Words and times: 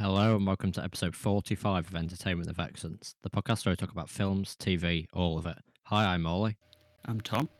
Hello 0.00 0.34
and 0.34 0.46
welcome 0.46 0.72
to 0.72 0.82
episode 0.82 1.14
45 1.14 1.88
of 1.88 1.94
Entertainment 1.94 2.48
of 2.48 2.58
Excellence, 2.58 3.16
the 3.20 3.28
podcast 3.28 3.66
where 3.66 3.72
we 3.74 3.76
talk 3.76 3.92
about 3.92 4.08
films, 4.08 4.56
TV, 4.58 5.06
all 5.12 5.36
of 5.36 5.44
it. 5.44 5.58
Hi, 5.82 6.14
I'm 6.14 6.22
Molly, 6.22 6.56
I'm 7.04 7.20
Tom. 7.20 7.50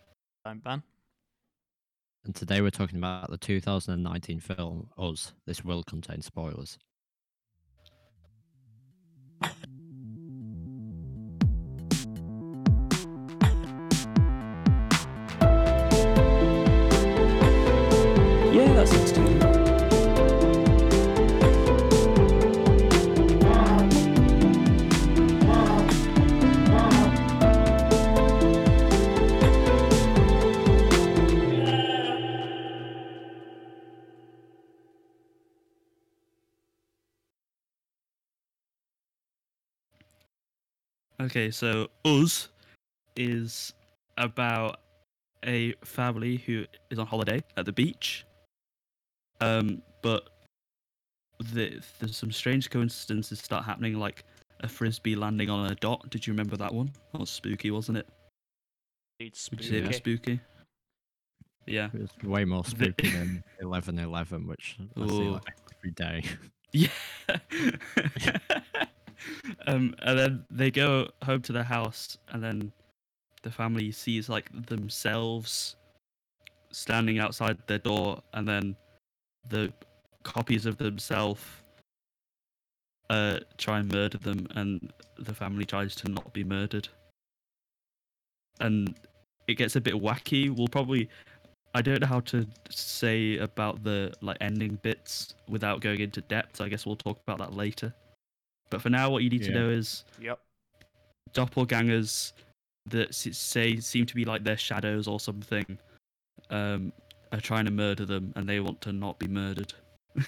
I'm 0.46 0.60
Ben. 0.60 0.82
and 2.24 2.34
today 2.34 2.62
we're 2.62 2.70
talking 2.70 2.96
about 2.96 3.28
the 3.28 3.36
2019 3.36 4.40
film 4.40 4.88
Us. 4.96 5.34
This 5.44 5.62
will 5.62 5.82
contain 5.82 6.22
spoilers. 6.22 6.78
Yeah, 18.50 18.72
that 18.72 18.88
sounds 18.88 19.12
good. 19.12 19.39
Okay, 41.30 41.52
so 41.52 41.88
Us 42.04 42.48
is 43.14 43.72
about 44.18 44.80
a 45.46 45.74
family 45.84 46.38
who 46.38 46.64
is 46.90 46.98
on 46.98 47.06
holiday 47.06 47.40
at 47.56 47.64
the 47.66 47.72
beach. 47.72 48.26
Um, 49.40 49.80
but 50.02 50.28
the, 51.52 51.80
there's 52.00 52.16
some 52.16 52.32
strange 52.32 52.68
coincidences 52.68 53.38
start 53.38 53.64
happening, 53.64 53.94
like 53.94 54.24
a 54.58 54.68
frisbee 54.68 55.14
landing 55.14 55.48
on 55.50 55.70
a 55.70 55.76
dot. 55.76 56.10
Did 56.10 56.26
you 56.26 56.32
remember 56.32 56.56
that 56.56 56.74
one? 56.74 56.90
That 57.12 57.20
was 57.20 57.30
spooky, 57.30 57.70
wasn't 57.70 57.98
it? 57.98 58.08
It's 59.20 59.48
Would 59.52 59.60
you 59.60 59.70
say 59.70 59.76
it 59.76 59.86
was 59.86 59.96
spooky. 59.98 60.16
spooky? 60.16 60.40
Yeah. 61.66 61.90
It 61.94 62.00
was 62.00 62.10
way 62.24 62.44
more 62.44 62.64
The- 62.64 62.70
spooky 62.70 63.08
than 63.12 63.44
1111, 63.60 64.48
which 64.48 64.78
I 65.00 65.06
see 65.06 65.12
like 65.12 65.42
every 65.78 65.92
day. 65.92 66.24
Yeah. 66.72 66.86
um, 69.66 69.94
and 70.02 70.18
then 70.18 70.44
they 70.50 70.70
go 70.70 71.08
home 71.24 71.42
to 71.42 71.52
their 71.52 71.64
house, 71.64 72.18
and 72.30 72.42
then 72.42 72.72
the 73.42 73.50
family 73.50 73.90
sees 73.92 74.28
like 74.28 74.50
themselves 74.66 75.76
standing 76.70 77.18
outside 77.18 77.58
their 77.66 77.78
door, 77.78 78.22
and 78.34 78.46
then 78.46 78.76
the 79.48 79.72
copies 80.22 80.66
of 80.66 80.76
themselves 80.76 81.42
uh, 83.08 83.40
try 83.58 83.80
and 83.80 83.92
murder 83.92 84.18
them, 84.18 84.46
and 84.54 84.92
the 85.18 85.34
family 85.34 85.64
tries 85.64 85.94
to 85.96 86.08
not 86.08 86.32
be 86.32 86.44
murdered. 86.44 86.88
And 88.60 88.94
it 89.48 89.54
gets 89.54 89.74
a 89.76 89.80
bit 89.80 89.94
wacky. 89.94 90.54
We'll 90.54 90.68
probably 90.68 91.08
I 91.74 91.82
don't 91.82 92.00
know 92.00 92.06
how 92.06 92.20
to 92.20 92.46
say 92.68 93.38
about 93.38 93.84
the 93.84 94.12
like 94.20 94.38
ending 94.40 94.78
bits 94.82 95.34
without 95.48 95.80
going 95.80 96.00
into 96.00 96.20
depth. 96.22 96.60
I 96.60 96.68
guess 96.68 96.84
we'll 96.84 96.96
talk 96.96 97.20
about 97.26 97.38
that 97.38 97.54
later. 97.54 97.94
But 98.70 98.82
for 98.82 98.88
now, 98.90 99.10
what 99.10 99.22
you 99.22 99.30
need 99.30 99.42
to 99.42 99.50
know 99.50 99.68
is 99.68 100.04
Yep. 100.20 100.40
doppelgangers 101.32 102.32
that 102.86 103.14
say 103.14 103.76
seem 103.76 104.06
to 104.06 104.14
be 104.14 104.24
like 104.24 104.44
their 104.44 104.56
shadows 104.56 105.06
or 105.06 105.20
something 105.20 105.78
um, 106.50 106.92
are 107.32 107.40
trying 107.40 107.64
to 107.66 107.70
murder 107.70 108.04
them, 108.04 108.32
and 108.36 108.48
they 108.48 108.60
want 108.60 108.80
to 108.82 108.92
not 108.92 109.18
be 109.18 109.28
murdered. 109.28 109.74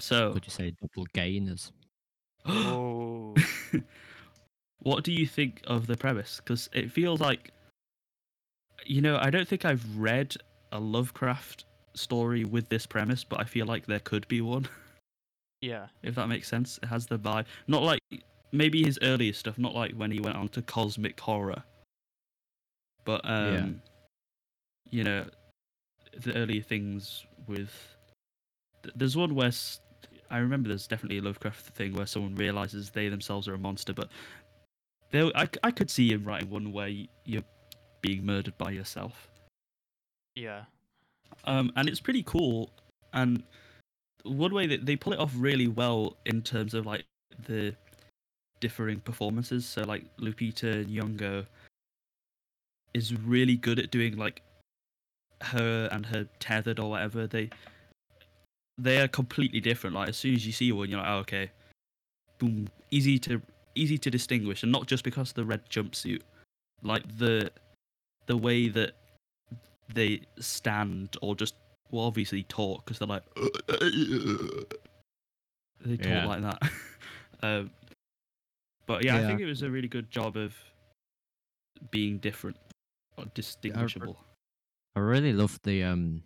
so, 0.00 0.32
Could 0.32 0.46
you 0.46 0.50
say 0.50 0.74
double 0.80 1.06
gainers? 1.12 1.72
Oh. 2.46 3.34
what 4.80 5.04
do 5.04 5.12
you 5.12 5.26
think 5.26 5.62
of 5.66 5.86
the 5.86 5.96
premise? 5.96 6.40
Because 6.44 6.68
it 6.72 6.92
feels 6.92 7.20
like, 7.20 7.52
you 8.84 9.00
know, 9.00 9.18
I 9.20 9.30
don't 9.30 9.48
think 9.48 9.64
I've 9.64 9.96
read 9.96 10.36
a 10.72 10.78
Lovecraft 10.78 11.64
story 11.94 12.44
with 12.44 12.68
this 12.68 12.86
premise, 12.86 13.24
but 13.24 13.40
I 13.40 13.44
feel 13.44 13.66
like 13.66 13.86
there 13.86 14.00
could 14.00 14.28
be 14.28 14.40
one, 14.40 14.68
yeah. 15.64 15.86
if 16.02 16.14
that 16.14 16.28
makes 16.28 16.48
sense. 16.48 16.78
It 16.82 16.86
has 16.86 17.06
the 17.06 17.18
vibe. 17.18 17.46
Not 17.66 17.82
like 17.82 18.00
maybe 18.52 18.84
his 18.84 18.98
earlier 19.02 19.32
stuff, 19.32 19.58
not 19.58 19.74
like 19.74 19.92
when 19.92 20.10
he 20.10 20.20
went 20.20 20.36
on 20.36 20.48
to 20.50 20.62
cosmic 20.62 21.18
horror, 21.18 21.62
but 23.04 23.20
um, 23.24 23.80
you 24.90 25.04
know, 25.04 25.24
the 26.16 26.34
earlier 26.34 26.62
things 26.62 27.24
with. 27.46 27.70
There's 28.94 29.16
one 29.16 29.34
where 29.34 29.50
I 30.30 30.38
remember 30.38 30.68
there's 30.68 30.86
definitely 30.86 31.18
a 31.18 31.22
Lovecraft 31.22 31.74
thing 31.74 31.94
where 31.94 32.06
someone 32.06 32.34
realizes 32.34 32.90
they 32.90 33.08
themselves 33.08 33.48
are 33.48 33.54
a 33.54 33.58
monster, 33.58 33.94
but 33.94 34.08
there, 35.10 35.30
I, 35.34 35.48
I 35.62 35.70
could 35.70 35.90
see 35.90 36.12
him 36.12 36.24
writing 36.24 36.50
one 36.50 36.72
where 36.72 36.88
you're 37.24 37.44
being 38.00 38.26
murdered 38.26 38.58
by 38.58 38.70
yourself. 38.70 39.28
Yeah. 40.34 40.64
Um, 41.44 41.72
and 41.76 41.88
it's 41.88 42.00
pretty 42.00 42.22
cool. 42.22 42.70
And 43.12 43.44
one 44.24 44.52
way 44.52 44.66
that 44.66 44.84
they 44.86 44.96
pull 44.96 45.12
it 45.12 45.18
off 45.18 45.32
really 45.36 45.68
well 45.68 46.16
in 46.26 46.42
terms 46.42 46.74
of 46.74 46.86
like 46.86 47.04
the 47.46 47.74
differing 48.60 49.00
performances. 49.00 49.66
So 49.66 49.82
like 49.82 50.04
Lupita 50.18 50.84
Nyong'o 50.86 51.46
is 52.94 53.14
really 53.14 53.56
good 53.56 53.78
at 53.78 53.90
doing 53.90 54.16
like 54.16 54.42
her 55.42 55.88
and 55.92 56.06
her 56.06 56.26
tethered 56.40 56.78
or 56.78 56.90
whatever. 56.90 57.26
They 57.26 57.50
they 58.78 59.00
are 59.00 59.08
completely 59.08 59.60
different. 59.60 59.94
Like 59.94 60.08
as 60.08 60.16
soon 60.16 60.34
as 60.34 60.46
you 60.46 60.52
see 60.52 60.72
one, 60.72 60.88
you're 60.88 61.00
like, 61.00 61.08
oh, 61.08 61.18
okay, 61.18 61.50
boom, 62.38 62.68
easy 62.90 63.18
to 63.20 63.42
easy 63.74 63.98
to 63.98 64.10
distinguish, 64.10 64.62
and 64.62 64.72
not 64.72 64.86
just 64.86 65.04
because 65.04 65.30
of 65.30 65.34
the 65.34 65.44
red 65.44 65.68
jumpsuit, 65.68 66.22
like 66.82 67.04
the 67.18 67.50
the 68.26 68.36
way 68.36 68.68
that 68.68 68.92
they 69.92 70.22
stand 70.38 71.16
or 71.20 71.34
just 71.34 71.54
well 71.94 72.04
obviously 72.06 72.42
talk 72.42 72.84
because 72.84 72.98
they're 72.98 73.08
like 73.08 73.22
they 75.84 75.96
talk 75.96 76.06
Yeah. 76.06 76.26
like 76.26 76.42
that. 76.42 76.62
um, 77.42 77.70
but 78.86 79.04
yeah, 79.04 79.16
I 79.16 79.26
think 79.26 79.40
it 79.40 79.46
was 79.46 79.62
a 79.62 79.70
really 79.70 79.88
good 79.88 80.10
job 80.10 80.36
of 80.36 80.54
being 81.90 82.18
different 82.18 82.56
or 83.16 83.24
distinguishable. 83.34 84.18
I 84.96 85.00
really 85.00 85.32
loved 85.32 85.64
the 85.64 85.84
um 85.84 86.22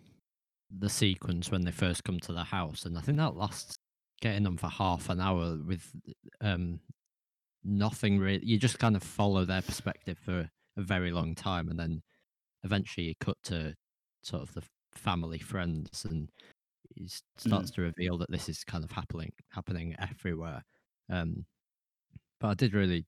the 0.75 0.89
sequence 0.89 1.51
when 1.51 1.65
they 1.65 1.71
first 1.71 2.03
come 2.03 2.19
to 2.21 2.33
the 2.33 2.43
house, 2.45 2.85
and 2.85 2.97
I 2.97 3.01
think 3.01 3.17
that 3.17 3.35
lasts 3.35 3.75
getting 4.21 4.43
them 4.43 4.57
for 4.57 4.67
half 4.67 5.09
an 5.09 5.21
hour 5.21 5.57
with 5.65 5.91
um 6.41 6.79
nothing 7.63 8.19
really. 8.19 8.43
You 8.43 8.57
just 8.57 8.79
kind 8.79 8.95
of 8.95 9.03
follow 9.03 9.45
their 9.45 9.61
perspective 9.61 10.17
for 10.17 10.49
a 10.77 10.81
very 10.81 11.11
long 11.11 11.35
time, 11.35 11.69
and 11.69 11.79
then 11.79 12.01
eventually 12.63 13.07
you 13.07 13.13
cut 13.19 13.37
to 13.43 13.75
sort 14.21 14.43
of 14.43 14.53
the 14.53 14.63
family 14.95 15.39
friends, 15.39 16.05
and 16.09 16.29
he 16.95 17.05
s- 17.05 17.21
starts 17.37 17.71
to 17.71 17.81
reveal 17.81 18.17
that 18.17 18.29
this 18.31 18.49
is 18.49 18.63
kind 18.63 18.83
of 18.83 18.91
happening 18.91 19.31
happening 19.49 19.95
everywhere. 19.99 20.63
Um, 21.09 21.45
but 22.39 22.47
I 22.49 22.53
did 22.53 22.73
really 22.73 23.05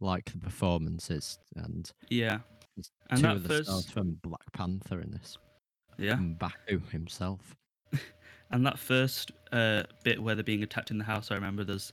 like 0.00 0.30
the 0.32 0.38
performances 0.38 1.38
and 1.56 1.90
Yeah, 2.10 2.38
And 3.10 3.16
two 3.20 3.22
that 3.22 3.36
of 3.36 3.42
the 3.48 3.64
stars 3.64 3.84
first- 3.84 3.92
from 3.92 4.18
Black 4.22 4.52
Panther 4.52 5.00
in 5.00 5.10
this. 5.10 5.38
yeah. 5.98 6.14
and 6.18 6.38
Baku 6.38 6.80
himself. 6.90 7.54
And 8.52 8.64
that 8.64 8.78
first 8.78 9.32
uh, 9.50 9.82
bit 10.04 10.22
where 10.22 10.36
they're 10.36 10.44
being 10.44 10.62
attacked 10.62 10.92
in 10.92 10.98
the 10.98 11.04
house, 11.04 11.32
I 11.32 11.34
remember 11.34 11.64
there's 11.64 11.92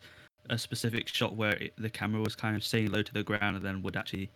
a 0.52 0.58
specific 0.58 1.08
shot 1.08 1.36
where 1.36 1.54
it, 1.56 1.74
the 1.80 1.90
camera 1.90 2.22
was 2.22 2.36
kind 2.36 2.56
of 2.56 2.64
staying 2.64 2.92
low 2.92 3.02
to 3.02 3.12
the 3.14 3.24
ground 3.24 3.56
and 3.56 3.66
then 3.66 3.82
would 3.82 3.96
actually 3.96 4.30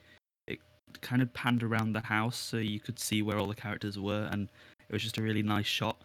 it 0.47 0.57
kind 1.01 1.21
of 1.21 1.31
panned 1.35 1.61
around 1.61 1.93
the 1.93 1.99
house 2.01 2.35
so 2.35 2.57
you 2.57 2.79
could 2.79 2.97
see 2.97 3.21
where 3.21 3.37
all 3.37 3.45
the 3.45 3.53
characters 3.53 3.99
were, 3.99 4.27
and 4.31 4.49
it 4.89 4.93
was 4.93 5.01
just 5.03 5.17
a 5.17 5.21
really 5.21 5.43
nice 5.43 5.65
shot. 5.65 5.97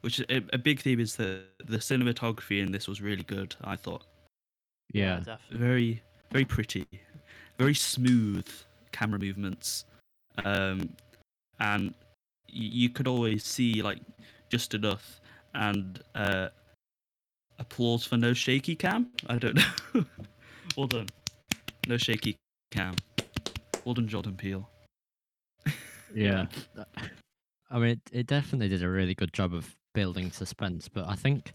Which 0.00 0.18
a, 0.20 0.42
a 0.52 0.58
big 0.58 0.80
theme 0.80 0.98
is 1.00 1.14
that 1.16 1.42
the 1.64 1.78
cinematography 1.78 2.60
in 2.60 2.72
this 2.72 2.88
was 2.88 3.00
really 3.00 3.22
good. 3.22 3.54
I 3.62 3.76
thought 3.76 4.04
Yeah, 4.92 5.18
Definitely. 5.24 5.58
very 5.58 6.02
very 6.32 6.44
pretty, 6.44 6.86
very 7.58 7.74
smooth 7.74 8.48
camera 8.90 9.18
movements, 9.18 9.84
um, 10.44 10.88
and 11.60 11.88
y- 12.48 12.72
you 12.80 12.88
could 12.88 13.06
always 13.06 13.44
see 13.44 13.80
like 13.82 13.98
just 14.48 14.74
enough 14.74 15.20
and 15.54 16.02
uh, 16.14 16.48
applause 17.58 18.04
for 18.04 18.16
no 18.16 18.32
shaky 18.32 18.74
cam. 18.74 19.10
I 19.28 19.36
don't 19.38 19.54
know. 19.56 20.04
well 20.76 20.86
done, 20.88 21.06
no 21.86 21.96
shaky 21.96 22.36
cam. 22.70 22.96
Well 23.84 23.94
done, 23.94 24.08
Jordan 24.08 24.36
Peele. 24.36 24.68
yeah. 26.14 26.46
I 27.72 27.78
mean, 27.78 27.88
it, 27.90 28.00
it 28.12 28.26
definitely 28.26 28.68
did 28.68 28.82
a 28.82 28.88
really 28.88 29.14
good 29.14 29.32
job 29.32 29.54
of 29.54 29.74
building 29.94 30.30
suspense, 30.30 30.88
but 30.88 31.08
I 31.08 31.14
think 31.14 31.54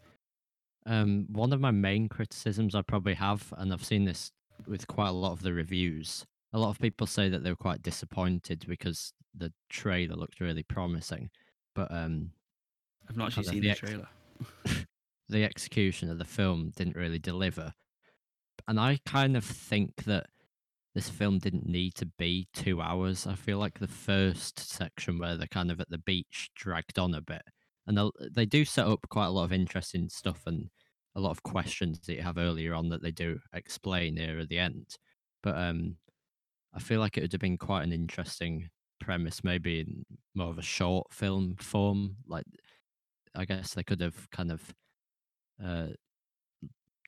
um, 0.87 1.27
one 1.31 1.53
of 1.53 1.61
my 1.61 1.71
main 1.71 2.09
criticisms 2.09 2.73
I 2.73 2.81
probably 2.81 3.13
have, 3.13 3.53
and 3.57 3.71
I've 3.71 3.85
seen 3.85 4.05
this 4.05 4.31
with 4.65 4.87
quite 4.87 5.09
a 5.09 5.13
lot 5.13 5.33
of 5.33 5.43
the 5.43 5.53
reviews, 5.53 6.25
a 6.53 6.59
lot 6.59 6.69
of 6.69 6.79
people 6.79 7.05
say 7.05 7.29
that 7.29 7.43
they 7.43 7.51
were 7.51 7.55
quite 7.55 7.83
disappointed 7.83 8.65
because 8.67 9.13
the 9.35 9.53
trailer 9.69 10.15
looked 10.15 10.39
really 10.39 10.63
promising, 10.63 11.29
but 11.75 11.91
um, 11.91 12.31
I've 13.07 13.17
not 13.17 13.27
actually 13.27 13.43
seen 13.43 13.61
the 13.61 13.71
ex- 13.71 13.79
trailer. 13.79 14.07
the 15.29 15.43
execution 15.43 16.09
of 16.09 16.17
the 16.17 16.25
film 16.25 16.71
didn't 16.75 16.95
really 16.95 17.19
deliver. 17.19 17.73
And 18.67 18.79
I 18.79 18.99
kind 19.05 19.37
of 19.37 19.43
think 19.43 20.05
that 20.05 20.27
this 20.95 21.09
film 21.09 21.37
didn't 21.39 21.67
need 21.67 21.93
to 21.95 22.07
be 22.17 22.47
two 22.53 22.81
hours. 22.81 23.27
I 23.27 23.35
feel 23.35 23.59
like 23.59 23.79
the 23.79 23.87
first 23.87 24.59
section 24.59 25.19
where 25.19 25.37
they're 25.37 25.47
kind 25.47 25.69
of 25.71 25.79
at 25.79 25.89
the 25.89 25.99
beach 25.99 26.49
dragged 26.55 26.97
on 26.97 27.13
a 27.13 27.21
bit. 27.21 27.43
And 27.85 28.11
they 28.33 28.45
do 28.45 28.65
set 28.65 28.87
up 28.87 29.05
quite 29.09 29.27
a 29.27 29.31
lot 29.31 29.45
of 29.45 29.53
interesting 29.53 30.09
stuff 30.09 30.41
and 30.45 30.69
a 31.15 31.21
lot 31.21 31.31
of 31.31 31.43
questions 31.43 31.99
that 32.01 32.15
you 32.15 32.21
have 32.21 32.37
earlier 32.37 32.73
on 32.73 32.89
that 32.89 33.01
they 33.01 33.11
do 33.11 33.39
explain 33.53 34.17
here 34.17 34.39
at 34.39 34.49
the 34.49 34.59
end. 34.59 34.97
But 35.41 35.57
um, 35.57 35.95
I 36.73 36.79
feel 36.79 36.99
like 36.99 37.17
it 37.17 37.21
would 37.21 37.31
have 37.31 37.41
been 37.41 37.57
quite 37.57 37.83
an 37.83 37.93
interesting 37.93 38.69
premise, 38.99 39.43
maybe 39.43 39.79
in 39.79 40.05
more 40.35 40.49
of 40.49 40.57
a 40.57 40.63
short 40.63 41.13
film 41.13 41.55
form. 41.59 42.17
Like, 42.27 42.45
I 43.35 43.45
guess 43.45 43.73
they 43.73 43.83
could 43.83 44.01
have 44.01 44.29
kind 44.31 44.51
of 44.51 44.61
uh, 45.63 45.87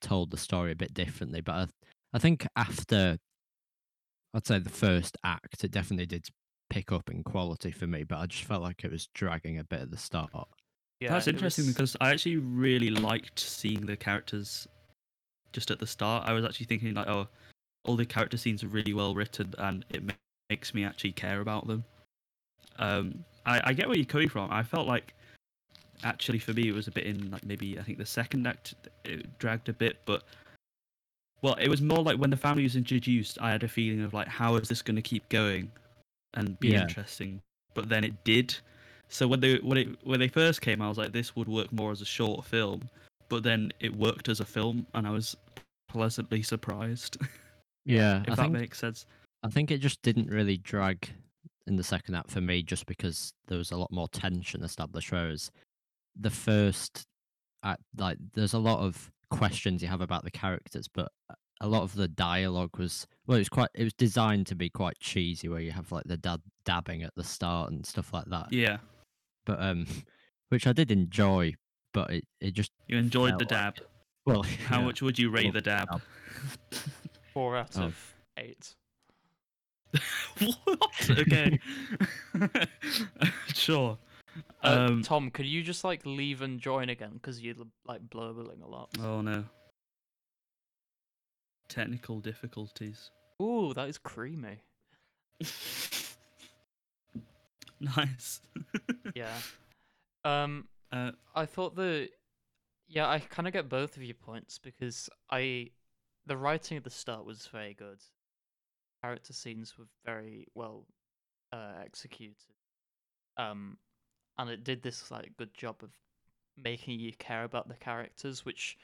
told 0.02 0.32
the 0.32 0.38
story 0.38 0.72
a 0.72 0.76
bit 0.76 0.94
differently. 0.94 1.42
But 1.42 1.54
I, 1.54 1.68
I 2.14 2.20
think 2.20 2.48
after, 2.56 3.18
I'd 4.34 4.46
say 4.46 4.60
the 4.60 4.70
first 4.70 5.18
act, 5.24 5.64
it 5.64 5.72
definitely 5.72 6.06
did 6.06 6.28
pick 6.70 6.92
up 6.92 7.10
in 7.10 7.24
quality 7.24 7.72
for 7.72 7.88
me. 7.88 8.04
But 8.04 8.20
I 8.20 8.26
just 8.28 8.44
felt 8.44 8.62
like 8.62 8.84
it 8.84 8.92
was 8.92 9.08
dragging 9.14 9.58
a 9.60 9.64
bit 9.64 9.82
at 9.82 9.92
the 9.92 9.98
start. 9.98 10.30
Yeah, 11.00 11.14
That's 11.14 11.28
interesting 11.28 11.66
was- 11.66 11.74
because 11.74 11.98
I 12.02 12.12
actually 12.12 12.38
really 12.38 12.90
liked 12.90 13.40
seeing 13.40 13.86
the 13.86 13.96
characters 13.98 14.68
just 15.54 15.72
at 15.72 15.80
the 15.80 15.88
start. 15.88 16.28
I 16.28 16.34
was 16.34 16.46
actually 16.46 16.68
thinking 16.68 16.94
like, 16.94 17.08
oh, 17.08 17.28
all 17.86 17.96
the 17.96 18.06
character 18.06 18.38
scenes 18.38 18.64
are 18.64 18.68
really 18.68 18.94
well 18.94 19.16
written, 19.16 19.54
and 19.58 19.86
it 19.90 20.04
ma- 20.04 20.14
makes 20.50 20.74
me 20.74 20.84
actually 20.84 21.14
care 21.14 21.42
about 21.42 21.66
them. 21.68 21.84
Um, 22.78 23.24
I, 23.46 23.62
I 23.70 23.74
get 23.74 23.88
where 23.88 23.98
you're 23.98 24.06
coming 24.06 24.30
from. 24.30 24.52
I 24.52 24.64
felt 24.64 24.88
like 24.88 25.14
actually 26.04 26.40
for 26.40 26.54
me 26.54 26.70
it 26.70 26.74
was 26.74 26.88
a 26.88 26.92
bit 26.92 27.04
in 27.06 27.30
like 27.30 27.46
maybe 27.46 27.78
I 27.78 27.82
think 27.84 27.98
the 27.98 28.06
second 28.06 28.48
act 28.48 28.74
it 29.04 29.38
dragged 29.40 29.70
a 29.70 29.74
bit, 29.74 29.98
but 30.06 30.24
well, 31.42 31.56
it 31.56 31.70
was 31.70 31.82
more 31.82 32.04
like 32.04 32.18
when 32.18 32.30
the 32.30 32.38
family 32.38 32.64
was 32.64 32.76
introduced. 32.76 33.38
I 33.42 33.52
had 33.52 33.64
a 33.64 33.68
feeling 33.68 34.02
of 34.02 34.14
like, 34.14 34.28
how 34.28 34.56
is 34.56 34.68
this 34.68 34.82
going 34.82 34.96
to 34.96 35.02
keep 35.02 35.28
going 35.30 35.72
and 36.34 36.60
be 36.60 36.70
Yeah. 36.70 36.84
interesting? 36.84 37.42
But 37.74 37.90
then 37.90 38.04
it 38.04 38.24
did. 38.24 38.56
So 39.10 39.28
when 39.28 39.40
they 39.40 39.56
when 39.58 39.78
it 39.78 39.88
when 40.06 40.20
they 40.20 40.28
first 40.28 40.62
came, 40.62 40.82
I 40.82 40.90
was 40.90 40.98
like, 40.98 41.12
this 41.14 41.36
would 41.36 41.48
work 41.48 41.72
more 41.72 41.92
as 41.92 42.02
a 42.02 42.06
short 42.06 42.46
film. 42.46 42.90
But 43.30 43.44
then 43.44 43.72
it 43.80 43.96
worked 43.96 44.28
as 44.28 44.40
a 44.40 44.46
film, 44.46 44.86
and 44.94 45.08
I 45.08 45.12
was 45.12 45.36
pleasantly 45.88 46.42
surprised. 46.44 47.18
Yeah, 47.86 48.22
if 48.24 48.34
I 48.34 48.36
that 48.36 48.42
think 48.44 48.54
makes 48.54 48.78
sense. 48.78 49.06
I 49.42 49.48
think 49.48 49.72
it 49.72 49.80
just 49.80 50.02
didn't 50.04 50.28
really 50.30 50.58
drag 50.58 51.10
in 51.66 51.76
the 51.76 51.84
second 51.84 52.14
act 52.14 52.30
for 52.30 52.42
me, 52.42 52.62
just 52.62 52.86
because 52.86 53.34
there 53.48 53.58
was 53.58 53.72
a 53.72 53.78
lot 53.78 53.92
more 53.92 54.08
tension 54.10 54.64
established. 54.64 55.12
Whereas 55.12 55.50
the 56.20 56.30
first 56.30 57.04
act, 57.64 57.82
like, 57.98 58.18
there's 58.34 58.54
a 58.54 58.60
lot 58.60 58.80
of 58.82 59.10
questions 59.30 59.82
you 59.82 59.88
have 59.88 60.02
about 60.02 60.24
the 60.24 60.32
characters, 60.32 60.88
but 60.88 61.12
a- 61.30 61.36
a 61.62 61.68
lot 61.68 61.84
of 61.84 61.94
the 61.96 62.08
dialogue 62.08 62.78
was 62.78 63.06
well, 63.28 63.36
it 63.36 63.42
was 63.42 63.50
quite, 63.50 63.70
it 63.76 63.84
was 63.84 63.94
designed 63.94 64.48
to 64.48 64.56
be 64.56 64.70
quite 64.70 64.98
cheesy, 65.00 65.48
where 65.50 65.60
you 65.60 65.72
have 65.72 65.92
like 65.92 66.06
the 66.06 66.18
dad 66.18 66.42
dabbing 66.66 67.04
at 67.04 67.14
the 67.16 67.24
start 67.24 67.72
and 67.72 67.86
stuff 67.86 68.14
like 68.14 68.26
that. 68.28 68.52
Yeah, 68.54 68.78
But 69.46 69.62
um, 69.62 69.86
which 70.50 70.66
I 70.68 70.74
did 70.74 70.90
enjoy, 70.92 71.54
but 71.94 72.12
it 72.12 72.26
it 72.40 72.52
just 72.54 72.72
you 72.88 72.98
enjoyed 72.98 73.34
the 73.40 73.46
felt 73.46 73.52
like 73.52 73.76
dab. 73.76 73.86
well, 74.26 74.44
How 74.68 74.80
yeah. 74.80 74.86
much 74.86 75.02
would 75.02 75.20
you 75.20 75.30
rate 75.32 75.46
Well, 75.46 75.54
the 75.54 75.62
dab? 75.62 76.02
four 77.34 77.58
out 77.58 77.78
Oh. 77.78 77.84
of 77.86 78.16
eight. 78.38 78.76
what? 80.40 81.10
Okay. 81.10 81.60
sure. 83.54 83.98
Uh, 84.64 84.88
Um. 84.90 85.04
Tom, 85.04 85.32
could 85.32 85.46
you 85.46 85.64
just 85.64 85.84
like 85.84 86.06
leave 86.06 86.42
and 86.42 86.60
join 86.60 86.90
again 86.90 87.12
because 87.14 87.42
you're 87.42 87.56
like 87.86 88.02
blurbling 88.10 88.62
a 88.62 88.68
lot? 88.68 88.90
Oh 89.02 89.22
no. 89.22 89.46
Technical 91.68 92.20
difficulties. 92.20 93.12
Ooh, 93.42 93.74
that 93.74 93.88
is 93.88 93.98
creamy. 93.98 94.64
nice. 97.80 98.42
Yeah. 99.16 99.34
Um, 100.24 100.68
Uh, 100.92 101.12
I 101.36 101.46
thought 101.46 101.76
the 101.76 102.10
yeah, 102.88 103.08
I 103.08 103.20
kind 103.20 103.48
of 103.48 103.54
get 103.54 103.70
both 103.70 103.96
of 103.96 104.02
your 104.02 104.16
points 104.16 104.58
because 104.58 105.08
I 105.30 105.70
the 106.26 106.36
writing 106.36 106.78
at 106.78 106.84
the 106.84 106.90
start 106.90 107.26
was 107.26 107.46
very 107.46 107.76
good. 107.76 108.00
Character 109.04 109.34
scenes 109.34 109.78
were 109.78 109.86
very 110.04 110.48
well 110.56 110.88
uh, 111.54 111.74
executed. 111.86 112.56
Um, 113.38 113.78
and 114.40 114.50
it 114.50 114.64
did 114.64 114.82
this 114.82 115.12
like 115.12 115.36
good 115.38 115.54
job 115.54 115.76
of 115.84 115.90
making 116.58 117.00
you 117.00 117.12
care 117.20 117.44
about 117.44 117.68
the 117.68 117.76
characters, 117.76 118.46
which 118.46 118.78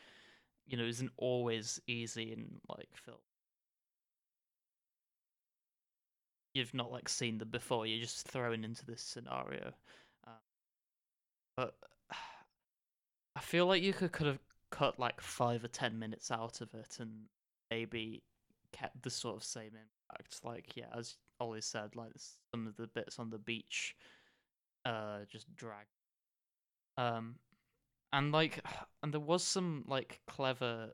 you 0.68 0.78
know 0.78 0.84
isn't 0.84 1.12
always 1.18 1.80
easy 1.88 2.34
in 2.34 2.60
like 2.68 2.90
film. 2.94 3.18
You've 6.54 6.74
not 6.74 6.92
like 6.92 7.10
seen 7.10 7.38
them 7.38 7.50
before. 7.50 7.88
You're 7.88 8.04
just 8.04 8.28
thrown 8.28 8.64
into 8.66 8.86
this 8.86 9.02
scenario. 9.02 9.72
Um, 10.28 10.34
but 11.56 11.76
I 13.36 13.40
feel 13.40 13.66
like 13.66 13.82
you 13.82 13.94
could 13.94 14.12
could 14.12 14.28
have 14.28 14.40
cut 14.72 15.00
like 15.00 15.22
five 15.22 15.64
or 15.64 15.70
ten 15.70 15.98
minutes 15.98 16.32
out 16.32 16.60
of 16.60 16.74
it 16.74 16.98
and 17.00 17.12
maybe 17.72 18.24
kept 18.74 19.02
the 19.04 19.10
sort 19.10 19.38
of 19.38 19.44
same 19.44 19.72
impact. 19.72 20.42
Like 20.44 20.76
yeah, 20.76 20.88
as 20.98 21.16
Ollie 21.40 21.62
said, 21.62 21.96
like 21.96 22.12
some 22.54 22.68
of 22.68 22.76
the 22.76 22.88
bits 22.88 23.20
on 23.20 23.30
the 23.30 23.38
beach, 23.38 23.96
uh, 24.86 25.20
just 25.30 25.54
drag. 25.56 25.86
Um, 26.98 27.36
and 28.14 28.32
like, 28.32 28.62
and 29.04 29.14
there 29.14 29.20
was 29.22 29.44
some 29.44 29.84
like 29.88 30.22
clever. 30.28 30.92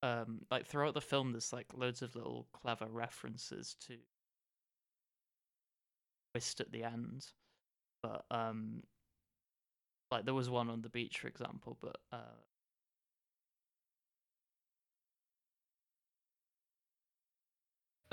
Um, 0.00 0.42
like 0.50 0.66
throughout 0.66 0.94
the 0.94 1.00
film, 1.00 1.32
there's 1.32 1.52
like 1.52 1.66
loads 1.74 2.02
of 2.02 2.14
little 2.14 2.46
clever 2.52 2.86
references 2.86 3.74
to 3.86 3.96
twist 6.32 6.60
at 6.60 6.70
the 6.72 6.84
end, 6.84 7.26
but 8.02 8.24
um, 8.30 8.82
like 10.10 10.24
there 10.24 10.34
was 10.34 10.48
one 10.48 10.70
on 10.70 10.82
the 10.82 10.88
beach, 10.88 11.18
for 11.18 11.28
example, 11.28 11.76
but 11.80 11.96
uh, 12.12 12.16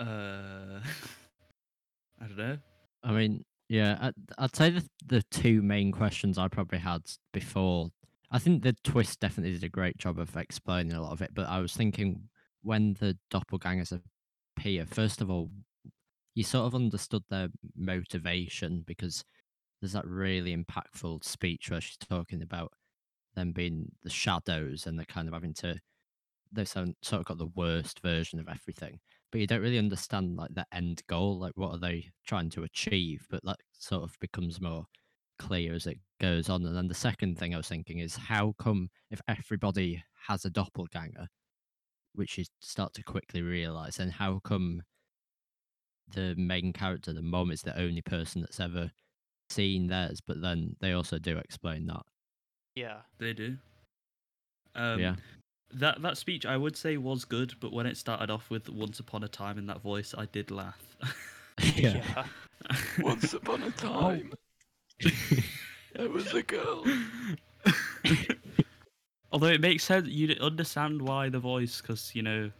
uh, 0.01 0.79
I 2.21 2.27
don't 2.27 2.37
know. 2.37 2.57
I 3.03 3.11
mean, 3.11 3.45
yeah, 3.69 3.97
I'd, 3.99 4.13
I'd 4.37 4.55
say 4.55 4.69
the 4.69 4.87
the 5.05 5.23
two 5.31 5.61
main 5.61 5.91
questions 5.91 6.37
I 6.37 6.47
probably 6.47 6.79
had 6.79 7.01
before. 7.33 7.89
I 8.31 8.39
think 8.39 8.63
the 8.63 8.75
twist 8.83 9.19
definitely 9.19 9.53
did 9.53 9.63
a 9.63 9.69
great 9.69 9.97
job 9.97 10.19
of 10.19 10.35
explaining 10.35 10.93
a 10.93 11.01
lot 11.01 11.13
of 11.13 11.21
it, 11.21 11.31
but 11.33 11.47
I 11.47 11.59
was 11.59 11.73
thinking 11.73 12.29
when 12.63 12.95
the 12.99 13.17
doppelgangers 13.31 13.97
appear, 14.57 14.85
first 14.85 15.21
of 15.21 15.29
all, 15.29 15.49
you 16.33 16.43
sort 16.43 16.65
of 16.65 16.75
understood 16.75 17.23
their 17.29 17.49
motivation 17.75 18.83
because 18.85 19.23
there's 19.79 19.93
that 19.93 20.07
really 20.07 20.55
impactful 20.55 21.23
speech 21.23 21.69
where 21.69 21.81
she's 21.81 21.97
talking 21.97 22.41
about 22.41 22.73
them 23.35 23.51
being 23.51 23.91
the 24.03 24.09
shadows 24.09 24.85
and 24.85 24.97
they're 24.97 25.05
kind 25.05 25.27
of 25.27 25.33
having 25.33 25.53
to 25.53 25.79
they've 26.51 26.67
sort 26.67 26.89
sort 27.01 27.19
of 27.19 27.25
got 27.25 27.37
the 27.37 27.51
worst 27.55 28.01
version 28.01 28.39
of 28.39 28.47
everything 28.47 28.99
but 29.35 29.41
you 29.41 29.47
don't 29.47 29.61
really 29.61 29.77
understand 29.77 30.37
like 30.37 30.53
the 30.53 30.65
end 30.71 31.01
goal 31.07 31.37
like 31.37 31.51
what 31.55 31.73
are 31.73 31.77
they 31.77 32.09
trying 32.25 32.49
to 32.49 32.63
achieve 32.63 33.27
but 33.29 33.43
that 33.43 33.57
sort 33.77 34.01
of 34.01 34.17
becomes 34.21 34.61
more 34.61 34.85
clear 35.37 35.73
as 35.73 35.85
it 35.87 35.97
goes 36.21 36.47
on. 36.47 36.65
And 36.65 36.73
then 36.73 36.87
the 36.87 36.93
second 36.93 37.37
thing 37.37 37.53
i 37.53 37.57
was 37.57 37.67
thinking 37.67 37.99
is 37.99 38.15
how 38.15 38.55
come 38.57 38.87
if 39.11 39.19
everybody 39.27 40.01
has 40.29 40.45
a 40.45 40.49
doppelganger 40.49 41.27
which 42.13 42.37
you 42.37 42.45
start 42.61 42.93
to 42.93 43.03
quickly 43.03 43.41
realize 43.41 43.97
then 43.97 44.09
how 44.09 44.39
come 44.45 44.81
the 46.13 46.33
main 46.37 46.71
character 46.71 47.11
the 47.11 47.21
mom 47.21 47.51
is 47.51 47.61
the 47.61 47.77
only 47.77 48.01
person 48.01 48.39
that's 48.39 48.61
ever 48.61 48.89
seen 49.49 49.87
theirs 49.87 50.21
but 50.25 50.41
then 50.41 50.77
they 50.79 50.93
also 50.93 51.19
do 51.19 51.37
explain 51.37 51.87
that. 51.87 52.03
Yeah, 52.73 52.99
They 53.19 53.33
do. 53.33 53.57
Um, 54.75 54.97
yeah 55.01 55.15
That 55.75 56.01
that 56.03 56.17
speech 56.17 56.45
I 56.45 56.55
would 56.55 56.77
say 56.77 56.95
was 56.95 57.25
good, 57.25 57.55
but 57.59 57.73
when 57.73 57.85
it 57.85 57.97
started 57.97 58.29
off 58.31 58.49
with 58.49 58.69
"Once 58.69 58.99
upon 58.99 59.23
a 59.23 59.27
time" 59.27 59.57
in 59.57 59.67
that 59.67 59.81
voice, 59.81 60.15
I 60.17 60.25
did 60.25 60.49
laugh. 60.49 60.81
yeah 61.75 62.25
Once 62.99 63.33
upon 63.33 63.61
a 63.61 63.67
oh. 63.67 63.69
time, 63.71 64.33
there 65.93 66.09
was 66.09 66.33
a 66.33 66.43
girl. 66.43 66.85
Although 69.31 69.47
it 69.47 69.59
makes 69.59 69.83
sense, 69.83 70.07
you 70.07 70.33
understand 70.39 71.01
why 71.01 71.27
the 71.27 71.39
voice, 71.39 71.81
because 71.81 72.15
you 72.15 72.21
know, 72.21 72.51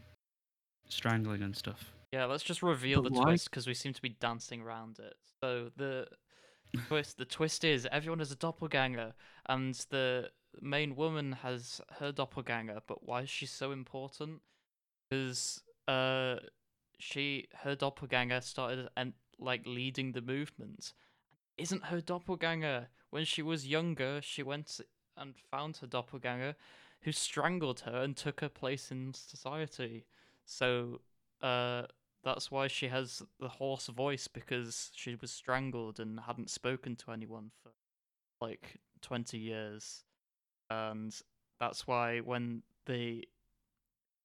strangling 0.90 1.42
and 1.42 1.56
stuff. 1.56 1.94
Yeah, 2.12 2.26
let's 2.26 2.44
just 2.44 2.62
reveal 2.62 3.02
But 3.02 3.14
the 3.14 3.20
why- 3.20 3.26
twist 3.26 3.50
because 3.50 3.66
we 3.66 3.74
seem 3.74 3.94
to 3.94 4.02
be 4.02 4.10
dancing 4.10 4.62
around 4.62 5.00
it. 5.00 5.16
So 5.42 5.72
the 5.78 6.08
twist, 6.88 7.18
the 7.18 7.26
twist 7.26 7.64
is 7.64 7.88
everyone 7.92 8.20
is 8.20 8.32
a 8.32 8.36
doppelganger, 8.36 9.14
and 9.48 9.74
the 9.90 10.30
main 10.62 10.96
woman 10.96 11.34
has 11.44 11.82
her 12.00 12.12
doppelganger. 12.12 12.82
But 12.88 13.08
why 13.08 13.22
is 13.22 13.30
she 13.30 13.46
so 13.46 13.72
important? 13.72 14.42
Because 15.10 15.62
uh, 15.88 16.38
she 16.98 17.48
her 17.64 17.76
doppelganger 17.76 18.42
started 18.42 18.90
and 18.96 19.14
like 19.40 19.66
leading 19.66 20.14
the 20.14 20.22
movement. 20.22 20.94
Isn't 21.58 21.86
her 21.86 22.02
doppelganger 22.02 22.88
when 23.10 23.26
she 23.26 23.42
was 23.42 23.68
younger? 23.68 24.20
She 24.22 24.44
went 24.44 24.80
and 25.18 25.36
found 25.52 25.78
her 25.78 25.88
doppelganger, 25.88 26.56
who 27.02 27.12
strangled 27.12 27.82
her 27.82 28.02
and 28.02 28.16
took 28.16 28.42
her 28.42 28.50
place 28.50 28.92
in 28.92 29.14
society. 29.14 30.06
So, 30.46 31.02
uh, 31.42 31.84
that's 32.24 32.50
why 32.52 32.68
she 32.68 32.88
has 32.88 33.22
the 33.40 33.48
hoarse 33.48 33.88
voice 33.88 34.28
because 34.28 34.92
she 34.96 35.16
was 35.16 35.32
strangled 35.32 36.00
and 36.00 36.20
hadn't 36.22 36.50
spoken 36.50 36.96
to 36.98 37.12
anyone 37.12 37.52
for 37.62 37.72
like 38.42 38.80
20 39.02 39.38
years. 39.38 40.05
And 40.70 41.16
that's 41.60 41.88
why 41.88 42.20
when 42.20 42.64
the 42.86 43.28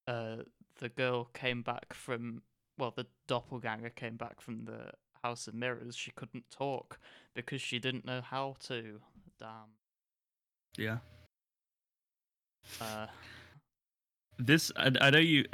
uh 0.07 0.37
the 0.79 0.89
girl 0.89 1.25
came 1.33 1.61
back 1.61 1.93
from 1.93 2.41
well 2.77 2.91
the 2.95 3.05
doppelganger 3.27 3.89
came 3.89 4.15
back 4.15 4.41
from 4.41 4.65
the 4.65 4.91
house 5.23 5.47
of 5.47 5.53
mirrors 5.53 5.95
she 5.95 6.11
couldn't 6.11 6.43
talk 6.49 6.99
because 7.35 7.61
she 7.61 7.77
didn't 7.77 8.05
know 8.05 8.21
how 8.21 8.55
to 8.59 8.99
damn 9.39 9.69
Yeah. 10.77 10.97
uh 12.79 13.07
This 14.37 14.71
I, 14.75 14.91
I 14.99 15.09
know 15.11 15.19
you. 15.19 15.45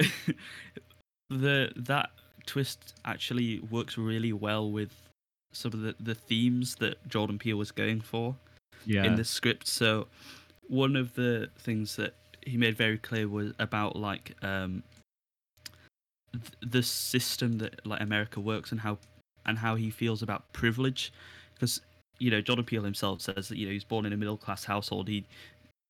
the 1.30 1.70
that 1.76 2.10
twist 2.46 2.94
actually 3.04 3.60
works 3.60 3.98
really 3.98 4.32
well 4.32 4.70
with 4.70 4.92
some 5.52 5.72
of 5.74 5.80
the, 5.80 5.94
the 6.00 6.14
themes 6.14 6.76
that 6.76 7.06
Jordan 7.08 7.38
Peele 7.38 7.56
was 7.58 7.70
going 7.70 8.00
for. 8.00 8.36
Yeah. 8.86 9.04
in 9.04 9.16
the 9.16 9.24
script. 9.24 9.66
So 9.66 10.06
one 10.68 10.96
of 10.96 11.14
the 11.14 11.48
things 11.58 11.96
that 11.96 12.14
he 12.46 12.56
made 12.56 12.76
very 12.76 12.98
clear 12.98 13.28
was 13.28 13.52
about 13.58 13.96
like 13.96 14.34
um 14.42 14.82
th- 16.32 16.44
the 16.60 16.82
system 16.82 17.58
that 17.58 17.84
like 17.86 18.00
America 18.00 18.40
works 18.40 18.70
and 18.70 18.80
how 18.80 18.98
and 19.44 19.58
how 19.58 19.74
he 19.74 19.90
feels 19.90 20.22
about 20.22 20.52
privilege. 20.52 21.12
Because 21.54 21.80
you 22.18 22.30
know 22.30 22.40
Jordan 22.40 22.64
Peele 22.64 22.84
himself 22.84 23.20
says 23.20 23.48
that 23.48 23.58
you 23.58 23.66
know 23.66 23.72
he's 23.72 23.84
born 23.84 24.06
in 24.06 24.12
a 24.12 24.16
middle 24.16 24.36
class 24.36 24.64
household. 24.64 25.08
He 25.08 25.24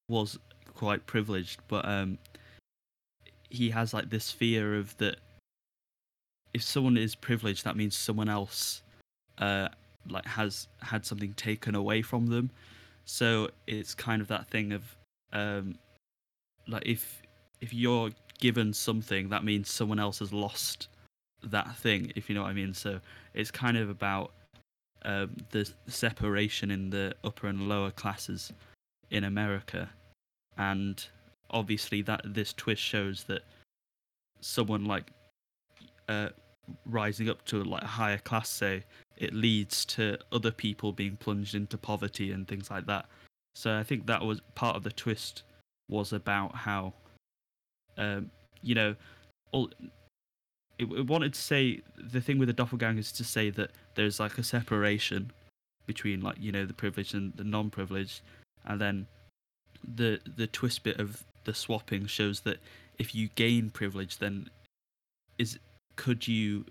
was 0.08 0.38
quite 0.78 1.04
privileged 1.06 1.60
but 1.66 1.84
um 1.86 2.16
he 3.50 3.70
has 3.70 3.92
like 3.92 4.10
this 4.10 4.30
fear 4.30 4.76
of 4.76 4.96
that 4.98 5.16
if 6.54 6.62
someone 6.62 6.96
is 6.96 7.16
privileged 7.16 7.64
that 7.64 7.76
means 7.76 7.96
someone 7.96 8.28
else 8.28 8.82
uh 9.38 9.68
like 10.08 10.24
has 10.24 10.68
had 10.80 11.04
something 11.04 11.34
taken 11.34 11.74
away 11.74 12.00
from 12.00 12.26
them 12.26 12.48
so 13.08 13.48
it's 13.66 13.94
kind 13.94 14.20
of 14.20 14.28
that 14.28 14.46
thing 14.48 14.72
of 14.72 14.84
um 15.32 15.78
like 16.68 16.82
if 16.84 17.22
if 17.62 17.72
you're 17.72 18.10
given 18.38 18.72
something 18.72 19.30
that 19.30 19.44
means 19.44 19.70
someone 19.70 19.98
else 19.98 20.18
has 20.18 20.30
lost 20.30 20.88
that 21.42 21.74
thing 21.76 22.12
if 22.16 22.28
you 22.28 22.34
know 22.34 22.42
what 22.42 22.50
i 22.50 22.52
mean. 22.52 22.74
So 22.74 23.00
it's 23.32 23.50
kind 23.50 23.78
of 23.78 23.88
about 23.88 24.32
um 25.04 25.34
the 25.50 25.68
separation 25.86 26.70
in 26.70 26.90
the 26.90 27.14
upper 27.24 27.46
and 27.46 27.66
lower 27.66 27.90
classes 27.90 28.52
in 29.10 29.24
america. 29.24 29.88
And 30.58 31.02
obviously 31.50 32.02
that 32.02 32.20
this 32.24 32.52
twist 32.52 32.82
shows 32.82 33.24
that 33.24 33.42
someone 34.40 34.84
like 34.84 35.12
uh 36.10 36.28
rising 36.84 37.30
up 37.30 37.42
to 37.46 37.64
like 37.64 37.82
a 37.82 37.86
higher 37.86 38.18
class 38.18 38.50
say 38.50 38.84
it 39.18 39.34
leads 39.34 39.84
to 39.84 40.16
other 40.32 40.50
people 40.50 40.92
being 40.92 41.16
plunged 41.16 41.54
into 41.54 41.76
poverty 41.76 42.32
and 42.32 42.46
things 42.46 42.70
like 42.70 42.86
that. 42.86 43.06
So 43.54 43.76
I 43.76 43.82
think 43.82 44.06
that 44.06 44.22
was 44.22 44.40
part 44.54 44.76
of 44.76 44.84
the 44.84 44.92
twist 44.92 45.42
was 45.88 46.12
about 46.12 46.54
how, 46.54 46.92
um, 47.96 48.30
you 48.62 48.74
know, 48.74 48.94
all 49.50 49.70
it, 50.78 50.84
it 50.84 51.06
wanted 51.06 51.34
to 51.34 51.40
say 51.40 51.80
the 51.96 52.20
thing 52.20 52.38
with 52.38 52.46
the 52.46 52.52
doppelganger 52.52 53.00
is 53.00 53.12
to 53.12 53.24
say 53.24 53.50
that 53.50 53.72
there's 53.96 54.20
like 54.20 54.38
a 54.38 54.42
separation 54.42 55.32
between 55.86 56.20
like 56.20 56.36
you 56.38 56.52
know 56.52 56.64
the 56.64 56.74
privileged 56.74 57.14
and 57.14 57.32
the 57.34 57.44
non-privileged, 57.44 58.20
and 58.64 58.80
then 58.80 59.06
the 59.96 60.20
the 60.36 60.46
twist 60.46 60.84
bit 60.84 61.00
of 61.00 61.24
the 61.44 61.54
swapping 61.54 62.06
shows 62.06 62.40
that 62.40 62.58
if 62.98 63.14
you 63.14 63.28
gain 63.34 63.70
privilege, 63.70 64.18
then 64.18 64.48
is 65.38 65.58
could 65.96 66.28
you 66.28 66.64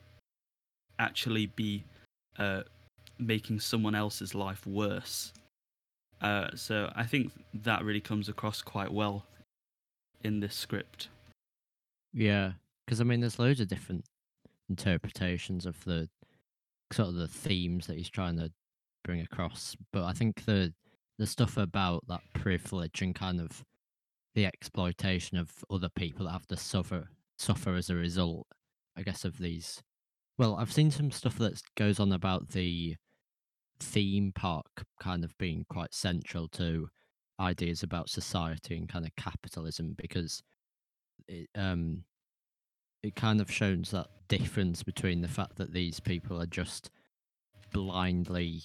actually 1.00 1.48
be 1.48 1.84
uh, 2.38 2.64
making 3.20 3.60
someone 3.60 3.96
else's 3.96 4.36
life 4.36 4.66
worse. 4.66 5.34
Uh, 6.22 6.48
so 6.56 6.92
I 6.96 7.04
think 7.04 7.32
that 7.54 7.84
really 7.84 8.02
comes 8.02 8.28
across 8.30 8.62
quite 8.62 8.92
well 8.92 9.26
in 10.24 10.40
this 10.40 10.56
script. 10.56 11.10
Yeah, 12.14 12.54
because 12.86 13.02
I 13.02 13.04
mean, 13.04 13.22
there's 13.22 13.40
loads 13.40 13.60
of 13.60 13.68
different 13.68 14.06
interpretations 14.70 15.66
of 15.66 15.84
the 15.86 16.10
sort 16.92 17.10
of 17.10 17.16
the 17.16 17.28
themes 17.28 17.88
that 17.88 17.98
he's 17.98 18.10
trying 18.10 18.38
to 18.38 18.52
bring 19.04 19.22
across, 19.22 19.76
but 19.92 20.04
I 20.04 20.14
think 20.14 20.46
the 20.46 20.74
the 21.20 21.28
stuff 21.28 21.58
about 21.58 22.04
that 22.08 22.22
privilege 22.34 23.02
and 23.02 23.16
kind 23.16 23.42
of 23.42 23.64
the 24.36 24.46
exploitation 24.46 25.38
of 25.38 25.52
other 25.70 25.90
people 25.90 26.26
that 26.26 26.32
have 26.32 26.46
to 26.48 26.58
suffer 26.58 27.08
suffer 27.40 27.76
as 27.76 27.90
a 27.90 27.96
result, 27.96 28.48
I 28.96 29.04
guess, 29.04 29.26
of 29.26 29.38
these. 29.38 29.82
Well, 30.38 30.56
I've 30.56 30.72
seen 30.72 30.92
some 30.92 31.12
stuff 31.12 31.38
that 31.40 31.62
goes 31.76 32.00
on 32.00 32.12
about 32.12 32.50
the 32.50 32.96
theme 33.80 34.32
park 34.34 34.86
kind 35.00 35.24
of 35.26 35.38
being 35.38 35.66
quite 35.70 35.94
central 35.94 36.48
to 36.50 36.90
ideas 37.40 37.84
about 37.84 38.10
society 38.10 38.78
and 38.78 38.90
kind 38.90 39.06
of 39.06 39.16
capitalism 39.18 39.96
because 39.98 40.44
it 41.28 41.50
um 41.56 42.04
it 43.04 43.16
kind 43.16 43.42
of 43.42 43.52
shows 43.52 43.92
that 43.92 44.08
difference 44.28 44.84
between 44.84 45.22
the 45.22 45.28
fact 45.28 45.56
that 45.58 45.74
these 45.74 46.00
people 46.00 46.42
are 46.42 46.48
just 46.48 46.90
blindly 47.72 48.62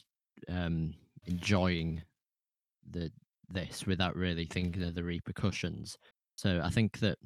um 0.48 0.94
enjoying 1.26 2.02
the 2.90 3.12
this 3.48 3.86
without 3.86 4.16
really 4.16 4.46
thinking 4.46 4.82
of 4.84 4.94
the 4.94 5.04
repercussions. 5.04 5.98
So 6.36 6.60
i 6.64 6.70
think 6.70 7.00
that 7.00 7.18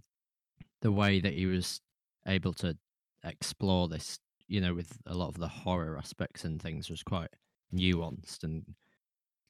the 0.82 0.92
way 0.92 1.20
that 1.20 1.34
he 1.34 1.46
was 1.46 1.80
able 2.26 2.52
to 2.54 2.76
explore 3.24 3.88
this 3.88 4.18
you 4.48 4.60
know 4.60 4.74
with 4.74 4.98
a 5.06 5.14
lot 5.14 5.28
of 5.28 5.38
the 5.38 5.48
horror 5.48 5.98
aspects 5.98 6.44
and 6.44 6.60
things 6.60 6.88
was 6.88 7.02
quite 7.02 7.30
nuanced 7.74 8.44
and 8.44 8.64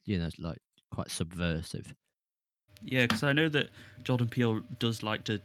you 0.04 0.18
know 0.18 0.28
like 0.38 0.58
quite 0.90 1.10
subversive 1.10 1.94
Yeah, 2.82 3.02
because 3.02 3.22
I 3.22 3.32
know 3.32 3.48
that 3.50 3.70
Jordan 4.02 4.28
Peele 4.28 4.60
does 4.78 5.02
like 5.02 5.24
to, 5.24 5.40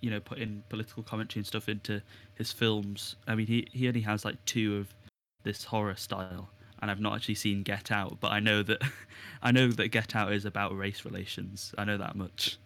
you 0.00 0.10
know, 0.10 0.20
put 0.20 0.38
in 0.38 0.62
political 0.68 1.02
commentary 1.02 1.40
and 1.40 1.46
stuff 1.46 1.68
into 1.68 2.02
his 2.34 2.52
films. 2.52 3.16
I 3.26 3.34
mean, 3.34 3.46
he 3.46 3.68
he 3.72 3.88
only 3.88 4.00
has 4.02 4.24
like 4.24 4.42
two 4.44 4.76
of 4.76 4.94
this 5.42 5.64
horror 5.64 5.96
style, 5.96 6.50
and 6.80 6.90
I've 6.90 7.00
not 7.00 7.14
actually 7.14 7.36
seen 7.36 7.62
Get 7.62 7.90
Out, 7.90 8.18
but 8.20 8.32
I 8.32 8.40
know 8.40 8.62
that 8.62 8.82
I 9.42 9.52
know 9.52 9.68
that 9.68 9.88
Get 9.88 10.16
Out 10.16 10.32
is 10.32 10.44
about 10.44 10.76
race 10.76 11.04
relations. 11.04 11.74
I 11.78 11.84
know 11.84 11.98
that 11.98 12.16
much. 12.16 12.58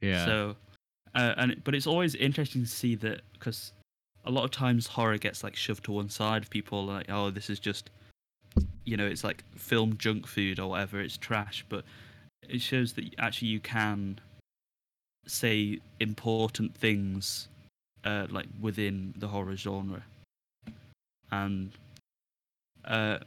yeah 0.00 0.24
So, 0.24 0.56
uh, 1.14 1.34
and 1.36 1.62
but 1.64 1.74
it's 1.74 1.86
always 1.86 2.14
interesting 2.14 2.62
to 2.62 2.68
see 2.68 2.94
that 2.96 3.22
because 3.32 3.72
a 4.24 4.30
lot 4.30 4.44
of 4.44 4.50
times 4.50 4.86
horror 4.86 5.18
gets 5.18 5.42
like 5.42 5.56
shoved 5.56 5.84
to 5.84 5.92
one 5.92 6.08
side. 6.08 6.48
People 6.50 6.80
are 6.90 6.94
like, 6.94 7.10
oh, 7.10 7.30
this 7.30 7.50
is 7.50 7.58
just, 7.58 7.90
you 8.84 8.96
know, 8.96 9.06
it's 9.06 9.24
like 9.24 9.44
film 9.56 9.96
junk 9.98 10.26
food 10.26 10.58
or 10.58 10.70
whatever. 10.70 11.00
It's 11.00 11.16
trash, 11.16 11.64
but 11.68 11.84
it 12.48 12.60
shows 12.60 12.92
that 12.94 13.04
actually 13.18 13.48
you 13.48 13.60
can 13.60 14.20
say 15.26 15.78
important 16.00 16.74
things, 16.76 17.48
uh, 18.04 18.26
like 18.30 18.46
within 18.60 19.14
the 19.16 19.28
horror 19.28 19.56
genre. 19.56 20.02
And 21.30 21.72
uh, 22.84 23.18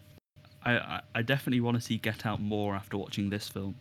I 0.64 0.78
I- 0.78 1.02
I 1.16 1.22
definitely 1.22 1.62
want 1.62 1.76
to 1.76 1.82
see 1.82 1.98
Get 1.98 2.26
Out 2.26 2.42
more 2.42 2.76
after 2.76 2.98
watching 2.98 3.30
this 3.30 3.48
film 3.48 3.76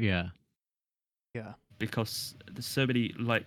yeah 0.00 0.28
yeah 1.34 1.54
because 1.80 2.36
there's 2.52 2.66
so 2.66 2.86
many 2.86 3.12
like 3.18 3.44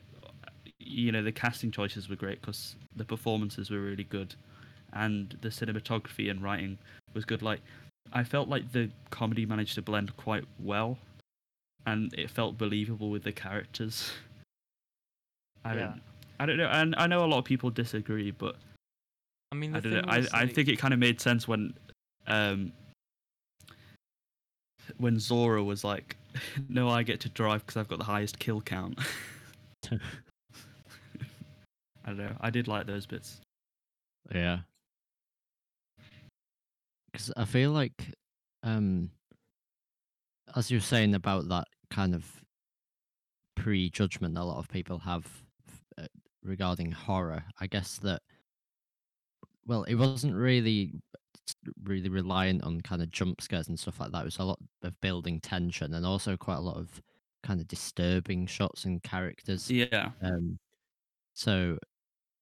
you 0.84 1.12
know 1.12 1.22
the 1.24 1.32
casting 1.32 1.72
choices 1.72 2.10
were 2.10 2.16
great 2.16 2.42
because 2.42 2.76
the 2.96 3.06
performances 3.06 3.70
were 3.70 3.80
really 3.82 4.04
good 4.04 4.36
and 4.94 5.38
the 5.42 5.50
cinematography 5.50 6.30
and 6.30 6.42
writing 6.44 6.78
was 7.14 7.26
good. 7.26 7.42
Like 7.42 7.62
i 8.14 8.24
felt 8.24 8.50
like 8.50 8.72
the 8.72 8.90
comedy 9.10 9.46
managed 9.46 9.76
to 9.76 9.82
blend 9.82 10.16
quite 10.18 10.44
well 10.60 10.98
and 11.86 12.14
it 12.14 12.30
felt 12.30 12.58
believable 12.58 13.10
with 13.10 13.24
the 13.24 13.32
characters. 13.32 14.12
I 15.64 15.76
Yeah. 15.76 15.80
don't 15.80 16.02
i 16.40 16.46
don't 16.48 16.58
know 16.58 16.68
and 16.70 16.96
i 16.98 17.06
know 17.06 17.24
a 17.24 17.28
lot 17.28 17.38
of 17.38 17.46
people 17.46 17.70
disagree 17.70 18.32
but 18.32 18.56
i 19.52 19.56
mean 19.56 19.72
the 19.74 19.78
i 19.78 19.80
don't 19.82 19.94
know 19.94 20.02
i, 20.08 20.18
was, 20.18 20.34
I 20.34 20.48
think 20.48 20.68
it 20.68 20.80
kind 20.80 20.92
of 20.94 21.00
made 21.00 21.22
sense 21.22 21.48
when 21.48 21.74
um 22.26 22.72
when 24.98 25.20
zora 25.20 25.64
was 25.64 25.84
like 25.84 26.18
no 26.70 26.90
i 26.90 27.04
get 27.04 27.20
to 27.22 27.30
drive 27.30 27.64
because 27.66 27.78
i've 27.78 27.88
got 27.88 28.00
the 28.00 28.06
highest 28.06 28.40
kill 28.40 28.60
count 28.62 28.98
I 32.06 32.10
don't 32.10 32.18
know. 32.18 32.36
I 32.42 32.50
did 32.50 32.68
like 32.68 32.88
those 32.88 33.06
bits. 33.06 33.42
Yeah. 34.34 34.60
Because 37.12 37.32
I 37.36 37.46
feel 37.46 37.72
like, 37.72 38.14
um, 38.64 39.12
as 40.56 40.72
you're 40.72 40.82
saying 40.82 41.14
about 41.16 41.50
that 41.50 41.68
kind 41.90 42.16
of 42.16 42.26
prejudgment 43.56 44.38
a 44.38 44.44
lot 44.44 44.58
of 44.58 44.70
people 44.70 45.00
have 45.00 45.28
uh, 45.98 46.08
regarding 46.44 46.92
horror, 46.92 47.44
I 47.60 47.68
guess 47.68 47.98
that, 47.98 48.22
well, 49.66 49.84
it 49.84 49.96
wasn't 49.96 50.36
really 50.36 50.94
really 51.84 52.10
reliant 52.10 52.64
on 52.64 52.82
kind 52.82 53.02
of 53.02 53.12
jump 53.12 53.42
scares 53.42 53.68
and 53.68 53.80
stuff 53.80 54.00
like 54.00 54.12
that. 54.12 54.22
It 54.22 54.26
was 54.26 54.40
a 54.40 54.44
lot 54.44 54.60
of 54.84 55.00
building 55.02 55.40
tension 55.40 55.94
and 55.94 56.06
also 56.06 56.38
quite 56.38 56.58
a 56.58 56.62
lot 56.62 56.78
of 56.78 57.02
kind 57.44 57.60
of 57.60 57.68
disturbing 57.68 58.46
shots 58.48 58.86
and 58.86 59.02
characters. 59.04 59.70
Yeah. 59.70 60.12
Um, 60.22 60.58
so 61.34 61.78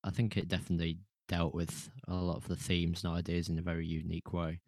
I 0.04 0.10
think 0.12 0.38
it 0.38 0.48
definitely 0.48 0.98
dealt 1.28 1.54
with 1.54 1.90
a 2.08 2.16
lot 2.16 2.38
of 2.38 2.48
the 2.48 2.56
themes 2.56 3.04
and 3.04 3.14
ideas 3.14 3.50
in 3.50 3.60
a 3.60 3.62
very 3.62 3.86
unique 3.86 4.34
way. 4.34 4.60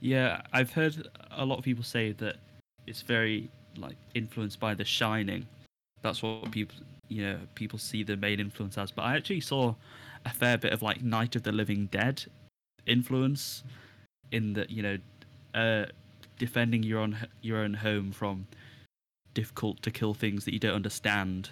Yeah, 0.00 0.42
I've 0.52 0.72
heard 0.72 1.08
a 1.30 1.44
lot 1.44 1.58
of 1.58 1.64
people 1.64 1.84
say 1.84 2.12
that 2.12 2.36
it's 2.86 3.02
very 3.02 3.50
like 3.76 3.96
influenced 4.14 4.58
by 4.58 4.74
The 4.74 4.84
Shining. 4.84 5.46
That's 6.02 6.22
what 6.22 6.50
people 6.50 6.76
you 7.08 7.22
know 7.22 7.38
people 7.54 7.78
see 7.78 8.02
the 8.02 8.16
main 8.16 8.40
influence 8.40 8.76
as. 8.78 8.90
But 8.90 9.02
I 9.02 9.16
actually 9.16 9.40
saw 9.40 9.74
a 10.24 10.30
fair 10.30 10.58
bit 10.58 10.72
of 10.72 10.82
like 10.82 11.02
Night 11.02 11.36
of 11.36 11.42
the 11.44 11.52
Living 11.52 11.86
Dead 11.86 12.24
influence 12.86 13.62
in 14.32 14.54
that 14.54 14.70
you 14.70 14.82
know 14.82 14.98
uh, 15.54 15.86
defending 16.38 16.82
your 16.82 16.98
own 17.00 17.16
your 17.42 17.58
own 17.58 17.74
home 17.74 18.10
from 18.10 18.46
difficult 19.34 19.82
to 19.82 19.90
kill 19.90 20.14
things 20.14 20.44
that 20.44 20.52
you 20.52 20.58
don't 20.58 20.74
understand, 20.74 21.50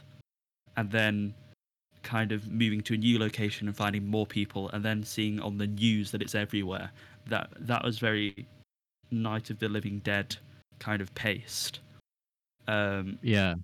and 0.76 0.90
then 0.90 1.34
kind 2.02 2.32
of 2.32 2.50
moving 2.50 2.80
to 2.82 2.94
a 2.94 2.96
new 2.96 3.18
location 3.18 3.68
and 3.68 3.76
finding 3.76 4.06
more 4.06 4.26
people, 4.26 4.68
and 4.70 4.84
then 4.84 5.02
seeing 5.02 5.40
on 5.40 5.58
the 5.58 5.66
news 5.66 6.10
that 6.10 6.22
it's 6.22 6.34
everywhere. 6.34 6.90
That 7.28 7.50
that 7.60 7.84
was 7.84 7.98
very 7.98 8.46
Night 9.10 9.50
of 9.50 9.58
the 9.58 9.68
Living 9.68 10.00
Dead 10.00 10.36
kind 10.78 11.02
of 11.02 11.14
paced. 11.14 11.80
Um, 12.68 13.18
Yeah, 13.22 13.54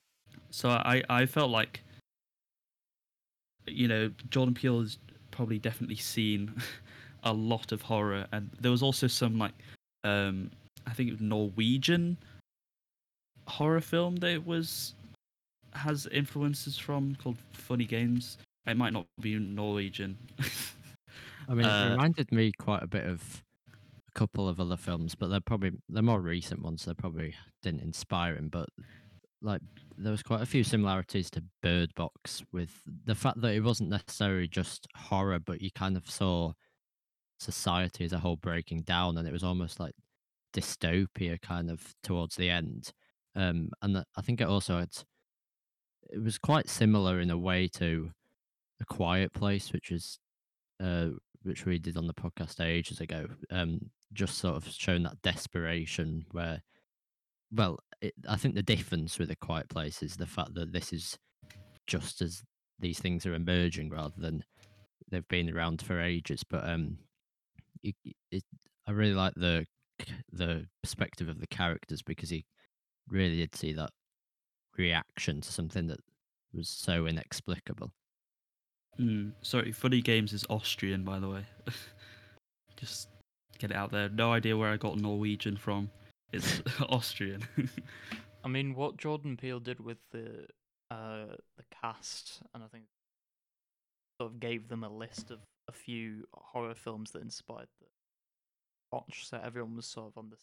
so 0.50 0.70
I, 0.70 1.02
I 1.08 1.26
felt 1.26 1.50
like, 1.50 1.82
you 3.66 3.88
know, 3.88 4.10
Jordan 4.30 4.54
Peele 4.54 4.80
has 4.80 4.98
probably 5.30 5.58
definitely 5.58 5.96
seen 5.96 6.52
a 7.24 7.32
lot 7.32 7.72
of 7.72 7.82
horror, 7.82 8.26
and 8.32 8.50
there 8.60 8.70
was 8.70 8.82
also 8.82 9.06
some 9.06 9.38
like, 9.38 9.52
um, 10.04 10.50
I 10.86 10.92
think 10.92 11.08
it 11.08 11.12
was 11.12 11.20
Norwegian 11.20 12.16
horror 13.48 13.80
film 13.80 14.16
that 14.16 14.30
it 14.30 14.46
was 14.46 14.94
has 15.76 16.06
influences 16.06 16.76
from 16.78 17.14
called 17.16 17.38
Funny 17.52 17.84
Games. 17.84 18.38
It 18.66 18.76
might 18.76 18.92
not 18.92 19.06
be 19.20 19.38
Norwegian. 19.38 20.18
I 21.48 21.54
mean, 21.54 21.66
Uh, 21.66 21.86
it 21.86 21.90
reminded 21.90 22.32
me 22.32 22.52
quite 22.58 22.82
a 22.82 22.88
bit 22.88 23.06
of 23.06 23.44
a 24.08 24.18
couple 24.18 24.48
of 24.48 24.60
other 24.60 24.76
films, 24.76 25.14
but 25.14 25.28
they're 25.28 25.40
probably 25.40 25.72
they're 25.88 26.02
more 26.02 26.20
recent 26.20 26.62
ones. 26.62 26.84
They 26.84 26.94
probably 26.94 27.34
didn't 27.62 27.82
inspire 27.82 28.36
him, 28.36 28.48
but 28.48 28.68
like 29.42 29.60
there 29.96 30.10
was 30.10 30.22
quite 30.22 30.42
a 30.42 30.46
few 30.46 30.64
similarities 30.64 31.30
to 31.30 31.44
Bird 31.62 31.94
Box 31.94 32.42
with 32.52 32.82
the 33.04 33.14
fact 33.14 33.40
that 33.42 33.54
it 33.54 33.60
wasn't 33.60 33.90
necessarily 33.90 34.48
just 34.48 34.86
horror, 34.96 35.38
but 35.38 35.60
you 35.60 35.70
kind 35.70 35.96
of 35.96 36.10
saw 36.10 36.52
society 37.38 38.04
as 38.04 38.12
a 38.12 38.18
whole 38.18 38.36
breaking 38.36 38.82
down, 38.82 39.16
and 39.18 39.28
it 39.28 39.32
was 39.32 39.44
almost 39.44 39.78
like 39.78 39.94
dystopia 40.52 41.40
kind 41.40 41.70
of 41.70 41.94
towards 42.02 42.34
the 42.36 42.50
end. 42.50 42.92
Um, 43.34 43.70
and 43.82 43.98
I 44.16 44.22
think 44.22 44.40
it 44.40 44.48
also 44.48 44.78
had 44.78 44.96
it 46.10 46.22
was 46.22 46.38
quite 46.38 46.68
similar 46.68 47.20
in 47.20 47.30
a 47.30 47.38
way 47.38 47.68
to 47.68 48.10
a 48.80 48.84
quiet 48.84 49.32
place, 49.32 49.72
which 49.72 49.90
is 49.90 50.18
uh, 50.82 51.08
which 51.42 51.64
we 51.64 51.78
did 51.78 51.96
on 51.96 52.06
the 52.06 52.14
podcast 52.14 52.64
ages 52.64 53.00
ago, 53.00 53.26
um, 53.50 53.80
just 54.12 54.38
sort 54.38 54.56
of 54.56 54.68
showing 54.68 55.04
that 55.04 55.22
desperation 55.22 56.26
where, 56.32 56.62
well, 57.52 57.78
it, 58.00 58.14
I 58.28 58.36
think 58.36 58.54
the 58.54 58.62
difference 58.62 59.18
with 59.18 59.30
a 59.30 59.36
quiet 59.36 59.68
place 59.68 60.02
is 60.02 60.16
the 60.16 60.26
fact 60.26 60.54
that 60.54 60.72
this 60.72 60.92
is 60.92 61.16
just 61.86 62.20
as 62.20 62.42
these 62.78 62.98
things 62.98 63.24
are 63.24 63.34
emerging 63.34 63.90
rather 63.90 64.14
than 64.18 64.44
they've 65.10 65.28
been 65.28 65.54
around 65.54 65.80
for 65.82 66.00
ages. 66.00 66.42
But 66.48 66.68
um, 66.68 66.98
it, 67.82 67.94
it, 68.30 68.42
I 68.86 68.90
really 68.90 69.14
like 69.14 69.34
the 69.36 69.66
the 70.32 70.66
perspective 70.82 71.28
of 71.28 71.40
the 71.40 71.46
characters 71.46 72.02
because 72.02 72.28
he 72.28 72.44
really 73.08 73.36
did 73.36 73.54
see 73.54 73.72
that 73.72 73.90
reaction 74.78 75.40
to 75.40 75.52
something 75.52 75.86
that 75.88 76.00
was 76.52 76.68
so 76.68 77.06
inexplicable. 77.06 77.92
Hmm, 78.96 79.30
sorry, 79.42 79.72
Funny 79.72 80.00
Games 80.00 80.32
is 80.32 80.44
Austrian, 80.48 81.04
by 81.04 81.18
the 81.18 81.28
way. 81.28 81.44
Just 82.76 83.08
get 83.58 83.70
it 83.70 83.76
out 83.76 83.90
there. 83.90 84.08
No 84.08 84.32
idea 84.32 84.56
where 84.56 84.70
I 84.70 84.76
got 84.76 84.98
Norwegian 84.98 85.56
from. 85.56 85.90
It's 86.32 86.62
Austrian. 86.88 87.42
I 88.44 88.48
mean, 88.48 88.74
what 88.74 88.96
Jordan 88.96 89.36
Peele 89.36 89.60
did 89.60 89.80
with 89.80 89.98
the 90.12 90.46
uh 90.90 91.36
the 91.56 91.64
cast, 91.82 92.40
and 92.54 92.62
I 92.62 92.68
think 92.68 92.84
sort 94.20 94.32
of 94.32 94.40
gave 94.40 94.68
them 94.68 94.84
a 94.84 94.88
list 94.88 95.30
of 95.30 95.40
a 95.68 95.72
few 95.72 96.26
horror 96.32 96.74
films 96.74 97.10
that 97.10 97.22
inspired 97.22 97.68
the 97.80 97.86
watch, 98.92 99.26
so 99.28 99.40
everyone 99.42 99.76
was 99.76 99.86
sort 99.86 100.08
of 100.08 100.18
on 100.18 100.30
this. 100.30 100.40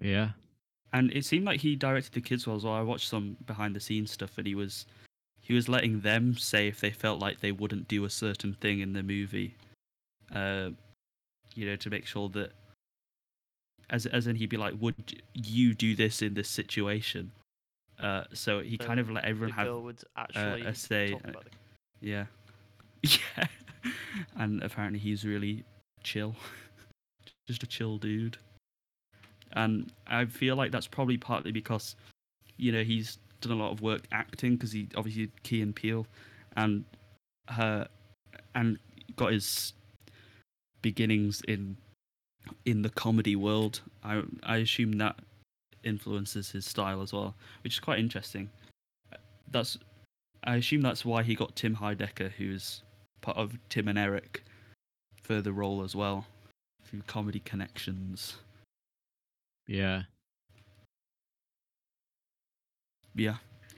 Yeah. 0.00 0.30
and 0.92 1.10
it 1.12 1.24
seemed 1.24 1.44
like 1.44 1.60
he 1.60 1.76
directed 1.76 2.12
the 2.12 2.20
kids 2.20 2.46
well 2.46 2.56
as 2.56 2.64
well. 2.64 2.74
I 2.74 2.82
watched 2.82 3.08
some 3.08 3.36
behind 3.46 3.76
the 3.76 3.80
scenes 3.80 4.10
stuff, 4.10 4.38
and 4.38 4.46
he 4.46 4.54
was 4.54 4.86
he 5.40 5.54
was 5.54 5.68
letting 5.68 6.00
them 6.00 6.36
say 6.36 6.68
if 6.68 6.80
they 6.80 6.90
felt 6.90 7.20
like 7.20 7.40
they 7.40 7.52
wouldn't 7.52 7.88
do 7.88 8.04
a 8.04 8.10
certain 8.10 8.54
thing 8.54 8.80
in 8.80 8.92
the 8.92 9.02
movie, 9.02 9.54
uh, 10.34 10.70
you 11.54 11.66
know, 11.66 11.76
to 11.76 11.90
make 11.90 12.06
sure 12.06 12.28
that 12.30 12.52
as 13.90 14.06
as 14.06 14.26
in 14.26 14.36
he'd 14.36 14.48
be 14.50 14.56
like, 14.56 14.74
would 14.80 15.22
you 15.34 15.74
do 15.74 15.94
this 15.94 16.22
in 16.22 16.34
this 16.34 16.48
situation? 16.48 17.32
Uh, 18.00 18.24
so 18.32 18.60
he 18.60 18.78
So 18.80 18.86
kind 18.86 18.98
of 19.00 19.10
let 19.10 19.24
everyone 19.24 19.52
have 19.52 19.66
girl 19.66 19.82
would 19.82 20.02
actually 20.16 20.62
a 20.62 20.74
say, 20.74 21.10
talk 21.12 21.22
uh, 21.26 21.30
about 21.30 21.46
it. 21.46 21.52
Yeah. 22.00 22.24
Yeah. 23.02 23.46
and 24.36 24.62
apparently 24.62 24.98
he's 24.98 25.24
really 25.24 25.64
chill. 26.02 26.36
Just 27.48 27.62
a 27.62 27.66
chill 27.66 27.96
dude. 27.96 28.36
And 29.52 29.92
I 30.06 30.24
feel 30.26 30.56
like 30.56 30.72
that's 30.72 30.86
probably 30.86 31.16
partly 31.16 31.52
because, 31.52 31.96
you 32.56 32.72
know, 32.72 32.82
he's 32.82 33.18
done 33.40 33.52
a 33.52 33.56
lot 33.56 33.72
of 33.72 33.80
work 33.80 34.02
acting 34.12 34.56
because 34.56 34.72
he 34.72 34.88
obviously 34.96 35.26
did 35.26 35.42
Key 35.42 35.62
and 35.62 35.74
Peele 35.74 36.06
and 36.56 36.84
her 37.48 37.88
and 38.54 38.78
got 39.16 39.32
his 39.32 39.72
beginnings 40.82 41.42
in 41.48 41.76
in 42.64 42.82
the 42.82 42.90
comedy 42.90 43.36
world. 43.36 43.80
I 44.04 44.22
I 44.42 44.58
assume 44.58 44.92
that 44.98 45.16
influences 45.82 46.50
his 46.50 46.66
style 46.66 47.02
as 47.02 47.12
well, 47.12 47.34
which 47.62 47.74
is 47.74 47.80
quite 47.80 47.98
interesting. 47.98 48.50
That's 49.50 49.78
I 50.44 50.56
assume 50.56 50.82
that's 50.82 51.04
why 51.04 51.22
he 51.22 51.34
got 51.34 51.56
Tim 51.56 51.76
Heidecker, 51.76 52.30
who's 52.32 52.82
part 53.20 53.36
of 53.36 53.58
Tim 53.68 53.88
and 53.88 53.98
Eric, 53.98 54.42
for 55.22 55.40
the 55.40 55.52
role 55.52 55.82
as 55.82 55.94
well, 55.94 56.26
through 56.84 57.02
comedy 57.06 57.40
connections. 57.40 58.36
Yeah. 59.70 60.02
Yeah. 63.14 63.36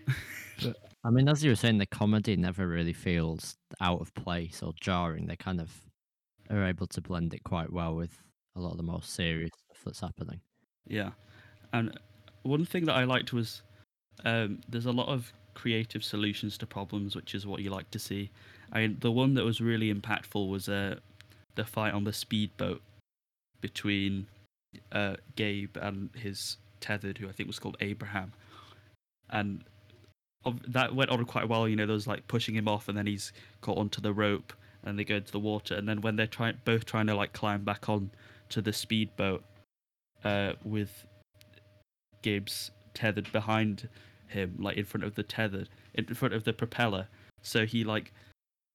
I 1.04 1.10
mean, 1.10 1.28
as 1.28 1.44
you 1.44 1.50
were 1.50 1.56
saying, 1.56 1.76
the 1.76 1.86
comedy 1.86 2.34
never 2.34 2.66
really 2.66 2.94
feels 2.94 3.56
out 3.78 4.00
of 4.00 4.14
place 4.14 4.62
or 4.62 4.72
jarring. 4.80 5.26
They 5.26 5.36
kind 5.36 5.60
of 5.60 5.70
are 6.48 6.64
able 6.64 6.86
to 6.86 7.00
blend 7.02 7.34
it 7.34 7.44
quite 7.44 7.70
well 7.70 7.94
with 7.94 8.18
a 8.56 8.60
lot 8.60 8.70
of 8.70 8.78
the 8.78 8.82
more 8.82 9.02
serious 9.02 9.50
stuff 9.66 9.82
that's 9.84 10.00
happening. 10.00 10.40
Yeah. 10.86 11.10
And 11.74 11.98
one 12.42 12.64
thing 12.64 12.86
that 12.86 12.96
I 12.96 13.04
liked 13.04 13.34
was 13.34 13.60
um, 14.24 14.60
there's 14.70 14.86
a 14.86 14.92
lot 14.92 15.08
of 15.08 15.30
creative 15.52 16.02
solutions 16.02 16.56
to 16.58 16.66
problems, 16.66 17.14
which 17.14 17.34
is 17.34 17.46
what 17.46 17.60
you 17.60 17.68
like 17.68 17.90
to 17.90 17.98
see. 17.98 18.30
I 18.72 18.80
mean, 18.80 18.96
the 19.00 19.12
one 19.12 19.34
that 19.34 19.44
was 19.44 19.60
really 19.60 19.92
impactful 19.92 20.48
was 20.48 20.70
uh, 20.70 20.96
the 21.54 21.66
fight 21.66 21.92
on 21.92 22.04
the 22.04 22.14
speedboat 22.14 22.80
between 23.60 24.26
uh, 24.90 25.16
Gabe 25.36 25.76
and 25.80 26.10
his 26.14 26.56
tethered, 26.80 27.18
who 27.18 27.28
I 27.28 27.32
think 27.32 27.46
was 27.46 27.58
called 27.58 27.76
Abraham. 27.80 28.32
And 29.30 29.64
that 30.68 30.94
went 30.94 31.10
on 31.10 31.24
quite 31.24 31.48
well. 31.48 31.68
You 31.68 31.76
know, 31.76 31.86
was 31.86 32.06
like 32.06 32.26
pushing 32.28 32.54
him 32.54 32.68
off, 32.68 32.88
and 32.88 32.96
then 32.96 33.06
he's 33.06 33.32
caught 33.60 33.78
onto 33.78 34.00
the 34.00 34.12
rope, 34.12 34.52
and 34.82 34.98
they 34.98 35.04
go 35.04 35.16
into 35.16 35.32
the 35.32 35.38
water. 35.38 35.74
And 35.74 35.88
then 35.88 36.00
when 36.00 36.16
they're 36.16 36.26
trying, 36.26 36.58
both 36.64 36.84
trying 36.84 37.06
to 37.06 37.14
like 37.14 37.32
climb 37.32 37.64
back 37.64 37.88
on 37.88 38.10
to 38.50 38.60
the 38.60 38.72
speedboat, 38.72 39.44
uh, 40.24 40.52
with 40.64 41.06
Gabe's 42.22 42.70
tethered 42.94 43.30
behind 43.32 43.88
him, 44.28 44.56
like 44.58 44.76
in 44.76 44.84
front 44.84 45.04
of 45.04 45.14
the 45.14 45.22
tethered, 45.22 45.68
in 45.94 46.06
front 46.06 46.34
of 46.34 46.44
the 46.44 46.52
propeller. 46.52 47.08
So 47.42 47.66
he 47.66 47.84
like, 47.84 48.12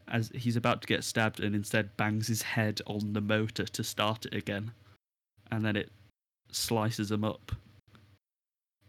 as 0.08 0.32
he's 0.34 0.56
about 0.56 0.82
to 0.82 0.88
get 0.88 1.04
stabbed, 1.04 1.40
and 1.40 1.56
instead 1.56 1.96
bangs 1.98 2.28
his 2.28 2.42
head 2.42 2.82
on 2.86 3.14
the 3.14 3.22
motor 3.22 3.66
to 3.66 3.84
start 3.84 4.26
it 4.26 4.34
again, 4.34 4.72
and 5.52 5.64
then 5.66 5.76
it 5.76 5.92
slices 6.52 7.10
them 7.10 7.24
up. 7.24 7.52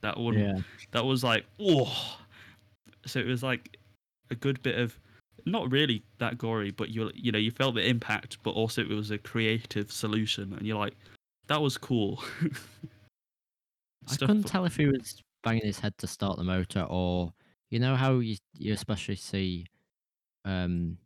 That 0.00 0.18
one, 0.18 0.38
Yeah. 0.38 0.58
that 0.92 1.04
was 1.04 1.24
like, 1.24 1.44
oh. 1.60 2.18
So 3.06 3.18
it 3.18 3.26
was 3.26 3.42
like 3.42 3.76
a 4.30 4.34
good 4.34 4.62
bit 4.62 4.78
of, 4.78 4.98
not 5.46 5.70
really 5.70 6.02
that 6.18 6.36
gory, 6.38 6.70
but 6.70 6.90
you 6.90 7.10
you 7.14 7.32
know 7.32 7.38
you 7.38 7.50
felt 7.50 7.74
the 7.74 7.86
impact, 7.88 8.38
but 8.42 8.50
also 8.50 8.82
it 8.82 8.88
was 8.88 9.10
a 9.10 9.18
creative 9.18 9.90
solution, 9.90 10.52
and 10.52 10.66
you're 10.66 10.78
like, 10.78 10.96
that 11.46 11.60
was 11.60 11.78
cool. 11.78 12.22
I 14.10 14.16
couldn't 14.16 14.44
tell 14.44 14.64
if 14.64 14.76
he 14.76 14.86
was 14.86 15.22
banging 15.42 15.64
his 15.64 15.78
head 15.78 15.96
to 15.98 16.06
start 16.06 16.36
the 16.38 16.44
motor 16.44 16.86
or, 16.88 17.32
you 17.70 17.78
know, 17.78 17.94
how 17.96 18.18
you, 18.18 18.36
you 18.56 18.72
especially 18.72 19.16
see 19.16 19.66
um, 20.44 20.96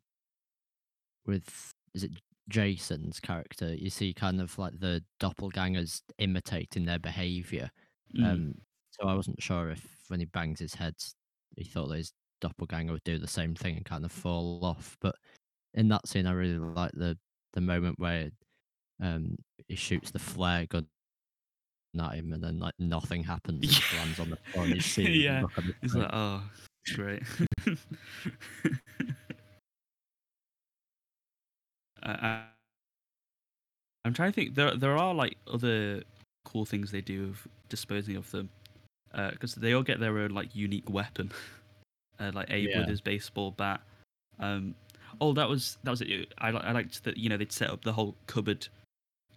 with 1.27 1.73
is 1.95 2.05
it 2.05 2.13
Jason's 2.53 3.19
character, 3.19 3.75
you 3.75 3.89
see 3.89 4.13
kind 4.13 4.41
of 4.41 4.57
like 4.59 4.79
the 4.79 5.03
doppelgangers 5.19 6.03
imitating 6.19 6.85
their 6.85 6.99
behavior. 6.99 7.71
Mm. 8.15 8.31
Um, 8.31 8.55
so 8.91 9.09
I 9.09 9.15
wasn't 9.15 9.43
sure 9.43 9.71
if 9.71 9.83
when 10.09 10.21
he 10.21 10.27
bangs 10.27 10.61
his 10.61 10.75
head, 10.75 10.95
he 11.57 11.65
thought 11.65 11.89
that 11.89 11.97
his 11.97 12.13
doppelganger 12.43 12.93
would 12.93 13.05
do 13.05 13.19
the 13.19 13.27
same 13.27 13.55
thing 13.55 13.77
and 13.77 13.87
kind 13.87 14.05
of 14.05 14.13
fall 14.13 14.61
off. 14.63 14.99
But 15.01 15.17
in 15.73 15.89
that 15.89 16.07
scene, 16.07 16.27
I 16.27 16.33
really 16.33 16.59
like 16.59 16.93
the 16.93 17.17
the 17.55 17.63
moment 17.63 17.99
where 17.99 18.31
um 19.03 19.37
he 19.67 19.75
shoots 19.75 20.11
the 20.11 20.19
flare 20.19 20.67
gun 20.67 20.87
at 21.99 22.15
him, 22.15 22.35
and 22.35 22.45
then 22.45 22.59
like 22.59 22.75
nothing 22.79 23.25
happens. 23.25 23.63
and 23.65 23.73
it 23.73 23.97
lands 23.97 24.21
on 24.21 24.29
the 24.29 24.37
floor. 24.37 24.65
And 24.67 24.75
you 24.75 24.81
see 24.83 25.25
Yeah, 25.25 25.45
He's 25.81 25.95
like, 25.95 26.11
oh, 26.13 26.43
great. 26.95 27.23
I, 32.03 32.43
I'm 34.05 34.15
trying 34.15 34.33
to 34.33 34.35
think. 34.35 34.55
There, 34.55 34.75
there 34.77 34.97
are 34.97 35.15
like 35.15 35.37
other 35.53 36.03
cool 36.45 36.65
things 36.65 36.91
they 36.91 37.01
do 37.01 37.25
of 37.25 37.47
disposing 37.69 38.17
of 38.17 38.31
them, 38.31 38.49
because 39.31 39.55
they 39.55 39.73
all 39.73 39.83
get 39.83 40.01
their 40.01 40.19
own 40.19 40.31
like 40.31 40.55
unique 40.55 40.89
weapon. 40.91 41.33
Uh, 42.21 42.31
like 42.35 42.51
Abe 42.51 42.69
Yeah. 42.69 42.79
with 42.81 42.89
his 42.89 43.01
baseball 43.01 43.51
bat. 43.53 43.81
Um, 44.39 44.77
oh, 45.21 45.33
that 45.33 45.49
was 45.49 45.79
that 45.83 45.91
was 45.91 46.03
it. 46.03 46.33
I 46.39 46.51
I 46.51 46.71
liked 46.71 47.03
that. 47.05 47.17
You 47.17 47.29
know, 47.31 47.37
they'd 47.37 47.51
set 47.51 47.71
up 47.71 47.83
the 47.83 47.93
whole 47.93 48.15
cupboard 48.27 48.69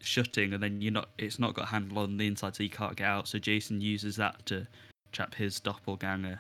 shutting, 0.02 0.54
and 0.54 0.62
then 0.62 0.82
you're 0.82 0.92
not. 0.92 1.10
It's 1.18 1.40
not 1.40 1.56
got 1.56 1.64
a 1.64 1.68
handle 1.68 2.00
on 2.00 2.18
the 2.18 2.28
inside, 2.28 2.56
so 2.56 2.62
you 2.64 2.70
can't 2.70 2.96
get 2.96 3.08
out. 3.08 3.28
So 3.28 3.40
Jason 3.40 3.82
uses 3.82 4.18
that 4.18 4.46
to 4.48 4.68
trap 5.14 5.34
his 5.34 5.60
doppelganger. 5.60 6.40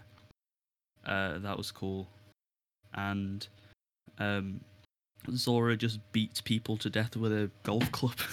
Uh, 1.06 1.40
that 1.40 1.58
was 1.58 1.72
cool, 1.72 2.08
and 2.94 3.48
um, 4.20 4.60
Zora 5.32 5.76
just 5.76 6.00
beats 6.12 6.42
people 6.42 6.78
to 6.78 6.90
death 6.90 7.16
with 7.16 7.32
a 7.32 7.50
golf 7.64 7.92
club. 7.92 8.18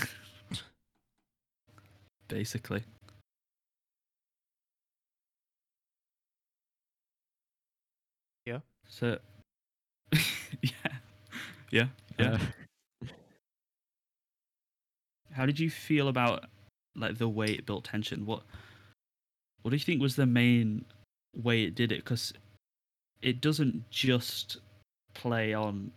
Basically, 2.29 2.83
Yeah. 8.47 8.61
so 8.89 9.19
yeah, 10.13 10.71
yeah, 11.71 11.87
yeah. 12.19 12.33
Uh, 12.33 12.39
How 15.33 15.47
did 15.47 15.59
you 15.59 15.71
feel 15.71 16.09
about 16.09 16.45
like 16.95 17.19
the 17.19 17.29
way 17.29 17.47
it 17.47 17.67
built 17.67 17.85
tension? 17.85 18.27
What 18.27 18.43
what 19.63 19.71
do 19.71 19.77
you 19.77 19.83
think 19.83 20.01
was 20.01 20.17
the 20.17 20.27
main 20.27 20.85
way 21.35 21.65
it 21.65 21.75
did 21.75 21.93
it? 21.93 22.05
Because 22.05 22.33
it 23.21 23.41
doesn't 23.41 23.89
just 23.91 24.59
play 25.15 25.55
on, 25.55 25.93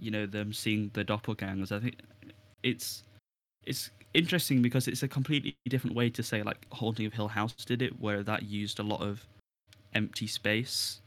you 0.00 0.10
know, 0.10 0.26
them 0.26 0.52
seeing 0.52 0.90
the 0.94 1.04
doppelgangers. 1.04 1.72
I 1.72 1.80
think 1.80 1.96
it's 2.62 3.04
it's 3.64 3.90
interesting 4.14 4.62
because 4.62 4.88
it's 4.88 5.02
a 5.02 5.08
completely 5.08 5.56
different 5.68 5.94
way 5.94 6.10
to 6.10 6.22
say 6.22 6.42
like 6.42 6.66
Haunting 6.72 7.06
of 7.06 7.12
Hill 7.12 7.28
House 7.28 7.54
did 7.54 7.82
it, 7.82 8.00
where 8.00 8.22
that 8.22 8.44
used 8.44 8.78
a 8.78 8.82
lot 8.82 9.00
of 9.02 9.26
empty 9.94 10.26
space 10.26 11.00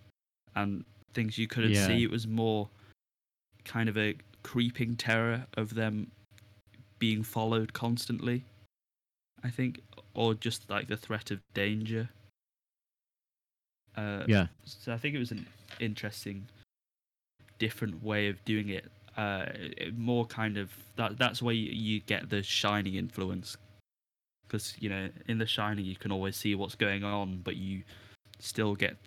and 0.56 0.86
things 1.14 1.38
you 1.38 1.48
couldn't 1.48 1.74
Yeah. 1.74 1.88
see. 1.88 2.04
It 2.04 2.12
was 2.12 2.28
more 2.28 2.70
kind 3.66 3.90
of 3.90 3.98
a 3.98 4.16
creeping 4.44 4.96
terror 4.96 5.46
of 5.56 5.74
them 5.74 6.12
being 7.00 7.24
followed 7.24 7.74
constantly. 7.74 8.46
I 9.44 9.50
think, 9.50 9.82
or 10.14 10.34
just 10.34 10.70
like 10.70 10.88
the 10.88 10.96
threat 10.96 11.30
of 11.32 11.42
danger. 11.54 12.10
Uh, 13.96 14.24
yeah, 14.28 14.48
so 14.66 14.94
I 14.94 14.98
think 14.98 15.16
it 15.16 15.20
was 15.20 15.32
an 15.32 15.46
interesting, 15.80 16.48
different 17.64 18.04
way 18.04 18.28
of 18.28 18.44
doing 18.44 18.70
it. 18.70 18.92
Uh, 19.16 19.46
more 19.96 20.26
kind 20.26 20.58
of 20.58 20.72
that. 20.98 21.18
That's 21.18 21.42
where 21.42 21.54
you, 21.54 21.72
you 21.72 22.00
get 22.02 22.30
the 22.30 22.44
Shining 22.44 22.96
influence, 22.96 23.56
because 24.46 24.76
you 24.80 24.90
know 24.90 25.08
in 25.28 25.38
the 25.38 25.46
Shining 25.46 25.86
you 25.86 25.96
can 25.96 26.12
always 26.12 26.36
see 26.36 26.56
what's 26.56 26.76
going 26.76 27.04
on, 27.04 27.40
but 27.44 27.56
you 27.56 27.84
still 28.40 28.76
get 28.76 28.98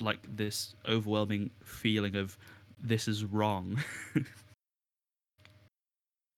like 0.00 0.18
this 0.36 0.74
overwhelming 0.88 1.50
feeling 1.62 2.16
of 2.16 2.36
this 2.82 3.06
is 3.06 3.24
wrong. 3.24 3.78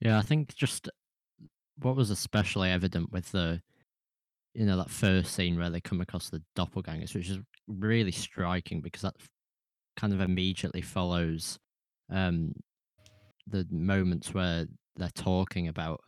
yeah. 0.01 0.19
I 0.19 0.23
think 0.23 0.55
just 0.55 0.91
what 1.81 1.97
was 1.97 2.11
especially 2.11 2.71
evident 2.71 3.13
with 3.13 3.31
the, 3.33 3.63
you 4.55 4.67
know, 4.67 4.77
that 4.77 4.91
first 4.91 5.35
scene 5.35 5.57
where 5.57 5.71
they 5.71 5.81
come 5.81 6.01
across 6.01 6.31
the 6.31 6.43
doppelgangers, 6.57 7.15
which 7.15 7.31
is 7.31 7.39
really 7.69 8.13
striking 8.13 8.81
because 8.81 9.03
that 9.03 9.15
kind 9.97 10.13
of 10.13 10.21
immediately 10.21 10.83
follows 10.83 11.59
um 12.11 12.53
the 13.47 13.67
moments 13.71 14.33
where 14.33 14.67
they're 14.97 15.09
talking 15.11 15.69
about 15.69 16.01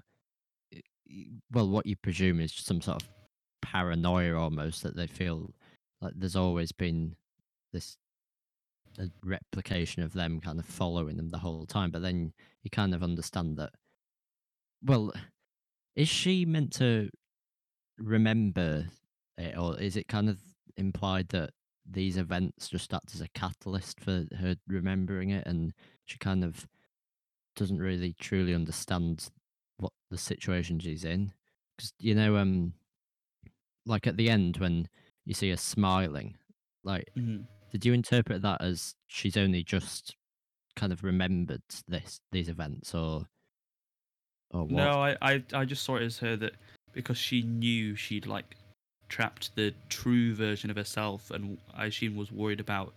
well 1.52 1.68
what 1.68 1.86
you 1.86 1.96
presume 1.96 2.40
is 2.40 2.52
some 2.52 2.80
sort 2.80 3.02
of 3.02 3.08
paranoia 3.62 4.34
almost 4.34 4.82
that 4.82 4.96
they 4.96 5.06
feel 5.06 5.50
like 6.00 6.12
there's 6.16 6.36
always 6.36 6.72
been 6.72 7.14
this 7.72 7.96
replication 9.22 10.02
of 10.02 10.12
them 10.12 10.40
kind 10.40 10.58
of 10.58 10.64
following 10.64 11.16
them 11.16 11.28
the 11.28 11.38
whole 11.38 11.66
time 11.66 11.90
but 11.90 12.02
then 12.02 12.32
you 12.62 12.70
kind 12.70 12.94
of 12.94 13.02
understand 13.02 13.56
that 13.56 13.70
well 14.82 15.12
is 15.94 16.08
she 16.08 16.44
meant 16.44 16.72
to 16.72 17.10
remember 17.98 18.86
it 19.38 19.56
or 19.58 19.78
is 19.78 19.96
it 19.96 20.08
kind 20.08 20.28
of 20.28 20.38
implied 20.76 21.28
that 21.28 21.50
these 21.88 22.16
events 22.16 22.68
just 22.68 22.92
act 22.92 23.14
as 23.14 23.20
a 23.20 23.28
catalyst 23.28 24.00
for 24.00 24.26
her 24.38 24.56
remembering 24.66 25.30
it 25.30 25.46
and 25.46 25.72
she 26.04 26.18
kind 26.18 26.44
of 26.44 26.66
doesn't 27.54 27.78
really 27.78 28.12
truly 28.20 28.54
understand 28.54 29.28
what 29.78 29.92
the 30.10 30.18
situation 30.18 30.78
she's 30.78 31.04
in 31.04 31.32
because 31.76 31.92
you 31.98 32.14
know 32.14 32.36
um 32.36 32.72
like 33.86 34.06
at 34.06 34.16
the 34.16 34.28
end 34.28 34.56
when 34.58 34.88
you 35.24 35.34
see 35.34 35.50
her 35.50 35.56
smiling 35.56 36.36
like 36.84 37.04
Mhm. 37.16 37.46
did 37.70 37.84
you 37.84 37.92
interpret 37.92 38.42
that 38.42 38.60
as 38.60 38.94
she's 39.06 39.36
only 39.36 39.62
just 39.62 40.16
kind 40.74 40.92
of 40.92 41.02
remembered 41.04 41.62
this 41.88 42.20
these 42.32 42.48
events 42.48 42.94
or 42.94 43.26
or 44.50 44.64
what 44.64 44.70
No, 44.70 44.90
I, 44.90 45.16
I 45.22 45.44
I 45.52 45.64
just 45.64 45.82
saw 45.84 45.96
it 45.96 46.02
as 46.02 46.18
her 46.18 46.36
that 46.36 46.54
because 46.92 47.18
she 47.18 47.42
knew 47.42 47.94
she'd 47.96 48.26
like 48.26 48.56
trapped 49.08 49.54
the 49.54 49.74
true 49.88 50.34
version 50.34 50.70
of 50.70 50.76
herself, 50.76 51.30
and 51.30 51.58
I 51.74 51.86
assume 51.86 52.16
was 52.16 52.32
worried 52.32 52.60
about 52.60 52.94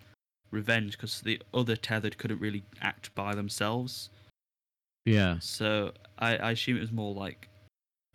revenge 0.52 0.93
because 0.93 1.22
the 1.22 1.41
other 1.54 1.76
tethered 1.76 2.17
couldn't 2.17 2.39
really 2.41 2.63
act 2.82 3.13
by 3.15 3.36
themselves. 3.36 4.10
yeah 5.06 5.38
So 5.39 5.93
I, 6.17 6.38
I 6.38 6.52
assume 6.52 6.78
it 6.78 6.82
was 6.82 6.91
more 6.91 7.13
like 7.13 7.48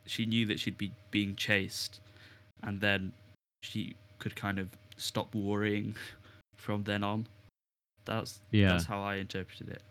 she 0.07 0.27
knew 0.27 0.45
that 0.47 0.61
she'd 0.61 0.79
be 0.79 0.93
being 1.11 1.37
chased, 1.37 2.01
and 2.63 2.81
then 2.81 3.13
she 3.63 3.97
could 4.19 4.37
kind 4.37 4.59
of 4.59 4.69
stop 4.97 5.35
worrying 5.35 5.95
from 6.57 6.85
then 6.85 7.03
on. 7.05 7.27
That's 8.05 8.41
yeah 8.51 8.69
that's 8.69 8.85
how 8.85 9.03
I 9.03 9.17
interpreted 9.17 9.69
it. 9.69 9.83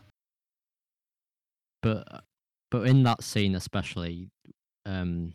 but 1.81 2.23
but 2.71 2.87
in 2.87 3.03
that 3.03 3.23
scene 3.23 3.55
especially 3.55 4.29
um 4.85 5.33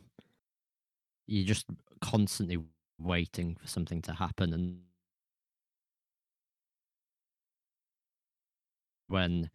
you're 1.26 1.44
just 1.44 1.66
constantly 2.00 2.58
waiting 2.98 3.56
for 3.60 3.68
something 3.68 4.02
to 4.02 4.12
happen 4.12 4.52
and 4.52 4.78
when 9.08 9.48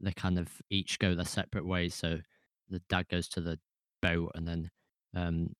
they 0.00 0.12
kind 0.12 0.38
of 0.38 0.48
each 0.70 0.98
go 0.98 1.14
their 1.14 1.24
separate 1.24 1.66
ways 1.66 1.94
so 1.94 2.18
the 2.70 2.80
dad 2.88 3.06
goes 3.08 3.28
to 3.28 3.40
the 3.40 3.58
boat 4.00 4.30
and 4.34 4.46
then 4.46 4.70
um 5.14 5.50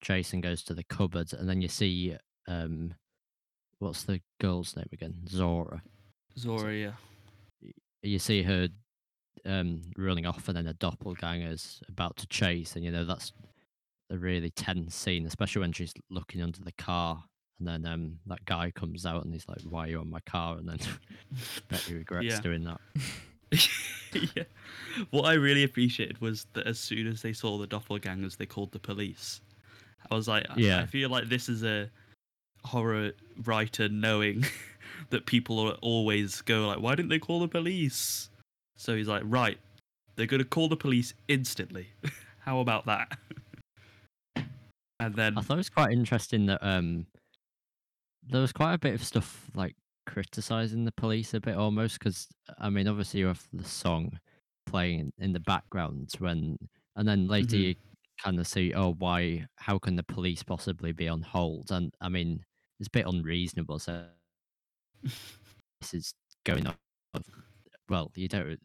jason 0.00 0.40
goes 0.40 0.62
to 0.62 0.74
the 0.74 0.84
cupboard 0.84 1.32
and 1.32 1.48
then 1.48 1.60
you 1.60 1.68
see 1.68 2.16
um 2.48 2.94
what's 3.78 4.04
the 4.04 4.20
girl's 4.40 4.76
name 4.76 4.88
again 4.92 5.14
zora 5.28 5.82
Zora, 6.38 6.74
yeah. 6.74 6.92
you 8.02 8.18
see 8.18 8.42
her 8.42 8.68
um, 9.44 9.82
running 9.96 10.26
off, 10.26 10.48
and 10.48 10.56
then 10.56 10.66
a 10.66 10.74
doppelganger's 10.74 11.82
about 11.88 12.16
to 12.18 12.26
chase, 12.26 12.76
and 12.76 12.84
you 12.84 12.90
know 12.90 13.04
that's 13.04 13.32
a 14.12 14.18
really 14.18 14.50
tense 14.50 14.94
scene, 14.94 15.26
especially 15.26 15.60
when 15.60 15.72
she's 15.72 15.92
looking 16.10 16.42
under 16.42 16.60
the 16.60 16.72
car, 16.72 17.24
and 17.58 17.66
then 17.66 17.86
um, 17.86 18.18
that 18.26 18.44
guy 18.44 18.70
comes 18.70 19.06
out 19.06 19.24
and 19.24 19.32
he's 19.32 19.48
like, 19.48 19.60
"Why 19.62 19.86
are 19.86 19.88
you 19.88 19.98
on 20.00 20.10
my 20.10 20.20
car?" 20.20 20.58
And 20.58 20.68
then 20.68 20.78
bet 21.68 21.80
he 21.80 21.94
regrets 21.94 22.26
Yeah. 22.26 22.40
doing 22.40 22.64
that. 22.64 22.80
yeah. 24.36 24.44
What 25.10 25.24
I 25.24 25.34
really 25.34 25.64
appreciated 25.64 26.20
was 26.20 26.46
that 26.52 26.66
as 26.66 26.78
soon 26.78 27.06
as 27.06 27.22
they 27.22 27.32
saw 27.32 27.58
the 27.58 27.66
doppelgangers, 27.66 28.36
they 28.36 28.46
called 28.46 28.72
the 28.72 28.78
police. 28.78 29.40
I 30.10 30.14
was 30.14 30.28
like, 30.28 30.46
I- 30.50 30.54
I 30.82 30.86
feel 30.86 31.08
like 31.10 31.28
this 31.28 31.48
is 31.48 31.64
a 31.64 31.88
horror 32.64 33.12
writer 33.44 33.88
knowing 33.88 34.44
that 35.10 35.26
people 35.26 35.58
are 35.58 35.74
always 35.82 36.40
go 36.42 36.66
like, 36.68 36.80
why 36.80 36.94
didn't 36.94 37.08
they 37.08 37.18
call 37.18 37.40
the 37.40 37.48
police? 37.48 38.28
So 38.76 38.94
he's 38.96 39.08
like, 39.08 39.22
right, 39.24 39.58
they're 40.16 40.26
gonna 40.26 40.44
call 40.44 40.68
the 40.68 40.76
police 40.76 41.14
instantly. 41.28 41.88
How 42.40 42.60
about 42.60 42.86
that? 42.86 43.16
And 45.06 45.14
then 45.14 45.38
I 45.38 45.40
thought 45.42 45.54
it 45.54 45.58
was 45.58 45.70
quite 45.70 45.92
interesting 45.92 46.46
that 46.46 46.60
um, 46.62 47.06
there 48.28 48.40
was 48.40 48.52
quite 48.52 48.74
a 48.74 48.78
bit 48.78 48.94
of 48.94 49.04
stuff 49.04 49.50
like 49.54 49.74
criticizing 50.06 50.84
the 50.84 50.92
police 50.92 51.32
a 51.34 51.40
bit 51.40 51.56
almost 51.56 51.98
because 51.98 52.28
I 52.58 52.70
mean 52.70 52.88
obviously 52.88 53.20
you 53.20 53.26
have 53.26 53.42
the 53.52 53.64
song 53.64 54.18
playing 54.66 55.12
in 55.18 55.32
the 55.32 55.40
background 55.40 56.10
when, 56.18 56.56
and 56.96 57.06
then 57.08 57.26
later 57.28 57.56
Mhm. 57.56 57.60
you 57.60 57.74
kind 58.22 58.38
of 58.38 58.46
see, 58.46 58.72
oh, 58.74 58.92
why? 58.98 59.46
How 59.56 59.78
can 59.78 59.96
the 59.96 60.02
police 60.04 60.42
possibly 60.42 60.92
be 60.92 61.08
on 61.08 61.22
hold? 61.22 61.70
And 61.72 61.92
I 62.00 62.08
mean, 62.08 62.44
it's 62.78 62.86
a 62.88 62.90
bit 62.90 63.06
unreasonable. 63.06 63.78
So 63.80 64.06
this 65.02 65.94
is 65.94 66.14
going 66.44 66.66
on. 66.66 66.76
Well, 67.88 68.10
you 68.14 68.28
don't. 68.28 68.60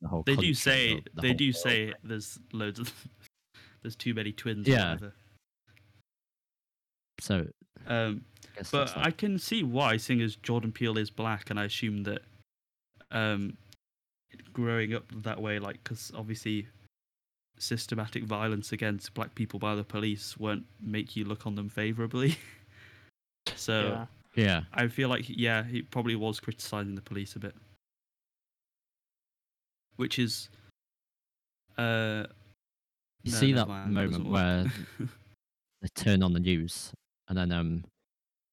The 0.00 0.08
whole 0.08 0.22
They 0.22 0.36
do 0.36 0.54
say 0.54 0.94
the- 0.94 1.02
the 1.14 1.20
they 1.22 1.34
do 1.34 1.46
world, 1.46 1.56
say 1.56 1.94
there's 2.02 2.38
loads 2.52 2.78
of 2.78 2.92
there's 3.82 3.96
too 3.96 4.14
many 4.14 4.32
twins. 4.32 4.66
or 4.66 4.70
Yeah. 4.70 4.96
Whatever. 7.20 7.50
So, 7.86 7.92
Um, 7.92 8.24
I 8.58 8.64
but 8.70 8.96
I 8.96 9.10
can 9.10 9.38
see 9.38 9.62
why, 9.62 9.96
seeing 9.96 10.20
as 10.20 10.36
Jordan 10.36 10.72
Peele 10.72 10.98
is 10.98 11.10
black, 11.10 11.50
and 11.50 11.58
I 11.58 11.64
assume 11.64 12.02
that 12.04 12.22
um, 13.10 13.56
growing 14.52 14.94
up 14.94 15.04
that 15.22 15.40
way, 15.40 15.58
like, 15.58 15.82
because 15.82 16.12
obviously 16.14 16.66
systematic 17.58 18.24
violence 18.24 18.72
against 18.72 19.14
black 19.14 19.34
people 19.34 19.58
by 19.58 19.74
the 19.74 19.84
police 19.84 20.36
won't 20.38 20.64
make 20.80 21.16
you 21.16 21.24
look 21.24 21.46
on 21.46 21.54
them 21.54 21.68
favorably. 21.68 22.36
so 23.54 24.06
yeah. 24.34 24.44
yeah, 24.44 24.60
I 24.72 24.88
feel 24.88 25.08
like, 25.08 25.24
yeah, 25.28 25.62
he 25.64 25.82
probably 25.82 26.16
was 26.16 26.40
criticizing 26.40 26.94
the 26.94 27.02
police 27.02 27.36
a 27.36 27.38
bit, 27.38 27.54
which 29.96 30.18
is. 30.18 30.48
Uh, 31.76 32.26
you 33.22 33.32
no, 33.32 33.38
see 33.38 33.52
that 33.52 33.68
moment 33.68 34.28
where 34.28 34.64
they 35.80 35.88
turn 35.94 36.22
on 36.24 36.32
the 36.32 36.40
news 36.40 36.92
and 37.28 37.38
then 37.38 37.52
um 37.52 37.84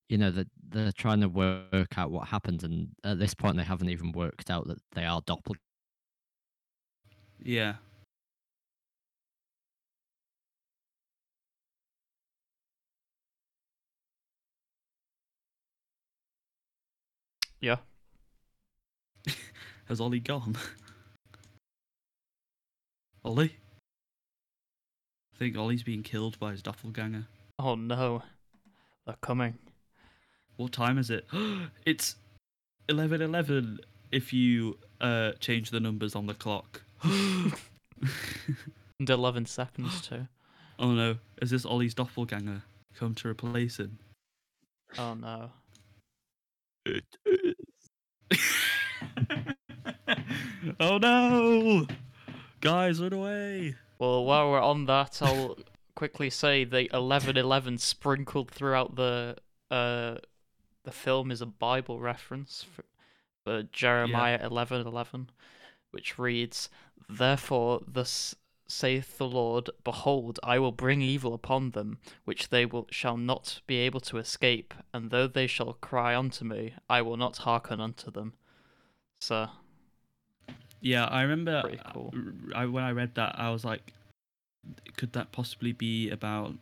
you 0.09 0.17
know 0.17 0.29
that 0.29 0.47
they're, 0.69 0.91
trying 0.91 1.21
to 1.21 1.27
work 1.27 1.97
out 1.97 2.11
what 2.11 2.27
happened 2.27 2.63
and 2.63 2.89
at 3.03 3.17
this 3.17 3.33
point 3.33 3.57
they 3.57 3.63
haven't 3.63 3.89
even 3.89 4.11
worked 4.11 4.49
out 4.49 4.67
that 4.67 4.77
they 4.93 5.03
are 5.05 5.21
doppelgangers 5.21 5.59
yeah. 7.45 7.75
Yeah. 17.61 17.77
Has 19.85 20.01
Ollie 20.01 20.19
gone? 20.19 20.57
Ollie? 23.23 23.55
I 25.33 25.37
think 25.37 25.57
Ollie's 25.57 25.83
being 25.83 26.03
killed 26.03 26.39
by 26.39 26.51
his 26.51 26.61
doppelganger. 26.61 27.27
Oh 27.59 27.75
no. 27.75 28.23
They're 29.05 29.15
coming. 29.21 29.55
What 30.57 30.71
time 30.71 30.97
is 30.97 31.09
it? 31.09 31.27
it's 31.85 32.15
eleven 32.89 33.21
eleven. 33.21 33.79
If 34.11 34.33
you 34.33 34.77
uh 35.01 35.33
change 35.39 35.71
the 35.71 35.79
numbers 35.79 36.15
on 36.15 36.27
the 36.27 36.33
clock. 36.33 36.83
And 38.99 39.09
11 39.09 39.45
seconds 39.45 40.07
too. 40.07 40.27
oh 40.79 40.93
no! 40.93 41.17
Is 41.41 41.49
this 41.49 41.65
Ollie's 41.65 41.93
doppelganger 41.93 42.63
come 42.95 43.13
to 43.15 43.27
replace 43.27 43.77
him? 43.77 43.99
Oh 44.97 45.13
no. 45.15 45.49
It 46.85 47.03
is. 47.25 47.55
oh 50.79 50.97
no! 50.97 51.87
Guys, 52.61 53.01
run 53.01 53.11
away! 53.13 53.75
Well, 53.99 54.23
while 54.23 54.49
we're 54.51 54.61
on 54.61 54.85
that, 54.85 55.19
I'll 55.21 55.57
quickly 55.95 56.29
say 56.29 56.63
the 56.63 56.89
1111 56.91 57.77
sprinkled 57.77 58.51
throughout 58.51 58.95
the 58.95 59.37
uh 59.71 60.15
the 60.83 60.91
film 60.91 61.31
is 61.31 61.41
a 61.41 61.47
Bible 61.47 61.99
reference 61.99 62.63
for, 62.63 62.85
for 63.43 63.63
Jeremiah 63.63 64.37
1111, 64.37 65.31
which 65.89 66.19
reads, 66.19 66.69
"Therefore 67.09 67.81
thus 67.87 68.35
saith 68.67 69.17
the 69.17 69.27
Lord, 69.27 69.71
behold, 69.83 70.39
I 70.43 70.59
will 70.59 70.71
bring 70.71 71.01
evil 71.01 71.33
upon 71.33 71.71
them, 71.71 71.97
which 72.23 72.49
they 72.49 72.67
will 72.67 72.87
shall 72.91 73.17
not 73.17 73.61
be 73.65 73.77
able 73.77 73.99
to 74.01 74.17
escape, 74.17 74.75
and 74.93 75.09
though 75.09 75.27
they 75.27 75.47
shall 75.47 75.73
cry 75.73 76.15
unto 76.15 76.45
me, 76.45 76.73
I 76.87 77.01
will 77.01 77.17
not 77.17 77.37
hearken 77.37 77.81
unto 77.81 78.11
them." 78.11 78.33
So, 79.19 79.49
Yeah, 80.81 81.05
I 81.05 81.23
remember 81.23 81.63
cool. 81.93 82.13
I, 82.53 82.67
when 82.67 82.83
I 82.83 82.91
read 82.91 83.15
that, 83.15 83.39
I 83.39 83.49
was 83.49 83.65
like, 83.65 83.94
could 84.97 85.13
that 85.13 85.31
possibly 85.31 85.71
be 85.71 86.09
about 86.09 86.53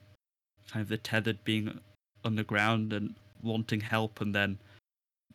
kind 0.72 0.82
of 0.82 0.90
the 0.90 0.98
tethered 0.98 1.44
being 1.44 1.80
underground 2.24 2.94
and 2.94 3.16
wanting 3.42 3.82
help, 3.82 4.22
and 4.22 4.34
then 4.34 4.58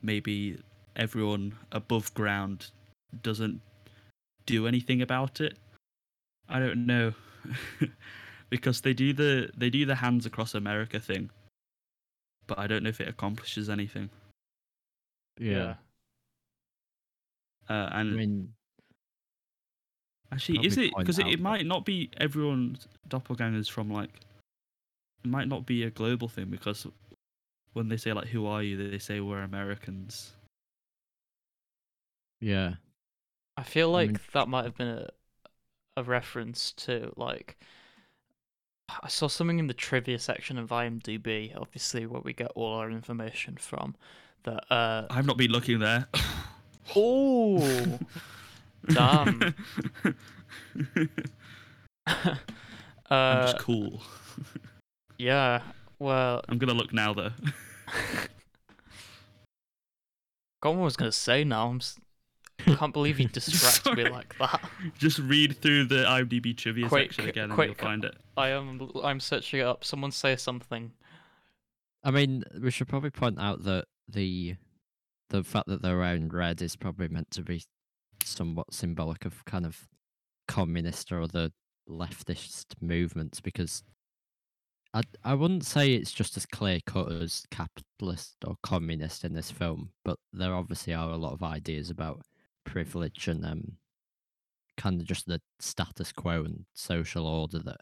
maybe 0.02 0.58
everyone 0.96 1.54
above 1.72 2.12
ground 2.14 2.70
doesn't 3.22 3.60
do 4.46 4.66
anything 4.66 5.02
about 5.02 5.40
it? 5.40 5.58
I 6.48 6.58
don't 6.58 6.86
know, 6.86 7.12
because 8.50 8.80
they 8.80 8.94
do 8.94 9.12
the 9.12 9.50
they 9.56 9.70
do 9.70 9.84
the 9.84 9.96
hands 9.96 10.26
across 10.26 10.54
America 10.54 10.98
thing, 10.98 11.30
but 12.46 12.58
I 12.58 12.66
don't 12.66 12.82
know 12.82 12.88
if 12.90 13.00
it 13.00 13.08
accomplishes 13.08 13.68
anything. 13.68 14.10
yeah, 15.38 15.74
Uh, 17.68 17.88
i 17.92 18.00
and 18.00 18.16
mean 18.16 18.54
Actually, 20.32 20.66
is 20.66 20.76
it 20.76 20.92
because 20.96 21.18
it, 21.18 21.26
it 21.26 21.40
might 21.40 21.64
not 21.66 21.84
be 21.84 22.10
everyone's 22.18 22.86
doppelgangers 23.08 23.70
from 23.70 23.90
like 23.90 24.10
it 25.24 25.28
might 25.30 25.48
not 25.48 25.64
be 25.66 25.82
a 25.84 25.90
global 25.90 26.28
thing 26.28 26.46
because 26.46 26.86
when 27.72 27.88
they 27.88 27.96
say 27.96 28.12
like 28.12 28.28
who 28.28 28.46
are 28.46 28.62
you 28.62 28.90
they 28.90 28.98
say 28.98 29.20
we're 29.20 29.42
Americans. 29.42 30.32
yeah 32.40 32.74
I 33.56 33.62
feel 33.62 33.88
I 33.90 33.92
like 34.00 34.08
mean- 34.10 34.18
that 34.32 34.48
might 34.48 34.64
have 34.64 34.76
been 34.76 34.88
a 34.88 35.08
a 35.96 36.02
reference 36.04 36.70
to 36.72 37.12
like 37.16 37.56
I 39.02 39.08
saw 39.08 39.26
something 39.28 39.58
in 39.58 39.66
the 39.66 39.74
trivia 39.74 40.18
section 40.18 40.56
of 40.56 40.70
IMDb, 40.70 41.54
obviously 41.60 42.06
where 42.06 42.22
we 42.22 42.32
get 42.32 42.50
all 42.54 42.72
our 42.74 42.90
information 42.90 43.56
from. 43.56 43.96
That 44.44 44.64
uh 44.72 45.06
I've 45.10 45.26
not 45.26 45.36
been 45.36 45.50
looking 45.50 45.78
there. 45.80 46.06
oh 46.94 47.98
damn 48.88 49.54
I'm 52.06 52.38
uh 53.10 53.42
just 53.52 53.58
cool. 53.58 54.00
yeah 55.18 55.62
well 55.98 56.42
I'm 56.48 56.58
gonna 56.58 56.74
look 56.74 56.92
now 56.92 57.12
though. 57.14 57.30
God 60.62 60.70
what 60.70 60.80
I 60.80 60.84
was 60.84 60.96
gonna 60.96 61.12
say 61.12 61.44
now. 61.44 61.68
I'm 61.68 61.76
s- 61.76 61.98
I 62.66 62.74
can't 62.74 62.92
believe 62.92 63.20
you 63.20 63.28
distracted 63.32 63.96
me 63.96 64.10
like 64.10 64.36
that. 64.38 64.60
just 64.98 65.18
read 65.20 65.56
through 65.62 65.84
the 65.84 66.04
IMDb 66.04 66.56
trivia 66.56 66.88
Quick, 66.88 67.12
section 67.12 67.28
again 67.28 67.50
and 67.52 67.62
you'll 67.62 67.74
find 67.74 68.04
it. 68.04 68.16
I 68.36 68.48
am 68.48 68.90
I'm 69.02 69.20
searching 69.20 69.60
it 69.60 69.64
up. 69.66 69.84
Someone 69.84 70.10
say 70.10 70.34
something. 70.36 70.92
i 72.04 72.10
mean 72.10 72.44
we 72.60 72.70
should 72.70 72.88
probably 72.88 73.10
point 73.10 73.38
out 73.40 73.62
that 73.64 73.84
the 74.08 74.56
the 75.30 75.44
fact 75.44 75.66
that 75.68 75.82
they're 75.82 75.98
wearing 75.98 76.28
red 76.28 76.60
is 76.62 76.74
probably 76.74 77.06
meant 77.08 77.30
to 77.32 77.42
be 77.42 77.62
somewhat 78.24 78.72
symbolic 78.72 79.24
of 79.24 79.44
kind 79.44 79.66
of 79.66 79.88
communist 80.46 81.12
or 81.12 81.22
other 81.22 81.50
leftist 81.88 82.66
movements 82.80 83.40
because 83.40 83.82
I 84.94 85.02
I 85.24 85.34
wouldn't 85.34 85.64
say 85.64 85.94
it's 85.94 86.12
just 86.12 86.36
as 86.36 86.46
clear 86.46 86.80
cut 86.86 87.10
as 87.12 87.46
capitalist 87.50 88.36
or 88.46 88.56
communist 88.62 89.24
in 89.24 89.34
this 89.34 89.50
film, 89.50 89.92
but 90.04 90.18
there 90.32 90.54
obviously 90.54 90.94
are 90.94 91.10
a 91.10 91.16
lot 91.16 91.32
of 91.34 91.42
ideas 91.42 91.90
about 91.90 92.22
privilege 92.64 93.28
and 93.28 93.44
um 93.46 93.78
kind 94.76 95.00
of 95.00 95.06
just 95.06 95.26
the 95.26 95.40
status 95.60 96.12
quo 96.12 96.44
and 96.44 96.64
social 96.74 97.26
order 97.26 97.58
that 97.58 97.80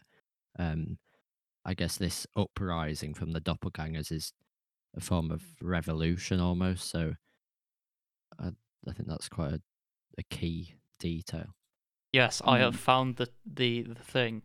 um 0.59 0.97
I 1.65 1.73
guess 1.73 1.97
this 1.97 2.27
uprising 2.35 3.13
from 3.13 3.31
the 3.33 3.41
doppelgangers 3.41 4.11
is 4.11 4.33
a 4.95 5.01
form 5.01 5.31
of 5.31 5.43
revolution 5.61 6.39
almost. 6.39 6.89
So 6.89 7.15
I 8.39 8.47
I 8.87 8.93
think 8.93 9.07
that's 9.09 9.29
quite 9.29 9.53
a, 9.53 9.61
a 10.17 10.23
key 10.23 10.75
detail. 10.99 11.55
Yes, 12.13 12.41
I 12.45 12.59
have 12.59 12.73
Mm. 12.75 12.79
found 12.79 13.15
the, 13.17 13.29
the 13.45 13.81
the 13.83 13.95
thing. 13.95 14.41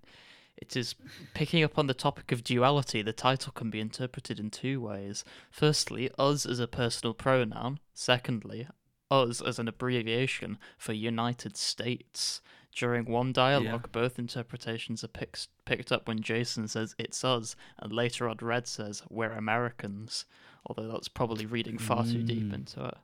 It 0.57 0.77
is 0.77 0.95
picking 1.35 1.65
up 1.65 1.79
on 1.79 1.87
the 1.87 1.95
topic 1.95 2.31
of 2.31 2.45
duality. 2.45 3.03
The 3.03 3.13
title 3.13 3.53
can 3.53 3.71
be 3.71 3.81
interpreted 3.81 4.39
in 4.39 4.51
two 4.51 4.81
ways. 4.81 5.25
Firstly, 5.51 6.11
us 6.19 6.45
as 6.47 6.61
a 6.61 6.69
personal 6.69 7.15
pronoun. 7.15 7.81
Secondly, 7.95 8.69
us 9.11 9.41
as 9.41 9.59
an 9.59 9.67
abbreviation 9.69 10.59
for 10.79 10.93
United 10.93 11.57
States. 11.57 12.41
During 12.75 13.05
one 13.05 13.33
dialogue, 13.33 13.91
both 13.93 14.19
interpretations 14.19 15.03
are 15.05 15.09
picked 15.09 15.49
picked 15.65 15.93
up 15.93 16.09
when 16.09 16.21
Jason 16.21 16.69
says 16.69 16.95
"it's 16.99 17.23
us," 17.25 17.55
and 17.79 17.93
later 17.93 18.29
on 18.29 18.37
Red 18.41 18.67
says 18.67 19.03
"we're 19.11 19.33
Americans." 19.33 20.25
Although 20.67 20.91
that's 20.93 21.09
probably 21.09 21.45
reading 21.47 21.77
far 21.79 22.05
too 22.05 22.23
deep 22.23 22.45
Mm. 22.45 22.55
into 22.55 22.85
it. 22.87 22.99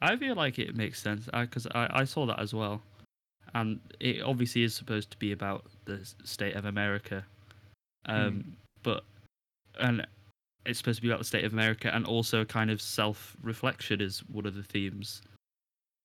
I 0.00 0.16
feel 0.16 0.34
like 0.34 0.58
it 0.58 0.74
makes 0.76 1.00
sense 1.02 1.28
because 1.32 1.66
I, 1.74 1.88
I 2.00 2.04
saw 2.04 2.26
that 2.26 2.40
as 2.40 2.54
well, 2.54 2.82
and 3.54 3.80
it 4.00 4.22
obviously 4.22 4.62
is 4.62 4.74
supposed 4.74 5.10
to 5.10 5.18
be 5.18 5.32
about 5.32 5.64
the 5.84 6.00
state 6.24 6.56
of 6.56 6.64
America, 6.64 7.24
um, 8.06 8.56
but 8.82 9.04
and 9.78 10.06
it's 10.66 10.78
supposed 10.78 10.96
to 10.98 11.02
be 11.02 11.08
about 11.08 11.18
the 11.20 11.24
state 11.24 11.44
of 11.44 11.52
America 11.52 11.90
and 11.94 12.04
also 12.06 12.44
kind 12.44 12.70
of 12.70 12.82
self-reflection 12.82 14.00
is 14.00 14.20
one 14.28 14.46
of 14.46 14.54
the 14.54 14.62
themes, 14.62 15.22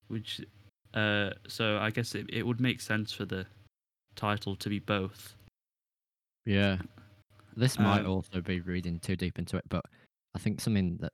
which 0.07 0.41
Uh, 0.93 1.31
so 1.47 1.77
I 1.77 1.89
guess 1.91 2.15
it, 2.15 2.25
it 2.29 2.43
would 2.47 2.61
make 2.61 2.79
sense 2.79 3.11
for 3.11 3.25
the 3.25 3.45
title 4.15 4.55
to 4.55 4.69
be 4.69 4.79
both. 4.79 5.35
Yeah. 6.45 6.77
This 7.57 7.77
might 7.77 8.05
Um, 8.05 8.11
also 8.11 8.39
be 8.39 8.61
reading 8.61 8.99
too 8.99 9.17
deep 9.17 9.37
into 9.37 9.57
it, 9.57 9.65
but 9.67 9.83
I 10.35 10.39
think 10.39 10.61
something 10.61 10.95
that 10.97 11.11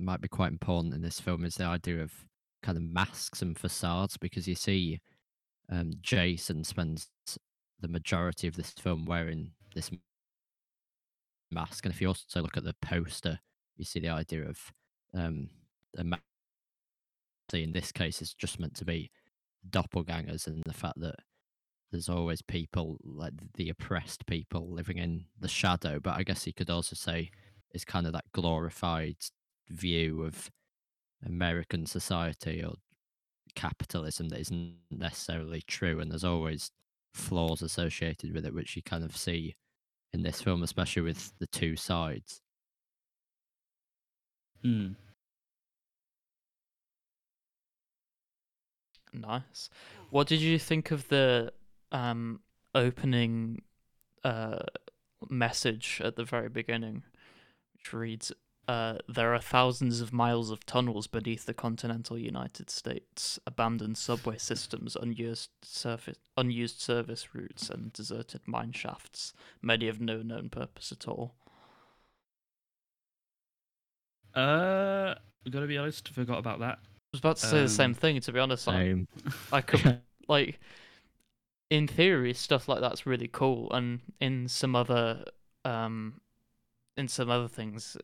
might 0.00 0.20
be 0.20 0.28
quite 0.28 0.52
important 0.52 0.94
in 0.94 1.02
this 1.02 1.20
film 1.20 1.44
is 1.44 1.56
the 1.56 1.64
idea 1.64 2.00
of 2.02 2.12
kind 2.62 2.76
of 2.76 2.84
masks 2.84 3.42
and 3.42 3.58
facades 3.58 4.16
because 4.16 4.46
you 4.46 4.54
see 4.54 5.00
um, 5.70 5.92
Jason 6.00 6.64
spends 6.64 7.08
the 7.80 7.88
majority 7.88 8.46
of 8.46 8.56
this 8.56 8.70
film 8.70 9.04
wearing 9.06 9.52
this 9.74 9.90
mask. 11.50 11.84
And 11.84 11.94
if 11.94 12.00
you 12.00 12.08
also 12.08 12.42
look 12.42 12.56
at 12.56 12.64
the 12.64 12.74
poster, 12.82 13.38
you 13.76 13.84
see 13.84 14.00
the 14.00 14.08
idea 14.08 14.44
of 14.46 14.72
um, 15.14 15.48
a 15.96 16.04
mask 16.04 16.22
in 17.52 17.72
this 17.72 17.90
case 17.92 18.22
is 18.22 18.34
just 18.34 18.60
meant 18.60 18.74
to 18.76 18.84
be 18.84 19.10
doppelgangers 19.68 20.46
and 20.46 20.62
the 20.64 20.72
fact 20.72 21.00
that 21.00 21.16
there's 21.90 22.08
always 22.08 22.40
people 22.42 22.96
like 23.02 23.32
the 23.54 23.68
oppressed 23.68 24.24
people 24.26 24.70
living 24.70 24.98
in 24.98 25.24
the 25.40 25.48
shadow 25.48 25.98
but 26.00 26.16
i 26.16 26.22
guess 26.22 26.46
you 26.46 26.52
could 26.52 26.70
also 26.70 26.94
say 26.94 27.30
it's 27.72 27.84
kind 27.84 28.06
of 28.06 28.12
that 28.12 28.24
glorified 28.32 29.16
view 29.70 30.22
of 30.22 30.50
american 31.24 31.86
society 31.86 32.62
or 32.64 32.74
capitalism 33.54 34.28
that 34.28 34.40
isn't 34.40 34.74
necessarily 34.90 35.62
true 35.62 36.00
and 36.00 36.10
there's 36.10 36.24
always 36.24 36.70
flaws 37.14 37.62
associated 37.62 38.32
with 38.32 38.46
it 38.46 38.54
which 38.54 38.76
you 38.76 38.82
kind 38.82 39.04
of 39.04 39.16
see 39.16 39.54
in 40.12 40.22
this 40.22 40.42
film 40.42 40.62
especially 40.62 41.02
with 41.02 41.32
the 41.38 41.46
two 41.48 41.76
sides 41.76 42.40
Hmm. 44.62 44.92
Nice. 49.12 49.70
What 50.10 50.26
did 50.28 50.40
you 50.40 50.58
think 50.58 50.90
of 50.90 51.08
the 51.08 51.52
um 51.92 52.40
opening 52.74 53.62
uh 54.24 54.60
message 55.28 56.00
at 56.04 56.16
the 56.16 56.24
very 56.24 56.48
beginning, 56.48 57.02
which 57.74 57.92
reads, 57.92 58.32
uh, 58.68 58.98
"There 59.08 59.34
are 59.34 59.40
thousands 59.40 60.00
of 60.00 60.12
miles 60.12 60.50
of 60.50 60.64
tunnels 60.66 61.06
beneath 61.06 61.46
the 61.46 61.54
continental 61.54 62.18
United 62.18 62.70
States, 62.70 63.38
abandoned 63.46 63.98
subway 63.98 64.38
systems, 64.38 64.96
unused 64.96 65.50
surface, 65.62 66.18
unused 66.36 66.80
service 66.80 67.34
routes, 67.34 67.70
and 67.70 67.92
deserted 67.92 68.42
mine 68.46 68.72
shafts, 68.72 69.32
many 69.62 69.88
of 69.88 70.00
no 70.00 70.22
known 70.22 70.50
purpose 70.50 70.92
at 70.92 71.08
all." 71.08 71.34
Uh, 74.34 75.14
gotta 75.50 75.66
be 75.66 75.78
honest, 75.78 76.08
forgot 76.08 76.38
about 76.38 76.60
that. 76.60 76.78
I 76.82 76.88
was 77.12 77.18
about 77.20 77.36
to 77.36 77.42
say 77.46 77.62
the 77.62 77.68
same 77.68 77.90
Um, 77.90 77.94
thing. 77.94 78.20
To 78.20 78.32
be 78.32 78.38
honest, 78.38 78.68
I, 78.68 78.94
I 79.52 79.60
could 79.62 80.00
like 80.28 80.60
in 81.68 81.86
theory 81.86 82.34
stuff 82.34 82.68
like 82.68 82.80
that's 82.80 83.06
really 83.06 83.28
cool 83.28 83.70
and 83.72 84.00
in 84.20 84.48
some 84.48 84.74
other 84.74 85.24
um 85.64 86.20
in 86.96 87.08
some 87.08 87.30
other 87.30 87.48
things 87.48 87.96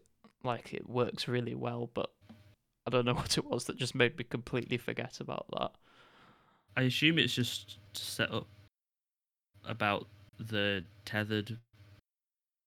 like 0.46 0.72
it 0.72 0.88
works 0.88 1.28
really 1.28 1.54
well 1.54 1.90
but 1.92 2.10
i 2.86 2.90
don't 2.90 3.04
know 3.04 3.14
what 3.22 3.36
it 3.36 3.44
was 3.44 3.64
that 3.64 3.76
just 3.76 3.94
made 3.94 4.16
me 4.16 4.24
completely 4.24 4.78
forget 4.78 5.20
about 5.20 5.46
that 5.58 5.72
I 6.78 6.82
assume 6.82 7.18
it's 7.18 7.34
just 7.34 7.78
set 7.94 8.30
up 8.30 8.46
about 9.64 10.06
the 10.38 10.84
tethered 11.06 11.56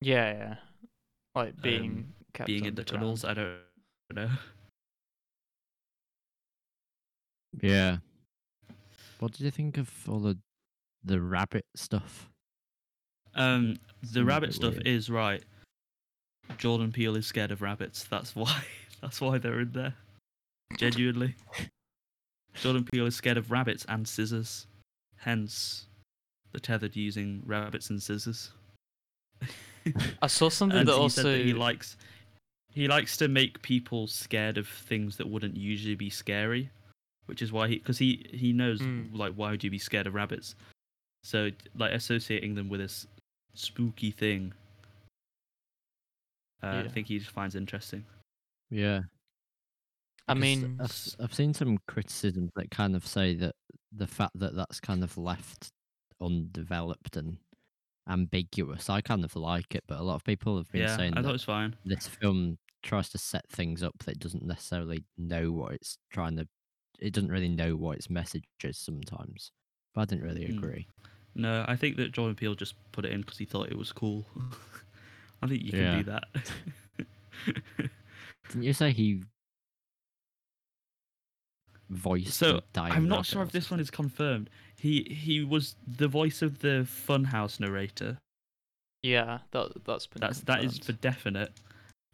yeah 0.01 0.31
yeah 0.33 0.55
like 1.35 1.61
being 1.61 1.91
Um, 1.91 2.13
kept 2.33 2.47
being 2.47 2.65
in 2.65 2.73
the 2.75 2.83
tunnels. 2.83 3.23
I 3.23 3.33
don't 3.35 3.57
know. 4.13 4.29
yeah 7.61 7.97
what 9.19 9.31
did 9.33 9.41
you 9.41 9.51
think 9.51 9.77
of 9.77 9.91
all 10.07 10.19
the 10.19 10.37
the 11.03 11.21
rabbit 11.21 11.65
stuff 11.75 12.29
Um, 13.35 13.77
the 14.01 14.25
rabbit 14.25 14.53
stuff 14.55 14.73
weird. 14.73 14.87
is 14.87 15.09
right. 15.09 15.43
Jordan 16.57 16.91
Peele 16.91 17.15
is 17.15 17.25
scared 17.27 17.51
of 17.51 17.61
rabbits. 17.61 18.03
That's 18.09 18.35
why. 18.35 18.63
That's 19.01 19.21
why 19.21 19.37
they're 19.37 19.61
in 19.61 19.71
there. 19.71 19.93
Genuinely. 20.77 21.35
Jordan 22.55 22.85
Peele 22.91 23.05
is 23.05 23.15
scared 23.15 23.37
of 23.37 23.49
rabbits 23.51 23.85
and 23.87 24.07
scissors. 24.07 24.67
Hence, 25.17 25.85
the 26.51 26.59
tethered 26.59 26.95
using 26.95 27.43
rabbits 27.45 27.89
and 27.89 28.01
scissors. 28.01 28.51
i 30.21 30.27
saw 30.27 30.49
something 30.49 30.85
that 30.85 30.91
he 30.93 30.99
also 30.99 31.21
said 31.21 31.39
that 31.39 31.45
he 31.45 31.53
likes 31.53 31.95
he 32.73 32.87
likes 32.87 33.15
to 33.17 33.27
make 33.27 33.61
people 33.61 34.05
scared 34.07 34.57
of 34.57 34.67
things 34.67 35.15
that 35.17 35.27
wouldn't 35.29 35.55
usually 35.57 35.95
be 35.95 36.09
scary, 36.09 36.69
which 37.25 37.41
is 37.41 37.51
why 37.51 37.67
he 37.67 37.77
because 37.77 37.97
he 37.97 38.25
he 38.31 38.51
knows 38.53 38.79
Mm. 38.81 39.15
like 39.15 39.33
why 39.35 39.51
would 39.51 39.63
you 39.63 39.71
be 39.71 39.79
scared 39.79 40.07
of 40.07 40.13
rabbits? 40.13 40.55
So 41.23 41.49
like 41.75 41.93
associating 41.93 42.55
them 42.55 42.67
with 42.69 42.81
this 42.81 43.07
spooky 43.53 44.11
thing, 44.11 44.53
uh, 46.63 46.83
I 46.85 46.89
think 46.89 47.07
he 47.07 47.19
just 47.19 47.31
finds 47.31 47.55
interesting. 47.55 48.05
yeah 48.69 49.01
i 50.27 50.33
Because 50.33 50.33
mean 50.33 50.69
I've, 50.79 50.91
s- 50.91 51.15
I've 51.19 51.33
seen 51.33 51.53
some 51.53 51.77
criticisms 51.87 52.51
that 52.55 52.71
kind 52.71 52.95
of 52.95 53.05
say 53.05 53.35
that 53.35 53.55
the 53.91 54.07
fact 54.07 54.31
that 54.35 54.55
that's 54.55 54.79
kind 54.79 55.03
of 55.03 55.17
left 55.17 55.71
undeveloped 56.21 57.15
and 57.17 57.37
ambiguous, 58.09 58.89
I 58.89 59.01
kind 59.01 59.25
of 59.25 59.35
like 59.35 59.75
it, 59.75 59.83
but 59.87 59.99
a 59.99 60.03
lot 60.03 60.15
of 60.15 60.23
people 60.25 60.57
have 60.57 60.71
been 60.71 60.87
yeah, 60.87 60.87
saying 60.87 61.13
I 61.13 61.21
thought 61.21 61.29
that 61.29 61.31
it 61.31 61.33
was 61.33 61.43
fine. 61.43 61.75
this 61.85 62.07
film 62.07 62.59
tries 62.83 63.09
to 63.11 63.17
set 63.19 63.49
things 63.49 63.83
up 63.83 63.93
that 63.99 64.13
it 64.13 64.19
doesn't 64.19 64.45
necessarily 64.45 65.05
know 65.17 65.51
what 65.53 65.73
it's 65.75 65.97
trying 66.11 66.37
to. 66.37 66.47
It 66.99 67.13
doesn't 67.13 67.31
really 67.31 67.49
know 67.49 67.75
what 67.77 67.97
its 67.97 68.09
message 68.09 68.45
is 68.63 68.79
sometimes. 68.79 69.51
But 69.93 70.01
I 70.03 70.05
didn't 70.05 70.25
really 70.25 70.45
Mm. 70.47 70.67
agree. 70.67 70.89
No, 71.35 71.65
I 71.67 71.75
think 71.75 71.97
that 71.97 72.11
Jordan 72.13 72.35
Peele 72.35 72.55
just 72.55 72.75
put 72.91 73.05
it 73.05 73.11
in 73.13 73.21
because 73.21 73.37
he 73.39 73.45
thought 73.45 73.69
it 73.71 73.77
was 73.77 73.91
cool. 73.93 74.25
I 75.41 75.47
think 75.47 75.63
you 75.63 75.71
can 75.71 75.79
Yeah. 75.79 75.97
do 75.97 76.03
that. 76.03 76.27
Didn't 78.49 78.63
you 78.63 78.73
say 78.73 78.91
he 78.91 79.23
voiced? 81.89 82.33
So, 82.33 82.53
the 82.53 82.63
dying 82.73 82.93
I'm 82.93 83.07
not 83.07 83.25
sure 83.25 83.43
if 83.43 83.51
this 83.51 83.69
one 83.71 83.79
is 83.79 83.89
confirmed. 83.89 84.49
He 84.77 85.03
he 85.03 85.43
was 85.43 85.75
the 85.87 86.07
voice 86.07 86.41
of 86.41 86.59
the 86.59 86.85
Funhouse 87.07 87.59
narrator. 87.59 88.17
yeah 89.03 89.39
that 89.51 89.83
that's 89.85 90.07
been 90.07 90.19
That's 90.21 90.41
that 90.41 90.63
is 90.63 90.79
for 90.79 90.93
definite. 90.93 91.51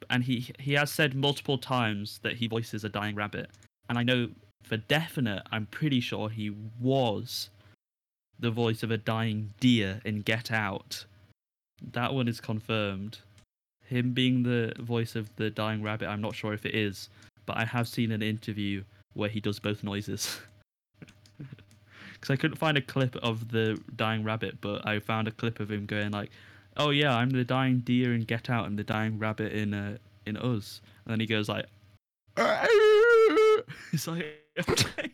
And 0.10 0.24
he 0.24 0.52
he 0.60 0.74
has 0.74 0.92
said 0.92 1.16
multiple 1.16 1.58
times 1.58 2.20
that 2.24 2.34
he 2.38 2.48
voices 2.48 2.84
a 2.84 2.90
dying 2.90 3.16
rabbit. 3.16 3.50
And 3.90 3.98
I 3.98 4.04
know 4.04 4.30
for 4.64 4.78
definite, 4.78 5.44
I'm 5.52 5.68
pretty 5.68 6.00
sure 6.00 6.30
he 6.30 6.50
was 6.80 7.50
the 8.40 8.52
voice 8.52 8.84
of 8.84 8.92
a 8.92 8.98
dying 8.98 9.54
deer 9.60 10.02
in 10.04 10.22
Get 10.22 10.52
Out. 10.52 11.06
That 11.92 12.14
one 12.14 12.28
is 12.28 12.40
confirmed. 12.40 13.20
Him 13.86 14.14
being 14.14 14.44
the 14.44 14.74
voice 14.80 15.16
of 15.16 15.34
the 15.36 15.50
dying 15.50 15.84
rabbit, 15.84 16.08
I'm 16.08 16.22
not 16.22 16.36
sure 16.36 16.54
if 16.54 16.66
it 16.66 16.74
is, 16.74 17.10
but 17.46 17.58
I 17.58 17.66
have 17.66 17.88
seen 17.88 18.12
an 18.12 18.22
interview 18.22 18.84
where 19.14 19.30
he 19.30 19.40
does 19.40 19.60
both 19.60 19.84
noises. 19.84 20.40
Because 22.14 22.34
I 22.34 22.38
couldn't 22.38 22.58
find 22.58 22.78
a 22.78 22.82
clip 22.82 23.18
of 23.18 23.52
the 23.52 23.80
dying 23.98 24.24
rabbit, 24.24 24.60
but 24.62 24.88
I 24.88 25.00
found 25.00 25.28
a 25.28 25.32
clip 25.32 25.60
of 25.60 25.70
him 25.70 25.86
going 25.86 26.12
like, 26.12 26.32
"Oh 26.78 26.90
yeah, 26.90 27.14
I'm 27.16 27.30
the 27.30 27.44
dying 27.44 27.80
deer 27.80 28.14
in 28.16 28.22
Get 28.22 28.50
Out 28.50 28.68
and 28.68 28.80
the 28.80 28.86
dying 28.86 29.20
rabbit 29.20 29.52
in 29.52 29.74
uh, 29.74 29.98
in 30.26 30.38
Us," 30.38 30.82
and 31.06 31.12
then 31.12 31.20
he 31.20 31.26
goes 31.26 31.50
like, 31.50 31.66
"It's 33.92 34.08
like." 34.08 34.26
okay." 34.70 35.12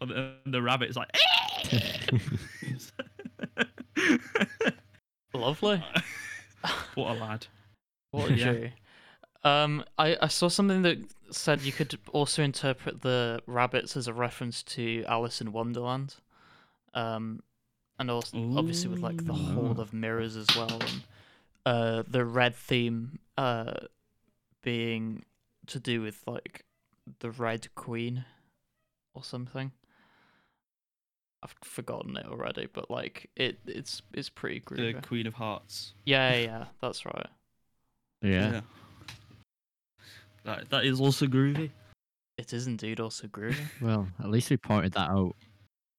and 0.00 0.10
the, 0.10 0.32
and 0.44 0.54
the 0.54 0.62
rabbit 0.62 0.90
is 0.90 0.96
like, 0.96 1.10
lovely 5.34 5.82
what 6.94 7.16
a 7.16 7.18
lad. 7.18 7.46
What 8.10 8.30
a 8.30 8.34
Yeah. 8.36 8.52
G. 8.52 8.72
Um, 9.42 9.84
I, 9.98 10.16
I 10.20 10.28
saw 10.28 10.48
something 10.48 10.82
that 10.82 10.98
said 11.30 11.62
you 11.62 11.72
could 11.72 11.98
also 12.12 12.42
interpret 12.42 13.00
the 13.02 13.40
rabbits 13.46 13.96
as 13.96 14.06
a 14.06 14.12
reference 14.12 14.62
to 14.64 15.04
Alice 15.08 15.40
in 15.40 15.52
Wonderland. 15.52 16.16
Um, 16.92 17.42
and 17.98 18.10
also 18.10 18.36
obviously 18.56 18.90
with 18.90 19.02
like 19.02 19.24
the 19.26 19.32
Hall 19.32 19.78
of 19.78 19.92
Mirrors 19.92 20.34
as 20.36 20.46
well, 20.56 20.80
and 20.80 21.02
uh, 21.66 22.02
the 22.08 22.24
red 22.24 22.54
theme 22.54 23.18
uh 23.36 23.74
being 24.62 25.22
to 25.66 25.78
do 25.78 26.00
with 26.00 26.22
like 26.26 26.64
the 27.20 27.30
Red 27.30 27.74
Queen 27.74 28.24
or 29.14 29.22
something. 29.22 29.72
I've 31.42 31.54
forgotten 31.62 32.16
it 32.16 32.26
already, 32.26 32.68
but 32.72 32.90
like 32.90 33.30
it, 33.36 33.58
it's 33.66 34.02
it's 34.12 34.28
pretty 34.28 34.60
groovy. 34.60 34.94
The. 34.94 35.06
Queen 35.06 35.26
of 35.26 35.34
Hearts. 35.34 35.94
Yeah, 36.04 36.34
yeah, 36.34 36.40
yeah, 36.40 36.64
that's 36.80 37.06
right. 37.06 37.28
Yeah. 38.22 38.60
That 40.44 40.70
that 40.70 40.84
is 40.84 41.00
also 41.00 41.26
groovy. 41.26 41.70
It 42.36 42.52
is 42.52 42.66
indeed 42.66 43.00
also 43.00 43.26
groovy. 43.26 43.56
Well, 43.80 44.08
at 44.18 44.30
least 44.30 44.50
we 44.50 44.56
pointed 44.56 44.92
that 44.92 45.10
out 45.10 45.36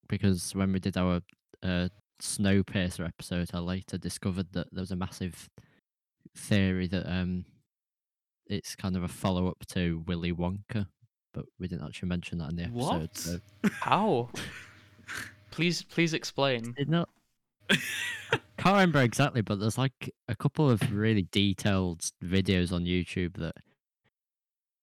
because 0.07 0.55
when 0.55 0.73
we 0.73 0.79
did 0.79 0.97
our 0.97 1.21
uh, 1.63 1.89
Snowpiercer 2.21 3.07
episode, 3.07 3.49
I 3.53 3.59
later 3.59 3.97
discovered 3.97 4.47
that 4.53 4.67
there 4.71 4.81
was 4.81 4.91
a 4.91 4.95
massive 4.95 5.49
theory 6.35 6.87
that 6.87 7.11
um, 7.11 7.45
it's 8.47 8.75
kind 8.75 8.95
of 8.95 9.03
a 9.03 9.07
follow 9.07 9.47
up 9.47 9.65
to 9.73 10.03
Willy 10.07 10.31
Wonka 10.31 10.87
but 11.33 11.45
we 11.59 11.67
didn't 11.67 11.85
actually 11.85 12.09
mention 12.09 12.37
that 12.39 12.51
in 12.51 12.55
the 12.57 12.63
episode. 12.63 13.01
What? 13.01 13.17
So 13.17 13.39
How? 13.71 14.29
please, 15.51 15.83
please 15.83 16.13
explain. 16.13 16.73
did 16.77 16.89
not. 16.89 17.09
Can't 17.69 18.75
remember 18.75 19.01
exactly, 19.01 19.41
but 19.41 19.59
there's 19.59 19.77
like 19.77 20.11
a 20.27 20.35
couple 20.35 20.69
of 20.69 20.93
really 20.93 21.27
detailed 21.31 22.01
videos 22.23 22.71
on 22.71 22.85
YouTube 22.85 23.37
that 23.37 23.55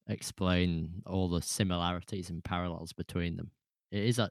explain 0.09 1.03
all 1.07 1.29
the 1.29 1.43
similarities 1.43 2.31
and 2.31 2.43
parallels 2.43 2.93
between 2.93 3.37
them. 3.37 3.51
It 3.91 4.05
is 4.05 4.19
a, 4.19 4.31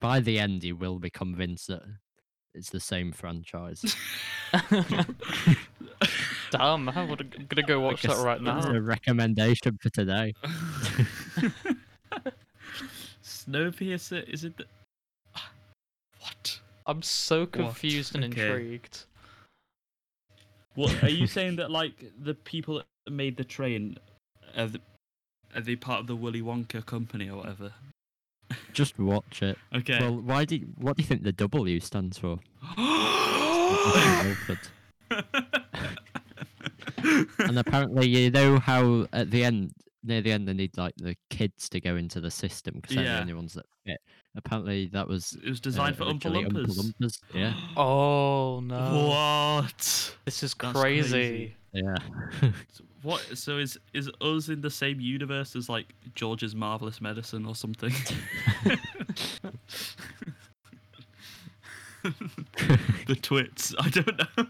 by 0.00 0.20
the 0.20 0.38
end 0.38 0.64
you 0.64 0.76
will 0.76 0.98
be 0.98 1.10
convinced 1.10 1.68
that 1.68 1.82
it's 2.54 2.70
the 2.70 2.80
same 2.80 3.12
franchise. 3.12 3.94
Damn, 6.50 6.88
I'm 6.88 6.94
gonna 6.94 7.16
I'm 7.38 7.46
gonna 7.48 7.66
go 7.66 7.80
watch 7.80 8.02
that 8.02 8.08
guess 8.08 8.22
right 8.22 8.42
That's 8.42 8.66
now. 8.66 8.72
a 8.72 8.80
recommendation 8.80 9.78
for 9.80 9.90
today. 9.90 10.32
Snowpiercer 13.22 14.28
is 14.28 14.44
it? 14.44 14.56
The... 14.56 14.64
What? 16.86 16.94
I'm 16.94 17.02
so 17.02 17.46
confused 17.46 18.14
and 18.14 18.24
Okay. 18.24 18.46
intrigued. 18.46 19.04
What 20.74 21.02
are 21.02 21.08
you 21.08 21.26
saying 21.36 21.56
that 21.56 21.70
like 21.70 22.12
the 22.22 22.34
people 22.34 22.76
that 22.76 23.12
made 23.12 23.36
the 23.36 23.44
train 23.44 23.98
are, 24.56 24.68
the, 24.68 24.80
are 25.54 25.60
they 25.60 25.76
part 25.76 26.00
of 26.00 26.06
the 26.06 26.16
Willy 26.16 26.42
Wonka 26.42 26.84
company 26.86 27.28
or 27.28 27.38
whatever? 27.38 27.72
Just 28.72 28.98
watch 28.98 29.42
it. 29.42 29.58
Okay. 29.74 29.98
Well, 29.98 30.20
why 30.20 30.44
do 30.44 30.56
you, 30.56 30.68
what 30.76 30.96
do 30.96 31.02
you 31.02 31.06
think 31.06 31.24
the 31.24 31.32
W 31.32 31.80
stands 31.80 32.18
for? 32.18 32.38
Wilford. 32.78 34.58
and 37.38 37.58
apparently, 37.58 38.08
you 38.08 38.30
know 38.30 38.58
how 38.58 39.06
at 39.12 39.30
the 39.30 39.44
end, 39.44 39.72
near 40.06 40.22
the 40.22 40.32
end, 40.32 40.46
they 40.48 40.54
need 40.54 40.76
like 40.78 40.94
the 40.96 41.14
kids 41.30 41.68
to 41.70 41.80
go 41.80 41.96
into 41.96 42.20
the 42.20 42.30
system 42.30 42.74
because 42.80 42.96
they're 42.96 43.04
Yeah. 43.04 43.16
the 43.16 43.20
only 43.22 43.34
ones 43.34 43.54
that 43.54 43.66
fit. 43.84 43.98
Apparently, 44.36 44.86
that 44.92 45.08
was 45.08 45.36
it 45.44 45.48
was 45.48 45.60
designed 45.60 45.94
uh, 45.94 45.98
for 45.98 46.04
Oompa 46.12 46.32
originally 46.34 46.64
Loompas. 46.66 46.92
Loompas, 47.00 47.18
Yeah, 47.34 47.54
Oh 47.76 48.60
no! 48.62 49.08
What? 49.08 50.16
This 50.24 50.42
is 50.42 50.54
That's 50.54 50.78
crazy. 50.80 51.10
crazy. 51.10 51.56
yeah. 51.72 51.96
So 52.72 52.84
What? 53.02 53.20
So 53.38 53.58
is 53.58 53.78
is 53.94 54.10
us 54.20 54.48
in 54.48 54.60
the 54.60 54.70
same 54.70 55.00
universe 55.00 55.54
as 55.56 55.68
like 55.68 55.94
George's 56.14 56.54
marvelous 56.54 57.00
medicine 57.00 57.46
or 57.46 57.54
something? 57.54 57.92
the 63.06 63.16
twits. 63.20 63.74
I 63.78 63.88
don't 63.90 64.18
know. 64.18 64.46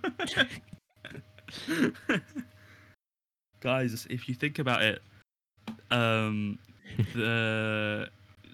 Guys, 3.61 4.07
if 4.11 4.29
you 4.29 4.35
think 4.35 4.59
about 4.59 4.83
it, 4.83 5.01
um, 5.91 6.59
the 7.15 8.09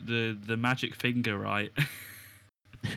the 0.04 0.38
the 0.46 0.56
magic 0.56 0.94
finger, 0.94 1.38
right? 1.38 1.72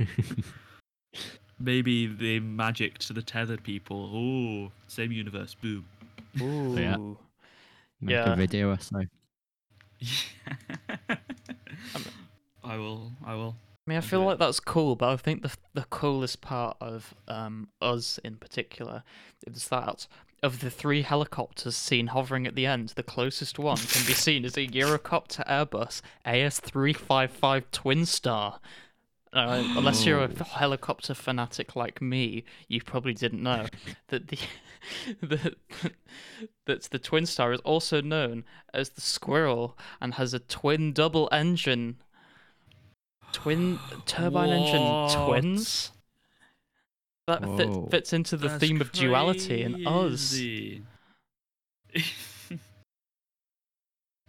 Maybe 1.59 2.07
the 2.07 2.39
magic 2.41 2.97
to 2.99 3.13
the 3.13 3.21
tethered 3.21 3.63
people. 3.63 4.09
Oh, 4.13 4.71
same 4.87 5.11
universe. 5.11 5.55
Boom. 5.55 5.85
Ooh. 6.41 6.75
yeah. 6.77 6.97
Make 8.01 8.15
Yeah. 8.15 8.33
a 8.33 8.35
video 8.35 8.71
essay. 8.71 9.07
I 12.63 12.77
will. 12.77 13.11
I 13.25 13.35
will. 13.35 13.55
I 13.87 13.91
mean, 13.91 13.97
I 13.99 14.01
feel 14.01 14.21
like 14.25 14.39
that's 14.39 14.59
cool, 14.59 14.95
but 14.95 15.09
I 15.09 15.15
think 15.17 15.43
the 15.43 15.55
the 15.75 15.85
coolest 15.89 16.41
part 16.41 16.75
of 16.81 17.13
um 17.27 17.69
us 17.81 18.17
in 18.23 18.35
particular 18.37 19.03
is 19.47 19.67
that 19.69 20.07
of 20.45 20.59
the 20.61 20.69
three 20.69 21.01
helicopters 21.01 21.75
seen 21.75 22.07
hovering 22.07 22.45
at 22.47 22.55
the 22.55 22.65
end, 22.65 22.89
the 22.89 23.03
closest 23.03 23.57
one 23.59 23.77
can 23.77 24.05
be 24.05 24.13
seen 24.13 24.45
as 24.45 24.55
a 24.55 24.67
Eurocopter 24.67 25.45
Airbus 25.47 26.01
AS355 26.25 27.63
Twin 27.71 28.05
Star. 28.05 28.59
Uh, 29.33 29.63
unless 29.75 30.05
you're 30.05 30.23
a 30.23 30.29
Oh. 30.39 30.43
helicopter 30.45 31.13
fanatic 31.13 31.75
like 31.75 32.01
me, 32.01 32.45
you 32.69 32.81
probably 32.81 33.13
didn't 33.13 33.43
know 33.43 33.65
that 34.07 34.27
the 34.29 34.37
that 35.21 35.55
that 36.65 36.83
the 36.83 36.99
Twin 36.99 37.25
Star 37.25 37.51
is 37.51 37.59
also 37.61 37.99
known 38.01 38.45
as 38.73 38.89
the 38.91 39.01
Squirrel 39.01 39.77
and 39.99 40.13
has 40.13 40.33
a 40.33 40.39
twin 40.39 40.93
double 40.93 41.27
engine 41.31 41.97
twin 43.33 43.77
turbine 44.05 44.49
engine 44.49 45.09
twins 45.25 45.91
that 47.27 47.41
fit, 47.57 47.69
fits 47.91 48.13
into 48.13 48.37
the 48.37 48.47
That's 48.49 48.59
theme 48.59 48.79
of 48.81 48.91
duality 48.91 49.63
in 49.63 49.85
us. 49.87 50.37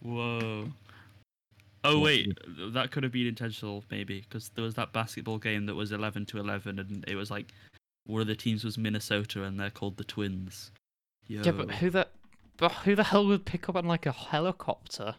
Whoa. 0.02 0.68
Oh 1.84 2.00
wait, 2.00 2.36
that 2.72 2.90
could 2.90 3.02
have 3.04 3.12
been 3.12 3.26
intentional 3.28 3.84
maybe 3.90 4.20
because 4.20 4.48
there 4.54 4.64
was 4.64 4.74
that 4.74 4.92
basketball 4.92 5.38
game 5.38 5.66
that 5.66 5.74
was 5.74 5.92
11 5.92 6.26
to 6.26 6.38
11 6.38 6.78
and 6.80 7.04
it 7.06 7.14
was 7.14 7.30
like 7.30 7.52
one 8.06 8.20
of 8.20 8.26
the 8.26 8.34
teams 8.34 8.64
was 8.64 8.76
Minnesota 8.76 9.44
and 9.44 9.58
they're 9.58 9.70
called 9.70 9.96
the 9.96 10.04
Twins. 10.04 10.72
Yo. 11.28 11.42
yeah 11.42 11.52
but 11.52 11.70
who 11.72 11.90
the 11.90 12.08
but 12.56 12.72
who 12.72 12.94
the 12.96 13.04
hell 13.04 13.26
would 13.26 13.44
pick 13.44 13.68
up 13.68 13.76
on 13.76 13.84
like 13.86 14.06
a 14.06 14.12
helicopter 14.12 15.16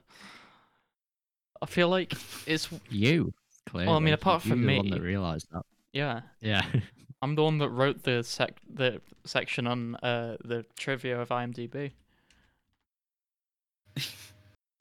i 1.61 1.65
feel 1.65 1.89
like 1.89 2.13
it's 2.47 2.69
You, 2.89 3.33
clearly. 3.69 3.91
I 3.91 3.99
mean, 3.99 4.13
apart 4.13 4.45
You're 4.45 4.55
from 4.55 4.65
the 4.65 4.77
one 4.77 4.89
that 4.89 5.01
me- 5.01 5.05
realised 5.07 5.47
that. 5.51 5.63
yeah 5.93 6.21
Yeah. 6.41 6.65
i'm 7.21 7.35
the 7.35 7.43
one 7.43 7.57
that 7.57 7.69
wrote 7.69 8.03
the 8.03 8.23
sec 8.23 8.57
the 8.71 9.01
section 9.25 9.67
on 9.67 9.95
uh 9.95 10.37
the 10.43 10.65
trivia 10.77 11.19
of 11.19 11.29
imdb 11.29 11.91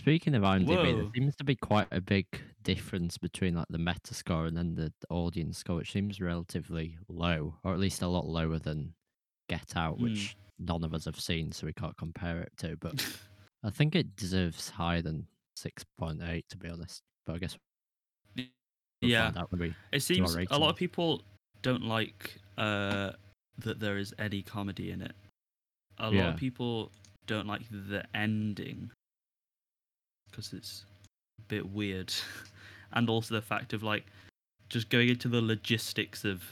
Speaking 0.07 0.37
of 0.37 0.45
IMDb, 0.45 0.95
there 0.97 1.11
seems 1.17 1.35
to 1.35 1.43
be 1.43 1.57
quite 1.57 1.89
a 1.91 2.01
big 2.01 2.27
difference 2.63 3.19
between 3.19 3.57
like 3.57 3.67
the 3.71 3.79
meta 3.79 4.15
score 4.15 4.47
and 4.47 4.57
then 4.57 4.77
the 4.77 4.93
audience 5.11 5.59
score, 5.59 5.75
which 5.75 5.91
seems 5.91 6.21
relatively 6.21 6.97
low, 7.09 7.57
or 7.65 7.73
at 7.73 7.81
least 7.81 8.03
a 8.03 8.07
lot 8.07 8.25
lower 8.25 8.61
than 8.61 8.95
Get 9.49 9.75
Out, 9.75 9.97
Hmm. 9.97 10.05
which 10.05 10.37
none 10.61 10.85
of 10.85 10.95
us 10.95 11.07
have 11.07 11.19
seen, 11.19 11.51
so 11.51 11.67
we 11.67 11.73
can't 11.73 11.97
compare 11.97 12.41
it 12.41 12.53
to. 12.59 12.77
But 12.77 13.05
I 13.65 13.71
think 13.71 13.97
it 13.97 14.15
deserves 14.15 14.71
higher 14.71 15.03
than 15.03 15.27
six 15.57 15.85
point 15.99 16.23
eight, 16.23 16.45
to 16.51 16.57
be 16.57 16.69
honest. 16.69 17.03
But 17.27 17.35
I 17.35 17.39
guess 17.39 17.59
we'll 18.37 18.47
yeah. 19.01 19.25
find 19.25 19.39
out 19.39 19.51
when 19.51 19.61
we. 19.61 19.75
It 19.91 20.05
seems 20.05 20.37
a 20.37 20.57
lot 20.57 20.71
of 20.71 20.77
people 20.77 21.23
don't 21.63 21.85
like 21.85 22.39
uh, 22.59 23.13
that 23.59 23.81
there 23.81 23.99
is 23.99 24.15
any 24.19 24.43
comedy 24.43 24.91
in 24.91 25.03
it. 25.03 25.13
A 25.99 26.05
lot 26.07 26.13
Yeah. 26.13 26.29
of 26.29 26.37
people 26.37 26.91
don't 27.27 27.47
like 27.47 27.63
the 27.71 28.05
ending 28.15 28.91
because 30.31 30.53
it's 30.53 30.85
a 31.39 31.43
bit 31.49 31.69
weird, 31.71 32.13
and 32.93 33.09
also 33.09 33.35
the 33.35 33.43
fact 33.43 33.73
of 33.73 33.83
like 33.83 34.05
just 34.69 34.89
going 34.91 35.09
into 35.09 35.29
the 35.29 35.41
logistics 35.41 36.25
of 36.25 36.43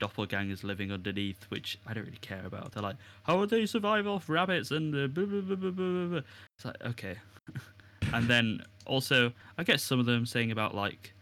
doppelgangers 0.00 0.62
living 0.64 0.92
underneath, 0.92 1.44
which 1.50 1.78
I 1.86 1.92
don't 1.92 2.04
really 2.04 2.18
care 2.18 2.44
about. 2.46 2.72
They're 2.72 2.82
like, 2.82 2.96
how 3.24 3.38
would 3.38 3.50
they 3.50 3.66
survive 3.66 4.06
off 4.06 4.28
rabbits 4.28 4.70
and 4.70 4.94
uh, 4.94 5.06
blah, 5.08 5.24
blah, 5.24 5.40
blah, 5.40 5.56
blah, 5.56 5.70
blah, 5.70 5.84
blah, 5.84 6.06
blah. 6.06 6.20
It's 6.56 6.64
like 6.64 6.82
okay, 6.84 7.16
and 8.12 8.28
then 8.28 8.62
also 8.86 9.32
I 9.56 9.64
get 9.64 9.80
some 9.80 10.00
of 10.00 10.06
them 10.06 10.26
saying 10.26 10.50
about 10.50 10.74
like 10.74 11.12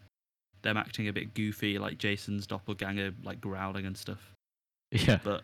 them 0.67 0.77
acting 0.77 1.09
a 1.09 1.13
bit 1.13 1.33
goofy, 1.35 1.79
like 1.79 1.97
Jason's 1.99 2.47
doppelganger, 2.47 3.13
like 3.25 3.41
growling 3.41 3.87
and 3.87 3.97
stuff. 3.97 4.33
Yeah. 4.91 5.19
But 5.23 5.43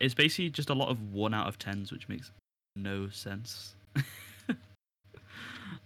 it's 0.00 0.14
basically 0.14 0.50
just 0.50 0.70
a 0.70 0.74
lot 0.74 0.88
of 0.88 1.12
one 1.12 1.34
out 1.34 1.46
of 1.48 1.58
tens, 1.58 1.92
which 1.92 2.08
makes 2.08 2.30
no 2.76 3.08
sense. 3.10 3.74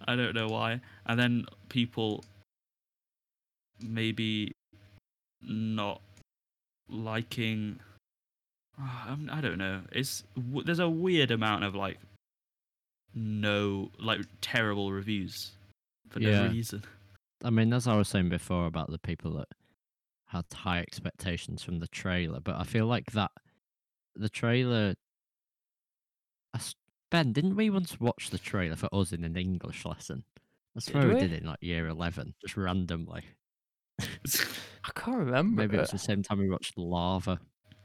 I 0.07 0.16
don't 0.16 0.35
know 0.35 0.47
why. 0.49 0.81
And 1.07 1.18
then 1.18 1.47
people 1.68 2.24
maybe 3.81 4.53
not 5.43 6.01
liking. 6.89 7.81
Ah, 8.81 9.09
I'm- 9.09 9.29
don't 9.43 9.59
know. 9.59 9.81
It's 9.91 10.22
there's 10.37 10.79
a 10.79 10.89
weird 10.89 11.33
amount 11.33 11.64
of 11.64 11.74
like 11.74 11.99
no 13.12 13.91
like 13.99 14.20
terrible 14.41 14.93
reviews 14.93 15.51
for 16.11 16.20
Yeah. 16.20 16.45
no 16.45 16.51
reason. 16.53 16.85
I 17.45 17.51
mean, 17.51 17.72
as 17.72 17.86
I 17.86 17.97
was 17.97 18.09
saying 18.09 18.28
before 18.30 18.66
about 18.66 18.91
the 18.91 18.99
people 18.99 19.32
that 19.34 19.49
had 20.26 20.45
high 20.53 20.80
expectations 20.80 21.62
from 21.62 21.78
the 21.78 21.89
trailer, 21.89 22.41
but 22.41 22.57
I 22.57 22.64
feel 22.64 22.86
like 22.86 23.12
that 23.12 23.30
the 24.16 24.28
trailer. 24.28 24.95
I 26.55 26.59
s- 26.59 26.74
Ben, 27.11 27.32
didn't 27.32 27.57
we 27.57 27.70
once 27.70 28.01
watch 28.01 28.30
the 28.30 28.39
trailer 28.39 28.76
for 28.76 28.89
us 28.93 29.12
in 29.12 29.24
an 29.24 29.36
English 29.36 29.84
lesson? 29.86 30.24
I 30.76 30.80
swear 30.80 31.09
we? 31.09 31.14
we? 31.14 31.20
did 31.20 31.32
it 31.32 31.43
in 31.43 31.49
like 31.49 31.59
year 31.62 31.86
11, 31.89 32.34
just 32.41 32.57
randomly. 32.57 33.24
i 34.01 34.91
can't 34.95 35.18
remember 35.18 35.62
Maybe 35.62 35.76
it 35.76 35.80
was 35.80 35.91
the 35.91 35.99
same 35.99 36.22
time 36.22 36.39
we 36.39 36.49
watched 36.49 36.78
Lava. 36.78 37.41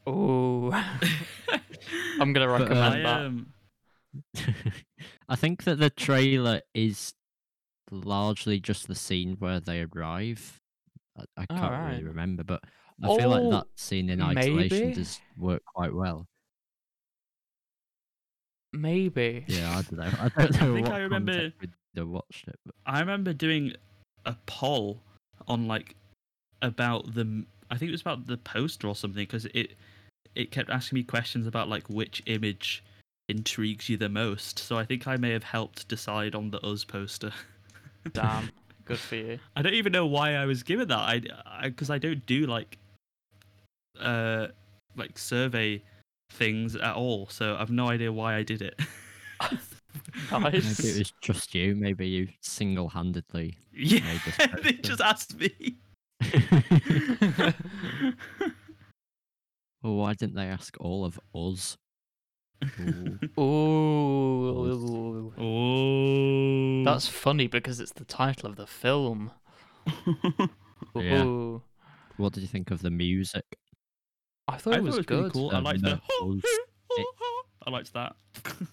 oh 0.06 0.70
i'm 2.20 2.34
gonna 2.34 2.46
But, 2.48 2.62
uh, 2.62 2.64
recommend 2.66 2.94
I 2.94 3.02
that 3.02 3.26
um, 3.26 3.54
I 5.30 5.36
think 5.36 5.64
that 5.64 5.80
the 5.80 5.90
trailer 5.90 6.62
is 6.76 7.14
largely 7.94 8.60
just 8.60 8.88
the 8.88 8.96
scene 8.96 9.36
where 9.40 9.60
they 9.60 9.82
arrive. 9.94 10.60
I, 11.18 11.24
I 11.38 11.46
can't 11.46 11.92
really 11.92 12.04
remember, 12.04 12.44
but 12.44 12.62
I 13.04 13.08
feel 13.18 13.30
like 13.30 13.44
Oh, 13.44 13.52
that 13.52 13.68
scene 13.76 14.10
in 14.10 14.22
isolation 14.22 14.80
maybe? 14.80 14.94
does 14.96 15.20
work 15.38 15.62
quite 15.66 15.94
well. 15.94 16.26
Maybe. 18.74 19.46
Yeah, 19.48 19.70
I 19.78 19.82
don't 19.84 19.94
know. 20.00 20.12
I 20.22 20.30
don't 20.30 20.62
know 20.62 20.74
think 20.76 20.88
what 20.88 20.96
I 20.96 21.00
remember- 21.00 21.32
context 21.52 21.70
watched 21.96 22.48
it, 22.48 22.60
but 22.66 22.74
I 22.88 23.00
remember 23.02 23.34
doing 23.34 23.74
a 24.26 24.36
poll 24.48 25.04
on 25.48 25.68
like 25.68 25.96
about 26.64 27.14
the 27.14 27.46
I 27.70 27.78
think 27.78 27.90
it 27.90 27.92
was 27.92 28.02
about 28.02 28.26
the 28.26 28.38
poster 28.38 28.88
or 28.88 28.96
something 28.96 29.22
because 29.22 29.46
it 29.54 29.74
it 30.34 30.50
kept 30.50 30.72
asking 30.72 30.96
me 30.98 31.04
questions 31.04 31.46
about 31.46 31.70
like 31.70 31.88
which 31.90 32.24
image 32.26 32.84
intrigues 33.30 33.90
you 33.90 33.98
the 33.98 34.10
most. 34.10 34.58
So 34.58 34.76
I 34.78 34.86
think 34.86 35.06
I 35.08 35.18
may 35.18 35.32
have 35.32 35.44
helped 35.44 35.88
decide 35.88 36.34
on 36.34 36.50
the 36.50 36.60
Us 36.66 36.84
poster. 36.84 37.32
Damn. 38.12 38.50
Good 38.86 39.00
for 39.00 39.16
you. 39.16 39.40
I 39.56 39.62
don't 39.62 39.76
even 39.76 39.94
know 39.94 40.06
why 40.06 40.36
I 40.36 40.46
was 40.46 40.62
given 40.64 40.90
that. 40.90 41.00
I 41.00 41.22
because 41.64 41.90
I, 41.90 41.98
don't 41.98 42.26
do 42.26 42.46
like 42.46 42.78
uh 44.00 44.48
like 44.96 45.18
survey 45.18 45.82
things 46.32 46.76
at 46.76 46.96
all. 46.96 47.28
So 47.30 47.56
I've 47.58 47.72
no 47.72 47.90
idea 47.90 48.12
why 48.12 48.36
I 48.36 48.44
did 48.44 48.62
it. 48.62 48.80
maybe 50.32 50.58
it 50.58 50.98
was 50.98 51.14
just 51.22 51.54
you. 51.56 51.76
Maybe 51.76 52.08
you 52.08 52.28
single-handedly. 52.42 53.58
yeah, 53.74 54.00
Made 54.02 54.22
this 54.26 54.38
they 54.64 54.74
just 54.74 55.02
asked 55.02 55.38
me. 55.40 55.76
well, 59.84 59.96
why 59.96 60.14
didn't 60.14 60.36
they 60.36 60.48
ask 60.48 60.76
all 60.80 61.06
of 61.06 61.20
us? 61.36 61.78
Ooh. 63.40 63.42
Ooh. 63.42 65.34
oh, 65.38 66.84
That's 66.84 67.08
funny 67.08 67.48
because 67.48 67.80
it's 67.80 67.92
the 67.94 68.06
title 68.06 68.50
of 68.50 68.56
the 68.56 68.68
film. 68.68 69.32
Yeah. 70.96 71.24
Ooh. 71.24 71.64
What 72.18 72.34
did 72.34 72.42
you 72.42 72.48
think 72.48 72.70
of 72.70 72.84
the 72.84 72.92
music? 72.92 73.46
I 74.48 74.58
thought 74.58 74.76
I 74.76 74.78
it 74.78 74.84
was 74.84 74.96
thought 74.98 74.98
it 74.98 74.98
was 75.00 75.06
pretty 75.08 75.24
good. 75.24 75.34
cool. 75.34 75.50
I 75.52 75.56
Um, 75.58 75.64
liked 75.64 75.82
no, 75.82 75.96
the. 76.22 76.42
I 77.66 77.70
liked 77.72 77.94
that. 77.94 78.16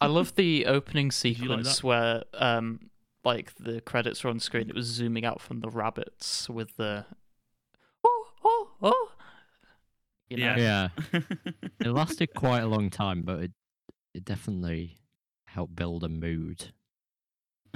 I 0.03 0.07
love 0.09 0.35
the 0.35 0.67
opening 0.67 1.05
you 1.05 1.07
like 1.07 1.13
sequence 1.15 1.83
where 1.83 2.25
um 2.35 2.91
like 3.25 3.55
the 3.55 3.81
credits 3.81 4.23
were 4.23 4.29
on 4.31 4.39
screen. 4.41 4.69
It 4.69 4.75
was 4.75 4.85
zooming 4.87 5.25
out 5.25 5.41
from 5.41 5.61
the 5.61 5.71
rabbits 5.71 6.51
with 6.51 6.77
the 6.77 7.07
oh 8.05 8.27
oh 8.45 8.71
oh. 8.83 9.13
You 10.29 10.37
know? 10.39 10.55
Yeah. 10.57 10.89
Yeah, 11.13 11.21
it 11.81 11.87
lasted 11.87 12.35
quite 12.35 12.61
a 12.61 12.67
long 12.67 12.91
time, 12.91 13.23
but 13.23 13.39
it 13.45 13.53
it 14.15 14.25
definitely 14.25 14.99
helped 15.47 15.77
build 15.77 16.05
a 16.05 16.09
mood. 16.09 16.73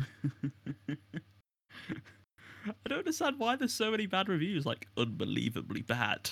I 2.67 2.89
don't 2.89 2.99
understand 2.99 3.39
why 3.39 3.57
there's 3.57 3.73
so 3.73 3.91
many 3.91 4.07
bad 4.07 4.29
reviews, 4.29 4.65
like 4.65 4.89
unbelievably 4.97 5.83
bad. 5.83 6.31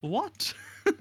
What? 0.00 0.54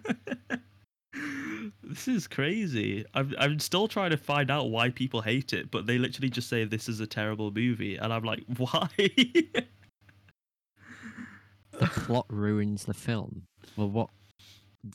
this 1.83 2.07
is 2.07 2.27
crazy. 2.27 3.05
I'm 3.13 3.33
I'm 3.37 3.59
still 3.59 3.87
trying 3.87 4.11
to 4.11 4.17
find 4.17 4.51
out 4.51 4.69
why 4.69 4.89
people 4.89 5.21
hate 5.21 5.53
it, 5.53 5.71
but 5.71 5.85
they 5.85 5.97
literally 5.97 6.29
just 6.29 6.49
say 6.49 6.65
this 6.65 6.89
is 6.89 6.99
a 6.99 7.07
terrible 7.07 7.51
movie, 7.51 7.95
and 7.95 8.11
I'm 8.11 8.23
like, 8.23 8.43
why? 8.57 8.89
The 11.71 11.87
plot 11.87 12.25
ruins 12.29 12.85
the 12.85 12.93
film. 12.93 13.43
Well, 13.75 13.89
what 13.89 14.09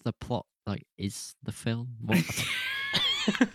the 0.04 0.12
plot 0.12 0.46
like 0.66 0.86
is 0.98 1.34
the 1.42 1.52
film? 1.52 1.88
What? 2.04 2.24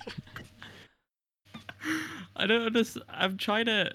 I 2.36 2.48
don't 2.48 2.66
understand. 2.66 3.06
I'm 3.10 3.38
trying 3.38 3.66
to. 3.68 3.92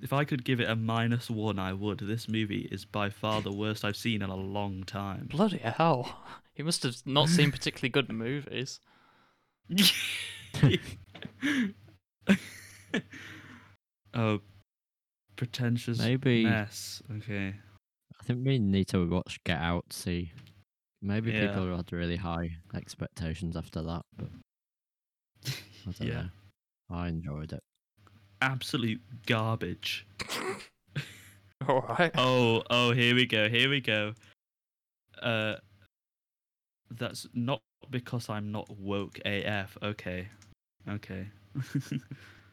If 0.00 0.12
I 0.12 0.24
could 0.24 0.44
give 0.44 0.60
it 0.60 0.68
a 0.68 0.76
minus 0.76 1.30
one, 1.30 1.58
I 1.58 1.72
would. 1.72 2.00
This 2.00 2.28
movie 2.28 2.68
is 2.70 2.84
by 2.84 3.08
far 3.08 3.40
the 3.40 3.52
worst 3.52 3.84
I've 3.84 3.96
seen 3.96 4.20
in 4.22 4.28
a 4.30 4.36
long 4.36 4.84
time. 4.84 5.26
Bloody 5.30 5.58
hell! 5.58 6.20
He 6.54 6.62
must 6.62 6.82
have 6.82 6.96
not 7.06 7.28
seen 7.28 7.50
particularly 7.50 7.88
good 7.90 8.10
movies. 8.12 8.78
oh, 14.14 14.40
pretentious 15.36 15.98
Maybe- 15.98 16.44
mess. 16.44 17.02
Okay. 17.18 17.54
I 18.20 18.24
think 18.24 18.46
we 18.46 18.58
need 18.58 18.88
to 18.88 19.08
watch 19.08 19.38
Get 19.44 19.58
Out. 19.60 19.92
See, 19.92 20.32
maybe 21.02 21.30
Yeah. 21.32 21.48
people 21.48 21.76
had 21.76 21.92
really 21.92 22.16
high 22.16 22.56
expectations 22.74 23.56
after 23.56 23.82
that, 23.82 24.02
but 24.16 24.28
I 25.86 25.90
don't 25.92 26.08
Yeah. 26.08 26.22
know. 26.22 26.28
I 26.90 27.08
enjoyed 27.08 27.52
it. 27.52 27.62
Absolute 28.40 29.00
garbage. 29.26 30.06
All 31.68 31.80
right. 31.98 32.10
Oh, 32.16 32.62
oh, 32.70 32.92
here 32.92 33.14
we 33.14 33.26
go. 33.26 33.48
Here 33.48 33.68
we 33.68 33.80
go. 33.80 34.12
Uh, 35.20 35.56
that's 36.90 37.26
not 37.34 37.60
because 37.90 38.28
I'm 38.28 38.52
not 38.52 38.68
woke 38.78 39.18
AF. 39.24 39.76
Okay, 39.82 40.28
okay. 40.88 41.26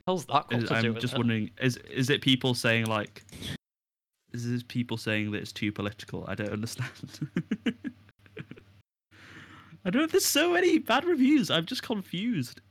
How's 0.07 0.25
that 0.25 0.47
got 0.49 0.53
Is- 0.63 0.69
to 0.69 0.75
I'm 0.75 0.93
with 0.93 1.01
just 1.01 1.13
it? 1.13 1.17
wondering, 1.17 1.51
is 1.61 1.77
is 1.77 2.09
it 2.09 2.21
people 2.21 2.53
saying 2.53 2.85
like, 2.85 3.23
is 4.31 4.49
this 4.49 4.63
people 4.63 4.97
saying 4.97 5.31
that 5.31 5.41
it's 5.41 5.51
too 5.51 5.71
political? 5.71 6.25
I 6.27 6.35
don't 6.35 6.49
understand. 6.51 6.89
I 9.85 9.89
don't. 9.89 10.01
Know. 10.03 10.07
There's 10.07 10.25
so 10.25 10.53
many 10.53 10.79
bad 10.79 11.03
reviews. 11.05 11.51
I'm 11.51 11.65
just 11.65 11.83
confused. 11.83 12.61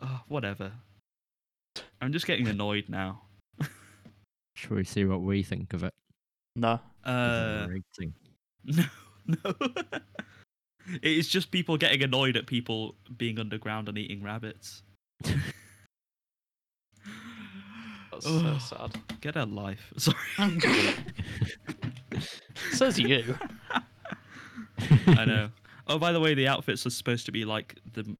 Oh, 0.00 0.20
whatever. 0.28 0.72
I'm 2.00 2.12
just 2.12 2.26
getting 2.26 2.48
annoyed 2.48 2.84
now. 2.88 3.22
Should 4.56 4.70
we 4.70 4.84
see 4.84 5.04
what 5.04 5.20
we 5.22 5.42
think 5.42 5.72
of 5.72 5.82
it? 5.84 5.92
No. 6.56 6.78
Give 7.04 7.12
it 7.14 7.16
a 7.16 7.64
Uh, 7.64 7.66
rating. 7.68 8.14
no, 8.64 8.84
no. 9.26 9.54
it 11.02 11.18
is 11.18 11.28
just 11.28 11.50
people 11.50 11.76
getting 11.76 12.02
annoyed 12.02 12.36
at 12.36 12.46
people 12.46 12.94
being 13.16 13.38
underground 13.40 13.88
and 13.88 13.98
eating 13.98 14.22
rabbits. 14.22 14.82
That's 18.12 18.26
so 18.26 18.58
sad. 18.58 19.00
Get 19.20 19.34
a 19.36 19.44
life. 19.44 19.92
Sorry. 19.96 20.16
Says 22.72 22.98
you. 22.98 23.36
I 25.08 25.24
know. 25.24 25.50
Oh, 25.88 25.98
by 25.98 26.12
the 26.12 26.20
way, 26.20 26.34
the 26.34 26.46
outfits 26.48 26.86
are 26.86 26.90
supposed 26.90 27.26
to 27.26 27.32
be 27.32 27.44
like 27.44 27.78
the 27.92 28.04
th- 28.04 28.16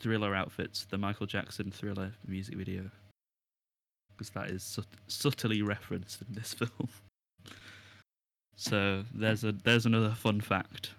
thriller 0.00 0.34
outfits, 0.34 0.84
the 0.86 0.98
Michael 0.98 1.26
Jackson 1.26 1.70
thriller 1.70 2.12
music 2.26 2.56
video. 2.56 2.90
Because 4.16 4.30
that 4.30 4.50
is 4.50 4.62
sut- 4.62 4.86
subtly 5.06 5.62
referenced 5.62 6.20
in 6.22 6.34
this 6.34 6.54
film. 6.60 6.88
So 8.56 9.04
there's 9.14 9.44
a 9.44 9.52
there's 9.52 9.86
another 9.86 10.10
fun 10.10 10.40
fact. 10.40 10.90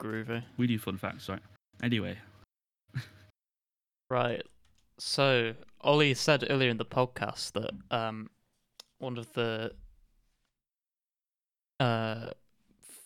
Groovy. 0.00 0.42
We 0.56 0.66
do 0.66 0.78
fun 0.78 0.96
facts, 0.96 1.28
right? 1.28 1.42
Anyway, 1.82 2.16
Right. 4.10 4.42
So 4.98 5.54
Ollie 5.82 6.14
said 6.14 6.46
earlier 6.48 6.70
in 6.70 6.78
the 6.78 6.84
podcast 6.84 7.52
that 7.52 7.70
um 7.90 8.30
one 8.98 9.18
of 9.18 9.32
the 9.34 9.72
uh 11.78 12.30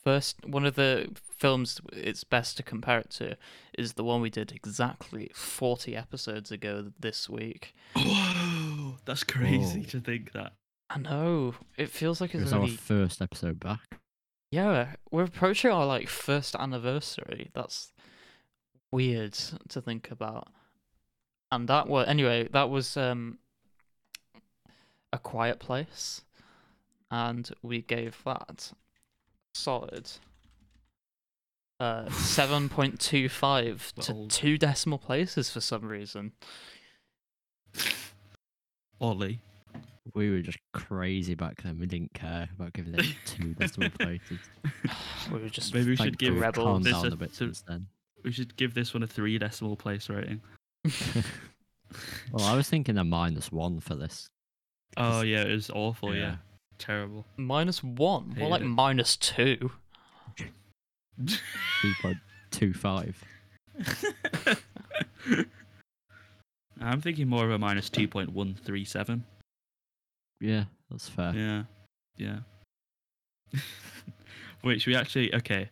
first 0.04 0.44
one 0.46 0.64
of 0.66 0.74
the 0.74 1.08
films 1.38 1.80
it's 1.92 2.24
best 2.24 2.56
to 2.56 2.62
compare 2.62 2.98
it 2.98 3.10
to 3.10 3.36
is 3.76 3.94
the 3.94 4.04
one 4.04 4.20
we 4.20 4.30
did 4.30 4.52
exactly 4.52 5.30
40 5.34 5.96
episodes 5.96 6.50
ago 6.52 6.92
this 6.98 7.28
week. 7.28 7.74
whoa, 7.96 8.96
that's 9.04 9.24
crazy 9.24 9.80
Whoa. 9.80 9.86
to 9.86 10.00
think 10.00 10.32
that. 10.32 10.52
I 10.90 10.98
know. 10.98 11.54
It 11.78 11.88
feels 11.90 12.20
like 12.20 12.34
It 12.34 12.42
it's 12.42 12.52
was 12.52 12.52
our 12.52 12.68
first 12.68 13.22
episode 13.22 13.58
back. 13.58 13.98
Yeah, 14.50 14.96
we're 15.10 15.24
approaching 15.24 15.70
our 15.70 15.86
like 15.86 16.08
first 16.08 16.54
anniversary. 16.54 17.50
That's 17.54 17.92
weird 18.90 19.32
to 19.70 19.80
think 19.80 20.10
about. 20.10 20.48
And 21.50 21.66
that 21.68 21.88
was 21.88 22.06
anyway, 22.08 22.48
that 22.52 22.68
was 22.68 22.96
um 22.96 23.38
a 25.12 25.18
quiet 25.18 25.58
place. 25.58 26.22
And 27.10 27.50
we 27.62 27.82
gave 27.82 28.18
that 28.24 28.72
solid 29.54 30.10
uh 31.80 32.08
seven 32.10 32.68
point 32.68 32.98
two 33.00 33.28
five 33.28 33.92
to 34.00 34.12
Well- 34.14 34.26
two 34.28 34.56
decimal 34.58 34.98
places 34.98 35.50
for 35.50 35.60
some 35.60 35.88
reason. 35.88 36.32
Ollie. 39.00 39.40
We 40.14 40.30
were 40.30 40.40
just 40.40 40.58
crazy 40.72 41.34
back 41.34 41.62
then. 41.62 41.78
We 41.78 41.86
didn't 41.86 42.12
care 42.12 42.48
about 42.56 42.72
giving 42.72 42.94
it 42.94 43.06
two 43.24 43.54
decimal 43.54 43.90
places. 43.90 44.38
We 45.32 45.40
were 45.40 45.48
just 45.48 45.72
Maybe 45.72 45.90
we 45.90 45.96
should 45.96 46.18
give 46.18 46.34
we've 46.34 46.42
rebels. 46.42 46.82
this 46.84 46.92
down 46.92 47.04
a 47.06 47.08
a 47.08 47.16
bit 47.16 47.28
th- 47.28 47.36
since 47.38 47.62
then. 47.62 47.86
we 48.24 48.32
should 48.32 48.56
give 48.56 48.74
this 48.74 48.92
one 48.92 49.02
a 49.02 49.06
three 49.06 49.38
decimal 49.38 49.76
place 49.76 50.08
rating. 50.08 50.40
Well, 52.32 52.46
I 52.46 52.56
was 52.56 52.70
thinking 52.70 52.96
a 52.96 53.04
minus 53.04 53.52
one 53.52 53.78
for 53.80 53.94
this. 53.94 54.30
Oh 54.96 55.20
yeah, 55.20 55.42
it 55.42 55.52
was 55.52 55.68
awful. 55.68 56.14
Yeah, 56.14 56.20
Yeah. 56.22 56.36
Terrible. 56.78 57.24
minus 57.36 57.82
one. 57.82 58.28
More 58.28 58.34
Hated 58.36 58.50
like 58.50 58.60
it. 58.62 58.66
minus 58.66 59.16
two. 59.16 59.70
Two 61.26 61.92
point 62.00 62.18
two 62.50 62.72
five. 62.72 63.22
I'm 66.80 67.00
thinking 67.00 67.28
more 67.28 67.44
of 67.44 67.50
a 67.50 67.58
minus 67.58 67.88
two 67.90 68.08
point 68.08 68.32
one 68.32 68.54
three 68.64 68.84
seven. 68.84 69.24
Yeah, 70.40 70.64
that's 70.90 71.08
fair. 71.08 71.32
Yeah, 71.34 71.62
yeah. 72.16 72.38
Which 74.62 74.86
we 74.86 74.96
actually 74.96 75.34
okay. 75.34 75.68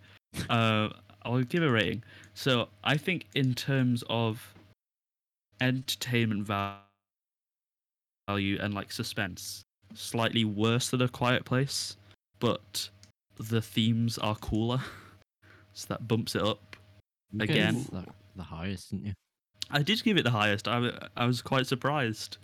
Uh, 0.48 0.90
I'll 1.22 1.42
give 1.42 1.62
a 1.62 1.70
rating. 1.70 2.04
So 2.34 2.68
I 2.84 2.96
think 2.96 3.26
in 3.34 3.54
terms 3.54 4.04
of 4.08 4.54
entertainment 5.60 6.46
value 6.46 6.78
and 8.60 8.72
like 8.74 8.92
suspense, 8.92 9.62
slightly 9.94 10.44
worse 10.44 10.90
than 10.90 11.02
A 11.02 11.08
Quiet 11.08 11.44
Place, 11.44 11.96
but 12.38 12.90
the 13.38 13.60
themes 13.62 14.18
are 14.18 14.36
cooler, 14.36 14.80
so 15.72 15.86
that 15.88 16.06
bumps 16.06 16.34
it 16.34 16.42
up. 16.42 16.76
You 17.32 17.42
Again. 17.42 17.76
it 17.76 17.90
The, 17.90 18.04
the 18.36 18.42
highest, 18.42 18.90
didn't 18.90 19.06
you? 19.06 19.12
I 19.70 19.82
did 19.82 20.02
give 20.02 20.16
it 20.16 20.24
the 20.24 20.30
highest. 20.30 20.66
I 20.66 20.90
I 21.16 21.26
was 21.26 21.42
quite 21.42 21.66
surprised 21.66 22.38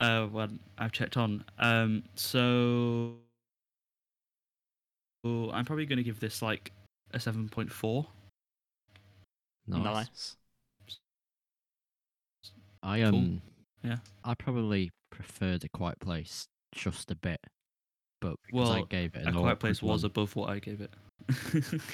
uh, 0.00 0.26
when 0.26 0.58
I 0.78 0.88
checked 0.88 1.16
on. 1.16 1.44
Um, 1.58 2.04
so 2.14 3.14
oh, 5.24 5.50
I'm 5.50 5.64
probably 5.64 5.86
going 5.86 5.96
to 5.98 6.02
give 6.02 6.20
this 6.20 6.42
like 6.42 6.72
a 7.12 7.18
7.4. 7.18 8.06
Nice. 9.66 9.84
Nice. 9.84 10.36
I 12.82 13.00
Cool. 13.00 13.08
um 13.08 13.42
Yeah. 13.84 13.98
I 14.24 14.34
probably 14.34 14.90
prefer 15.10 15.58
the 15.58 15.68
Quiet 15.68 16.00
Place 16.00 16.46
just 16.74 17.10
a 17.10 17.14
bit, 17.14 17.40
but 18.20 18.36
because 18.46 18.70
I 18.70 18.82
gave 18.88 19.14
it 19.14 19.24
A 19.24 19.28
an 19.28 19.34
Quiet 19.34 19.44
awkward 19.44 19.60
Place 19.60 19.82
was 19.82 20.02
one, 20.02 20.10
above 20.10 20.34
what 20.36 20.50
I 20.50 20.58
gave 20.58 20.80
it. 20.80 20.92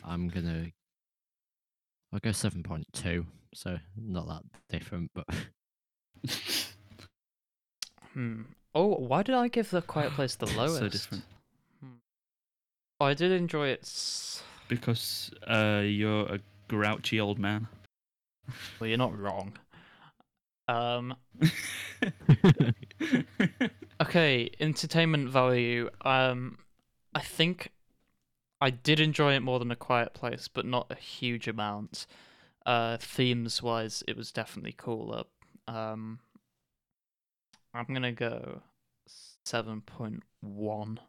I'm 0.04 0.28
gonna 0.28 0.66
I'll 2.12 2.20
go 2.20 2.32
seven 2.32 2.62
point 2.62 2.86
two, 2.92 3.26
so 3.54 3.78
not 3.96 4.26
that 4.28 4.42
different, 4.70 5.10
but 5.14 5.26
Hmm. 8.12 8.42
Oh, 8.74 8.86
why 8.96 9.22
did 9.22 9.34
I 9.34 9.48
give 9.48 9.70
the 9.70 9.82
Quiet 9.82 10.12
Place 10.12 10.34
the 10.36 10.46
lowest? 10.56 10.78
so 10.78 10.88
different. 10.88 11.24
Hmm. 11.80 11.88
Oh, 13.00 13.06
I 13.06 13.14
did 13.14 13.32
enjoy 13.32 13.68
it. 13.68 13.80
s- 13.82 14.42
Because 14.68 15.30
uh, 15.46 15.82
you're 15.84 16.26
a 16.26 16.40
grouchy 16.68 17.20
old 17.20 17.38
man. 17.38 17.68
Well, 18.80 18.88
you're 18.88 18.98
not 18.98 19.16
wrong. 19.18 19.52
Um. 20.68 21.14
Okay, 24.00 24.50
entertainment 24.60 25.28
value. 25.28 25.90
Um, 26.02 26.58
I 27.14 27.20
think 27.20 27.70
I 28.60 28.70
did 28.70 29.00
enjoy 29.00 29.34
it 29.34 29.40
more 29.40 29.58
than 29.58 29.70
A 29.70 29.76
Quiet 29.76 30.14
Place, 30.14 30.48
but 30.48 30.66
not 30.66 30.88
a 30.90 30.96
huge 30.96 31.48
amount. 31.48 32.06
Uh, 32.66 32.98
themes 32.98 33.62
wise, 33.62 34.04
it 34.08 34.16
was 34.16 34.32
definitely 34.32 34.74
cooler. 34.76 35.24
Um, 35.68 36.20
I'm 37.72 37.86
gonna 37.86 38.12
go 38.12 38.60
seven 39.44 39.80
point 39.80 40.22
one. 40.40 41.00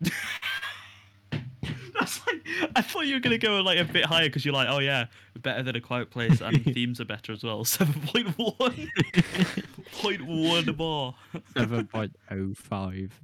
That's 2.26 2.60
like 2.60 2.70
I 2.76 2.82
thought 2.82 3.06
you 3.06 3.14
were 3.14 3.20
gonna 3.20 3.38
go 3.38 3.60
like 3.60 3.78
a 3.78 3.84
bit 3.84 4.04
higher 4.04 4.26
because 4.26 4.44
you're 4.44 4.54
like, 4.54 4.68
oh 4.70 4.78
yeah, 4.78 5.06
better 5.40 5.62
than 5.62 5.76
a 5.76 5.80
quiet 5.80 6.10
place 6.10 6.40
and 6.40 6.62
themes 6.74 7.00
are 7.00 7.04
better 7.04 7.32
as 7.32 7.42
well. 7.42 7.64
Seven 7.64 8.00
point 8.02 8.28
one, 8.36 8.90
point 10.00 10.22
one 10.22 10.76
more. 10.76 11.14
seven 11.54 11.86
point 11.86 12.16
oh 12.30 12.54
five. 12.54 13.18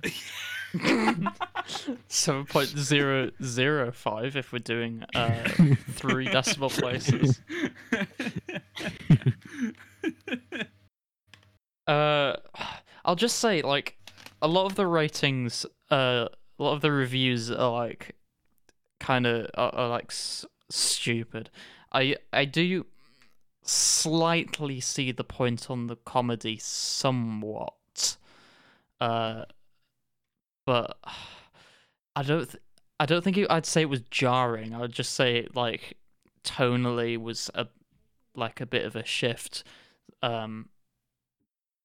Seven 2.08 2.46
point 2.46 2.68
zero 2.68 3.30
zero 3.42 3.92
five 3.92 4.36
if 4.36 4.52
we're 4.52 4.58
doing 4.58 5.04
uh 5.14 5.44
three 5.90 6.26
decimal 6.26 6.70
places. 6.70 7.40
Uh, 11.86 12.36
I'll 13.04 13.16
just 13.16 13.38
say 13.38 13.62
like 13.62 13.98
a 14.40 14.48
lot 14.48 14.66
of 14.66 14.76
the 14.76 14.86
ratings, 14.86 15.66
uh, 15.90 16.28
a 16.58 16.62
lot 16.62 16.74
of 16.74 16.80
the 16.80 16.92
reviews 16.92 17.50
are 17.50 17.70
like 17.70 18.14
kind 19.02 19.26
of 19.26 19.46
are, 19.54 19.74
are 19.74 19.88
like 19.88 20.06
s- 20.10 20.46
stupid. 20.70 21.50
I 21.92 22.16
I 22.32 22.44
do 22.46 22.86
slightly 23.62 24.80
see 24.80 25.12
the 25.12 25.24
point 25.24 25.70
on 25.70 25.88
the 25.88 25.96
comedy 25.96 26.58
somewhat, 26.58 28.16
uh, 29.00 29.44
but 30.66 30.96
I 32.16 32.22
don't 32.22 32.50
th- 32.50 32.62
I 33.00 33.06
don't 33.06 33.22
think 33.24 33.36
it, 33.36 33.46
I'd 33.50 33.66
say 33.66 33.82
it 33.82 33.88
was 33.88 34.02
jarring. 34.10 34.74
I 34.74 34.80
would 34.80 34.92
just 34.92 35.12
say 35.14 35.36
it 35.38 35.56
like 35.56 35.96
tonally 36.44 37.16
was 37.18 37.50
a 37.54 37.68
like 38.34 38.60
a 38.60 38.66
bit 38.66 38.84
of 38.84 38.96
a 38.96 39.04
shift. 39.04 39.64
Um, 40.22 40.68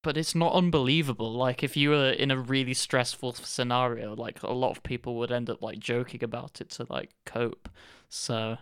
but 0.07 0.15
it's 0.15 0.33
not 0.33 0.53
unbelievable. 0.53 1.33
Like 1.33 1.63
if 1.63 1.75
you 1.75 1.89
were 1.89 2.11
in 2.11 2.31
a 2.31 2.39
really 2.39 2.73
stressful 2.73 3.33
scenario, 3.33 4.15
like 4.15 4.41
a 4.41 4.53
lot 4.53 4.71
of 4.71 4.81
people 4.81 5.15
would 5.17 5.33
end 5.33 5.49
up 5.49 5.61
like 5.61 5.79
joking 5.79 6.23
about 6.23 6.61
it 6.61 6.69
to 6.69 6.87
like 6.89 7.09
cope. 7.25 7.67
So, 8.07 8.55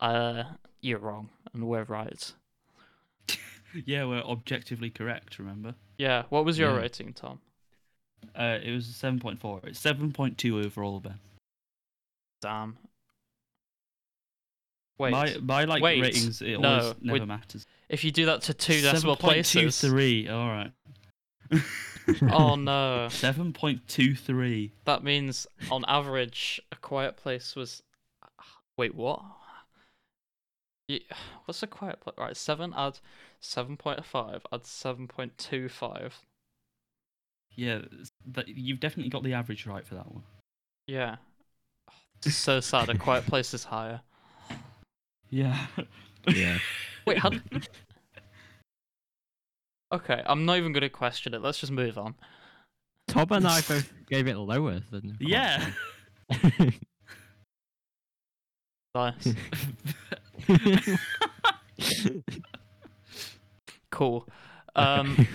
uh, 0.00 0.42
you're 0.80 0.98
wrong 0.98 1.28
and 1.54 1.68
we're 1.68 1.84
right. 1.84 2.32
yeah, 3.86 4.04
we're 4.06 4.22
objectively 4.22 4.90
correct. 4.90 5.38
Remember, 5.38 5.76
Yeah. 5.98 6.24
What 6.30 6.44
was 6.44 6.58
your 6.58 6.72
Yeah. 6.72 6.78
rating, 6.78 7.12
Tom? 7.12 7.38
uh, 8.34 8.58
it 8.60 8.72
was 8.72 8.86
seven 8.86 9.20
point 9.20 9.38
four. 9.38 9.60
It's 9.62 9.78
seven 9.78 10.10
point 10.12 10.36
two 10.36 10.58
overall, 10.58 10.98
Ben. 10.98 11.20
Damn. 12.40 12.76
Wait. 14.98 15.10
my 15.12 15.36
my 15.42 15.64
like 15.64 15.82
wait, 15.82 16.00
ratings, 16.00 16.42
it 16.42 16.60
no, 16.60 16.68
always 16.80 16.94
never 17.00 17.18
wait. 17.20 17.26
matters. 17.28 17.64
If 17.88 18.04
you 18.04 18.10
do 18.12 18.26
that 18.26 18.42
to 18.42 18.54
two 18.54 18.80
decimal 18.80 19.16
places. 19.16 19.76
7.23, 19.76 20.30
All 20.30 20.48
right. 20.48 20.72
Oh 22.30 22.54
no. 22.56 23.08
Seven 23.10 23.52
point 23.52 23.86
two 23.88 24.14
three. 24.14 24.72
That 24.84 25.02
means 25.04 25.46
on 25.70 25.84
average, 25.88 26.60
a 26.70 26.76
quiet 26.76 27.16
place 27.16 27.54
was. 27.56 27.82
Wait, 28.76 28.94
what? 28.94 29.22
Ye- 30.88 31.06
What's 31.44 31.62
a 31.62 31.66
quiet 31.66 32.00
place? 32.00 32.16
Right, 32.18 32.36
seven 32.36 32.72
add 32.76 32.98
seven 33.40 33.76
point 33.76 34.04
five 34.04 34.46
add 34.52 34.66
seven 34.66 35.06
point 35.08 35.36
two 35.38 35.68
five. 35.68 36.20
Yeah, 37.54 37.80
that, 38.32 38.48
you've 38.48 38.80
definitely 38.80 39.10
got 39.10 39.22
the 39.24 39.34
average 39.34 39.66
right 39.66 39.84
for 39.86 39.94
that 39.94 40.10
one. 40.10 40.22
Yeah. 40.86 41.16
It's 42.24 42.34
so 42.36 42.60
sad. 42.60 42.88
A 42.88 42.96
quiet 42.96 43.26
place 43.26 43.52
is 43.52 43.64
higher. 43.64 44.00
Yeah. 45.32 45.66
Yeah. 46.28 46.58
Wait, 47.06 47.18
how? 47.18 47.30
okay, 49.92 50.22
I'm 50.26 50.44
not 50.44 50.58
even 50.58 50.72
gonna 50.72 50.90
question 50.90 51.32
it. 51.34 51.40
Let's 51.42 51.58
just 51.58 51.72
move 51.72 51.96
on. 51.96 52.14
Tom 53.08 53.28
and 53.32 53.48
I 53.48 53.60
both 53.68 53.90
gave 54.08 54.28
it 54.28 54.36
lower 54.36 54.80
than 54.90 55.16
Yeah. 55.18 55.70
Nice. 58.94 59.34
Cool. 63.90 64.26
Um, 64.74 65.26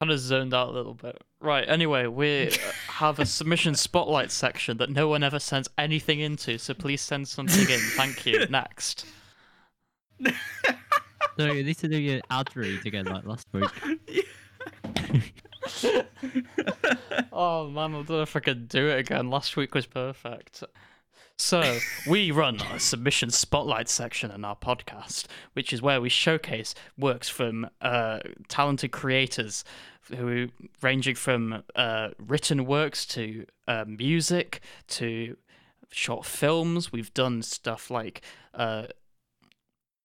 kind 0.00 0.12
of 0.12 0.18
zoned 0.18 0.54
out 0.54 0.68
a 0.68 0.72
little 0.72 0.94
bit. 0.94 1.20
Right. 1.40 1.68
Anyway, 1.68 2.06
we 2.06 2.52
have 2.88 3.18
a 3.18 3.26
submission 3.26 3.74
spotlight 3.74 4.30
section 4.30 4.76
that 4.78 4.90
no 4.90 5.08
one 5.08 5.22
ever 5.22 5.38
sends 5.38 5.68
anything 5.76 6.20
into. 6.20 6.58
So 6.58 6.74
please 6.74 7.00
send 7.00 7.28
something 7.28 7.68
in. 7.68 7.80
Thank 7.80 8.26
you. 8.26 8.46
Next. 8.50 9.06
so 11.38 11.52
you 11.52 11.64
need 11.64 11.78
to 11.78 11.88
do 11.88 11.98
your 11.98 12.20
ad 12.30 12.54
read 12.56 12.86
again 12.86 13.06
like 13.06 13.26
last 13.26 13.48
week. 13.52 13.70
Oh 17.40 17.68
man, 17.68 17.90
I 17.90 17.98
don't 17.98 18.08
know 18.08 18.22
if 18.22 18.34
I 18.34 18.40
could 18.40 18.68
do 18.68 18.88
it 18.88 18.98
again. 18.98 19.30
Last 19.30 19.56
week 19.56 19.72
was 19.72 19.86
perfect. 19.86 20.64
So, 21.40 21.78
we 22.04 22.32
run 22.32 22.60
a 22.60 22.80
submission 22.80 23.30
spotlight 23.30 23.88
section 23.88 24.32
in 24.32 24.44
our 24.44 24.56
podcast, 24.56 25.26
which 25.52 25.72
is 25.72 25.80
where 25.80 26.00
we 26.00 26.08
showcase 26.08 26.74
works 26.98 27.28
from 27.28 27.70
uh, 27.80 28.18
talented 28.48 28.90
creators 28.90 29.62
who 30.16 30.48
ranging 30.82 31.14
from 31.14 31.62
uh, 31.76 32.08
written 32.18 32.66
works 32.66 33.06
to 33.06 33.46
uh, 33.68 33.84
music 33.86 34.60
to 34.88 35.36
short 35.90 36.26
films. 36.26 36.90
We've 36.90 37.14
done 37.14 37.42
stuff 37.42 37.88
like 37.88 38.22
uh, 38.52 38.86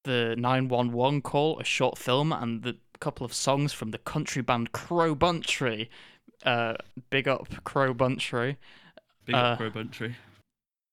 the 0.03 0.36
911 0.38 1.21
call, 1.23 1.59
a 1.59 1.63
short 1.63 1.97
film, 1.97 2.31
and 2.31 2.61
the 2.61 2.77
couple 2.99 3.25
of 3.25 3.34
songs 3.34 3.73
from 3.73 3.89
the 3.89 3.97
country 3.97 4.43
band 4.43 4.71
Crow 4.71 5.15
Buntry. 5.15 5.89
Uh, 6.45 6.75
big 7.09 7.27
up 7.27 7.47
Crow 7.63 7.93
Buntry 7.93 8.57
Big 9.25 9.36
Uh, 9.36 9.39
up 9.39 9.57
Crow 9.57 9.71
Buntry. 9.71 10.13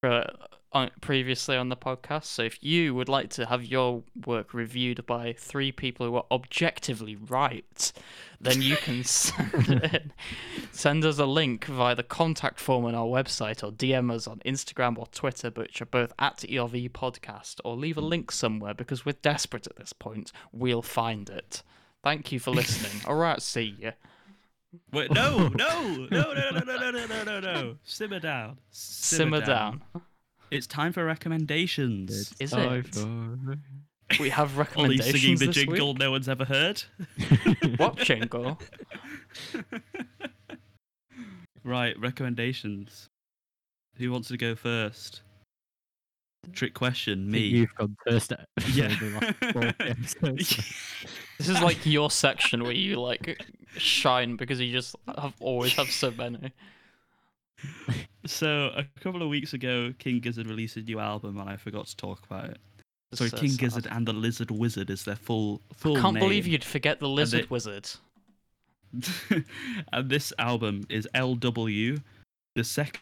Uh, 0.02 0.24
on, 0.72 0.90
previously 1.00 1.56
on 1.56 1.68
the 1.68 1.76
podcast. 1.76 2.24
So 2.24 2.42
if 2.42 2.62
you 2.62 2.94
would 2.94 3.08
like 3.08 3.30
to 3.30 3.46
have 3.46 3.64
your 3.64 4.02
work 4.26 4.54
reviewed 4.54 5.04
by 5.06 5.32
three 5.32 5.72
people 5.72 6.06
who 6.06 6.16
are 6.16 6.26
objectively 6.30 7.16
right, 7.16 7.92
then 8.40 8.62
you 8.62 8.76
can 8.76 9.04
send. 9.04 10.12
Send 10.72 11.04
us 11.04 11.18
a 11.18 11.26
link 11.26 11.64
via 11.66 11.94
the 11.94 12.02
contact 12.02 12.58
form 12.60 12.86
on 12.86 12.94
our 12.94 13.06
website 13.06 13.62
or 13.62 13.70
DM 13.72 14.12
us 14.12 14.26
on 14.26 14.40
Instagram 14.46 14.96
or 14.96 15.06
Twitter, 15.08 15.50
which 15.50 15.82
are 15.82 15.86
both 15.86 16.12
at 16.18 16.38
ERV 16.38 16.90
Podcast, 16.92 17.56
or 17.64 17.76
leave 17.76 17.98
a 17.98 18.02
link 18.02 18.32
somewhere 18.32 18.72
because 18.72 19.04
we're 19.04 19.12
desperate 19.20 19.66
at 19.66 19.76
this 19.76 19.92
point. 19.92 20.32
We'll 20.52 20.82
find 20.82 21.28
it. 21.28 21.62
Thank 22.02 22.32
you 22.32 22.40
for 22.40 22.50
listening. 22.50 23.02
All 23.06 23.16
right, 23.16 23.42
see 23.42 23.76
ya. 23.78 23.90
Wait, 24.92 25.10
no, 25.12 25.48
no, 25.48 26.06
no, 26.10 26.32
no, 26.32 26.32
no, 26.32 26.50
no, 26.60 26.76
no, 26.76 26.90
no, 26.90 27.06
no, 27.06 27.24
no, 27.24 27.40
no. 27.40 27.76
Simmer 27.84 28.20
down. 28.20 28.58
Simmer 28.70 29.40
down. 29.40 29.82
It's 30.50 30.66
time 30.66 30.92
for 30.92 31.04
recommendations. 31.04 32.32
Is 32.40 32.50
time 32.52 32.84
it? 32.86 32.94
for- 32.94 33.58
We 34.22 34.30
have 34.30 34.56
recommendations. 34.58 34.76
Ollie 34.76 34.96
recommendations 34.98 35.20
singing 35.22 35.38
the 35.38 35.46
this 35.46 35.54
jingle 35.54 35.88
week. 35.94 35.98
no 35.98 36.10
one's 36.10 36.28
ever 36.28 36.44
heard. 36.44 36.82
What 37.76 37.96
jingle? 37.96 38.58
right, 41.64 41.98
recommendations. 41.98 43.08
Who 43.96 44.10
wants 44.10 44.28
to 44.28 44.36
go 44.36 44.54
first? 44.56 45.22
Trick 46.52 46.74
question, 46.74 47.30
me. 47.30 47.40
You've 47.40 47.74
gone 47.74 47.96
first. 48.08 48.32
at- 48.32 48.46
Yeah. 48.72 48.94
The 51.46 51.52
last 51.54 51.60
four 51.62 51.68
episodes. 51.70 51.76
This 51.76 51.78
is 51.78 51.84
like 51.84 51.86
your 51.86 52.10
section 52.10 52.62
where 52.62 52.72
you 52.72 53.00
like 53.00 53.42
shine 53.76 54.36
because 54.36 54.60
you 54.60 54.72
just 54.72 54.96
have 55.16 55.34
always 55.40 55.72
have 55.74 55.90
so 55.90 56.10
many. 56.10 56.52
so 58.26 58.72
a 58.76 58.84
couple 59.00 59.22
of 59.22 59.28
weeks 59.28 59.52
ago, 59.52 59.92
King 59.98 60.20
Gizzard 60.20 60.46
released 60.46 60.76
a 60.76 60.80
new 60.80 60.98
album, 60.98 61.38
and 61.38 61.48
I 61.48 61.56
forgot 61.56 61.86
to 61.86 61.96
talk 61.96 62.22
about 62.30 62.46
it. 62.50 62.58
It's 63.12 63.18
Sorry, 63.18 63.30
so 63.30 63.36
King 63.38 63.50
sad. 63.50 63.58
Gizzard 63.60 63.88
and 63.90 64.06
the 64.06 64.12
Lizard 64.12 64.50
Wizard 64.50 64.88
is 64.90 65.04
their 65.04 65.16
full 65.16 65.60
full 65.74 65.96
I 65.96 66.00
Can't 66.00 66.14
name. 66.14 66.22
believe 66.24 66.46
you'd 66.46 66.64
forget 66.64 67.00
the 67.00 67.08
lizard 67.08 67.44
they- 67.44 67.48
wizard. 67.50 67.88
and 69.92 70.10
this 70.10 70.32
album 70.38 70.84
is 70.88 71.06
LW, 71.14 72.02
the 72.56 72.64
second 72.64 72.98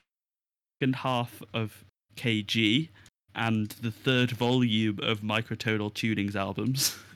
half 0.97 1.43
of 1.55 1.85
KG, 2.17 2.89
and 3.35 3.71
the 3.81 3.91
third 3.91 4.33
volume 4.33 4.99
of 5.03 5.21
Microtonal 5.21 5.93
Tunings 5.93 6.35
albums. 6.35 6.97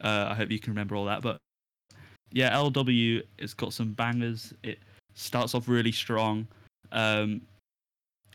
uh, 0.00 0.28
I 0.30 0.34
hope 0.34 0.50
you 0.50 0.58
can 0.58 0.72
remember 0.72 0.96
all 0.96 1.04
that. 1.06 1.22
But 1.22 1.38
yeah, 2.32 2.54
LW, 2.54 3.22
it's 3.38 3.54
got 3.54 3.72
some 3.72 3.92
bangers. 3.92 4.52
It 4.62 4.78
starts 5.14 5.54
off 5.54 5.68
really 5.68 5.92
strong. 5.92 6.46
Um, 6.92 7.42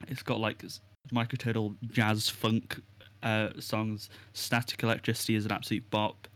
it's 0.08 0.24
got 0.24 0.40
like 0.40 0.64
microtonal 1.14 1.76
jazz 1.92 2.30
funk 2.30 2.82
uh, 3.24 3.50
songs. 3.60 4.10
Static 4.34 4.84
Electricity 4.84 5.36
is 5.36 5.46
an 5.46 5.52
absolute 5.52 5.88
bop. 5.90 6.28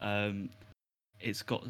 Um, 0.00 0.48
it's 1.20 1.42
got 1.42 1.64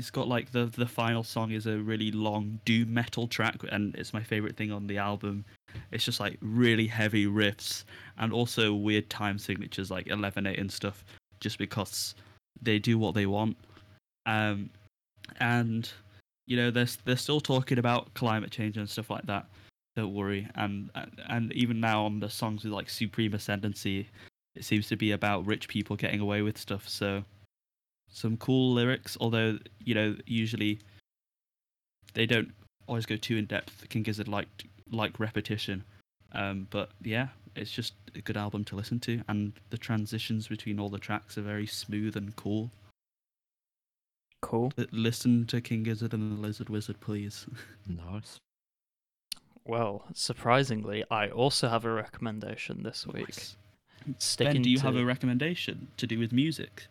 it's 0.00 0.10
got 0.10 0.28
like 0.28 0.50
the 0.50 0.64
the 0.64 0.86
final 0.86 1.22
song 1.22 1.50
is 1.50 1.66
a 1.66 1.76
really 1.76 2.10
long 2.10 2.58
doom 2.64 2.94
metal 2.94 3.28
track 3.28 3.56
and 3.70 3.94
it's 3.96 4.14
my 4.14 4.22
favorite 4.22 4.56
thing 4.56 4.72
on 4.72 4.86
the 4.86 4.96
album. 4.96 5.44
It's 5.92 6.06
just 6.06 6.18
like 6.18 6.38
really 6.40 6.86
heavy 6.86 7.26
riffs 7.26 7.84
and 8.16 8.32
also 8.32 8.72
weird 8.72 9.10
time 9.10 9.38
signatures 9.38 9.90
like 9.90 10.06
11-8 10.06 10.58
and 10.58 10.72
stuff 10.72 11.04
just 11.38 11.58
because 11.58 12.14
they 12.62 12.78
do 12.78 12.98
what 12.98 13.14
they 13.14 13.26
want. 13.26 13.58
Um 14.24 14.70
and 15.38 15.90
you 16.46 16.56
know 16.56 16.70
they're 16.70 16.88
they're 17.04 17.16
still 17.16 17.42
talking 17.42 17.78
about 17.78 18.14
climate 18.14 18.50
change 18.50 18.78
and 18.78 18.88
stuff 18.88 19.10
like 19.10 19.26
that. 19.26 19.44
Don't 19.96 20.14
worry. 20.14 20.48
And 20.54 20.88
and 21.28 21.52
even 21.52 21.78
now 21.78 22.06
on 22.06 22.20
the 22.20 22.30
songs 22.30 22.64
with 22.64 22.72
like 22.72 22.88
supreme 22.88 23.34
ascendancy 23.34 24.08
it 24.56 24.64
seems 24.64 24.88
to 24.88 24.96
be 24.96 25.12
about 25.12 25.46
rich 25.46 25.68
people 25.68 25.94
getting 25.94 26.20
away 26.20 26.40
with 26.40 26.56
stuff 26.56 26.88
so 26.88 27.22
some 28.12 28.36
cool 28.36 28.72
lyrics, 28.72 29.16
although 29.20 29.58
you 29.84 29.94
know 29.94 30.16
usually 30.26 30.80
they 32.14 32.26
don't 32.26 32.52
always 32.86 33.06
go 33.06 33.16
too 33.16 33.36
in 33.36 33.46
depth. 33.46 33.88
King 33.88 34.02
Gizzard 34.02 34.28
like 34.28 34.48
like 34.90 35.18
repetition, 35.20 35.84
um, 36.32 36.66
but 36.70 36.90
yeah, 37.02 37.28
it's 37.56 37.70
just 37.70 37.94
a 38.14 38.20
good 38.20 38.36
album 38.36 38.64
to 38.64 38.76
listen 38.76 39.00
to, 39.00 39.22
and 39.28 39.52
the 39.70 39.78
transitions 39.78 40.48
between 40.48 40.78
all 40.78 40.88
the 40.88 40.98
tracks 40.98 41.38
are 41.38 41.42
very 41.42 41.66
smooth 41.66 42.16
and 42.16 42.34
cool. 42.36 42.70
Cool. 44.42 44.72
Listen 44.90 45.46
to 45.46 45.60
King 45.60 45.82
Gizzard 45.82 46.14
and 46.14 46.38
the 46.38 46.40
Lizard 46.40 46.70
Wizard, 46.70 46.98
please. 47.00 47.46
nice. 47.86 48.38
Well, 49.66 50.06
surprisingly, 50.14 51.04
I 51.10 51.28
also 51.28 51.68
have 51.68 51.84
a 51.84 51.92
recommendation 51.92 52.82
this 52.82 53.06
week. 53.06 53.28
Nice. 53.28 53.56
Sticking 54.18 54.54
Ben, 54.54 54.62
do 54.62 54.70
you 54.70 54.78
to, 54.78 54.82
have 54.84 54.96
a 54.96 55.04
recommendation 55.04 55.88
to 55.98 56.06
do 56.06 56.18
with 56.18 56.32
music? 56.32 56.86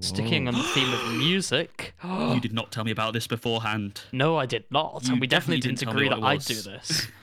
Sticking 0.00 0.48
on 0.48 0.54
the 0.54 0.62
theme 0.62 0.92
of 0.92 1.12
music. 1.16 1.94
you 2.04 2.40
did 2.40 2.52
not 2.52 2.70
tell 2.70 2.84
me 2.84 2.90
about 2.90 3.12
this 3.12 3.26
beforehand. 3.26 4.02
No, 4.12 4.36
I 4.36 4.46
did 4.46 4.64
not, 4.70 5.04
You 5.04 5.12
and 5.12 5.20
we 5.20 5.26
definitely, 5.26 5.60
didn't, 5.60 5.78
didn't 5.80 5.92
agree 5.92 6.08
that 6.08 6.22
I'd 6.22 6.40
do 6.40 6.60
this. 6.60 7.08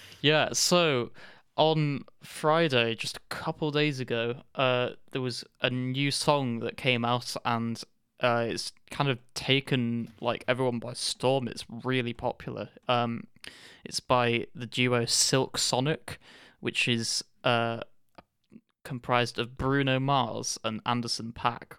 yeah, 0.20 0.48
so 0.52 1.10
on 1.56 2.04
Friday, 2.22 2.94
just 2.94 3.18
a 3.18 3.20
couple 3.28 3.70
days 3.70 4.00
ago, 4.00 4.36
uh, 4.54 4.90
there 5.12 5.20
was 5.22 5.44
a 5.60 5.70
new 5.70 6.10
song 6.10 6.60
that 6.60 6.76
came 6.76 7.04
out, 7.04 7.36
and 7.44 7.82
uh, 8.20 8.46
it's 8.48 8.72
kind 8.90 9.10
of 9.10 9.18
taken 9.34 10.12
like 10.20 10.44
everyone 10.48 10.78
by 10.78 10.94
storm. 10.94 11.48
It's 11.48 11.64
really 11.84 12.12
popular. 12.12 12.70
Um, 12.88 13.24
it's 13.84 14.00
by 14.00 14.46
the 14.54 14.66
duo 14.66 15.04
Silk 15.04 15.58
Sonic, 15.58 16.18
which 16.60 16.88
is 16.88 17.22
uh, 17.44 17.80
comprised 18.84 19.38
of 19.38 19.56
Bruno 19.56 19.98
Mars 20.00 20.58
and 20.64 20.80
Anderson 20.86 21.32
.Paak. 21.32 21.78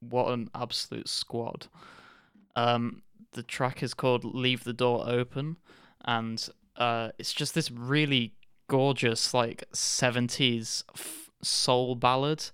What 0.00 0.32
an 0.32 0.50
absolute 0.54 1.08
squad! 1.08 1.66
Um, 2.56 3.02
the 3.32 3.42
track 3.42 3.82
is 3.82 3.94
called 3.94 4.24
"Leave 4.24 4.64
the 4.64 4.72
Door 4.72 5.04
Open," 5.08 5.56
and 6.04 6.48
uh, 6.76 7.10
it's 7.18 7.32
just 7.32 7.54
this 7.54 7.70
really 7.70 8.34
gorgeous, 8.68 9.34
like 9.34 9.64
'70s 9.72 10.84
f- 10.94 11.30
soul 11.42 11.94
ballad. 11.94 12.50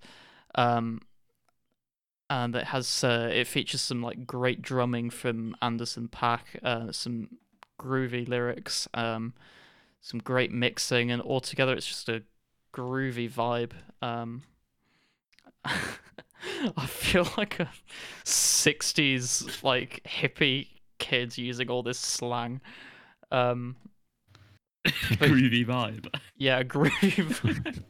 Um, 0.54 1.00
and 2.28 2.54
it 2.54 2.66
has 2.66 3.02
uh, 3.02 3.28
it 3.32 3.48
features 3.48 3.80
some 3.80 4.02
like 4.02 4.26
great 4.26 4.62
drumming 4.62 5.10
from 5.10 5.56
Anderson 5.60 6.08
.Paak, 6.08 6.62
uh, 6.62 6.92
some 6.92 7.28
groovy 7.78 8.26
lyrics, 8.28 8.86
um, 8.94 9.34
some 10.00 10.20
great 10.20 10.52
mixing, 10.52 11.10
and 11.10 11.20
altogether 11.20 11.74
it's 11.74 11.86
just 11.86 12.08
a 12.08 12.22
groovy 12.72 13.30
vibe. 13.30 13.72
Um, 14.02 14.42
I 15.64 16.86
feel 16.86 17.28
like 17.36 17.60
a 17.60 17.70
'60s 18.24 19.62
like 19.62 20.02
hippie 20.06 20.68
kid 20.98 21.36
using 21.36 21.68
all 21.70 21.82
this 21.82 21.98
slang. 21.98 22.60
Um, 23.30 23.76
Groovy 24.86 25.66
vibe. 25.66 26.06
yeah, 26.36 26.62
groovy. 26.64 27.82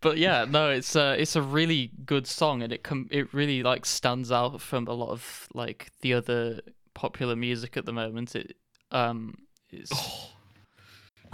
but 0.00 0.16
yeah, 0.16 0.46
no, 0.48 0.70
it's 0.70 0.96
a 0.96 1.20
it's 1.20 1.36
a 1.36 1.42
really 1.42 1.90
good 2.06 2.26
song, 2.26 2.62
and 2.62 2.72
it 2.72 2.82
com- 2.82 3.08
it 3.10 3.32
really 3.34 3.62
like 3.62 3.84
stands 3.84 4.32
out 4.32 4.60
from 4.60 4.86
a 4.86 4.92
lot 4.92 5.10
of 5.10 5.48
like 5.52 5.90
the 6.00 6.14
other 6.14 6.60
popular 6.94 7.36
music 7.36 7.76
at 7.76 7.84
the 7.84 7.92
moment. 7.92 8.34
It 8.34 8.56
um 8.90 9.36
it's 9.70 9.90
Oh, 9.94 10.30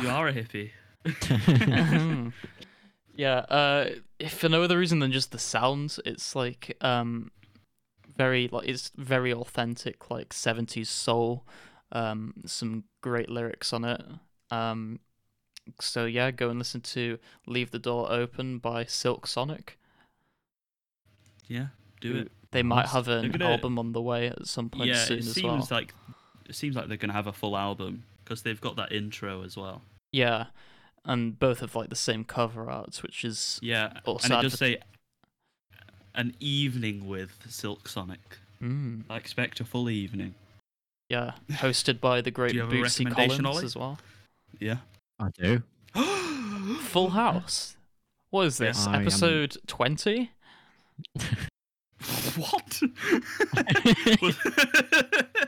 you 0.01 0.09
are 0.09 0.29
a 0.29 0.33
hippie. 0.33 0.71
yeah. 3.17 3.39
Uh, 3.39 3.91
if 4.19 4.33
for 4.35 4.49
no 4.49 4.63
other 4.63 4.79
reason 4.79 4.99
than 4.99 5.13
just 5.13 5.33
the 5.33 5.39
sounds, 5.39 6.01
it's 6.05 6.35
like 6.35 6.77
um 6.81 7.31
very 8.17 8.49
like 8.49 8.69
it's 8.69 8.91
very 8.97 9.33
authentic, 9.33 10.11
like 10.11 10.33
seventies 10.33 10.89
soul. 10.89 11.45
Um, 11.93 12.35
some 12.47 12.85
great 13.01 13.29
lyrics 13.29 13.73
on 13.73 13.85
it. 13.85 14.03
Um, 14.51 14.99
so 15.81 16.05
yeah, 16.05 16.31
go 16.31 16.51
and 16.51 16.59
listen 16.59 16.81
to 16.83 17.19
"Leave 17.47 17.71
the 17.71 17.79
Door 17.79 18.11
Open" 18.13 18.59
by 18.59 18.85
Silk 18.85 19.27
Sonic. 19.27 19.79
Yeah, 21.49 21.67
do 22.01 22.17
it. 22.17 22.33
They 22.51 22.63
might 22.63 22.87
have 22.89 23.09
an 23.09 23.31
gonna- 23.31 23.51
album 23.53 23.79
on 23.79 23.93
the 23.93 24.03
way 24.03 24.29
at 24.29 24.47
some 24.47 24.69
point 24.71 24.89
yeah, 24.89 25.05
soon 25.05 25.19
it 25.19 25.27
as 25.27 25.33
seems 25.33 25.71
well. 25.71 25.81
like 25.81 25.95
it 26.49 26.55
seems 26.55 26.75
like 26.77 26.89
they're 26.89 26.97
gonna 26.97 27.13
have 27.13 27.27
a 27.27 27.33
full 27.33 27.57
album 27.57 28.05
because 28.25 28.43
they've 28.43 28.61
got 28.61 28.77
that 28.77 28.93
intro 28.93 29.43
as 29.43 29.57
well. 29.57 29.83
Yeah, 30.13 30.47
and 31.07 31.39
both 31.39 31.61
have 31.61 31.75
like 31.75 31.89
the 31.89 31.97
same 31.97 32.25
cover 32.25 32.69
arts, 32.71 33.03
which 33.03 33.25
is 33.25 33.59
Yeah, 33.63 34.01
Also 34.05 34.27
and 34.27 34.41
it 34.41 34.43
does 34.43 34.55
adver- 34.55 34.57
say 34.57 34.79
an 36.15 36.35
evening 36.41 37.07
with 37.07 37.39
Silk 37.49 37.89
Sonic. 37.89 38.39
mm, 38.63 39.05
I 39.09 39.17
expect 39.17 39.61
a 39.61 39.65
full 39.65 39.89
evening. 39.89 40.35
yeah, 41.09 41.33
hosted 41.51 42.01
by 42.01 42.21
the 42.21 42.31
great 42.31 42.55
you 42.55 42.61
have 42.63 42.71
Bootsy 42.71 43.11
Collins 43.11 43.45
Ollie? 43.45 43.65
as 43.65 43.77
well. 43.77 43.99
Yeah. 44.59 44.79
I 45.19 45.29
do. 45.31 45.63
Full 46.81 47.11
House. 47.11 47.77
What 48.31 48.47
is 48.47 48.59
this? 48.59 48.87
I 48.87 49.01
Episode 49.01 49.57
twenty? 49.67 50.33
what? 52.37 52.83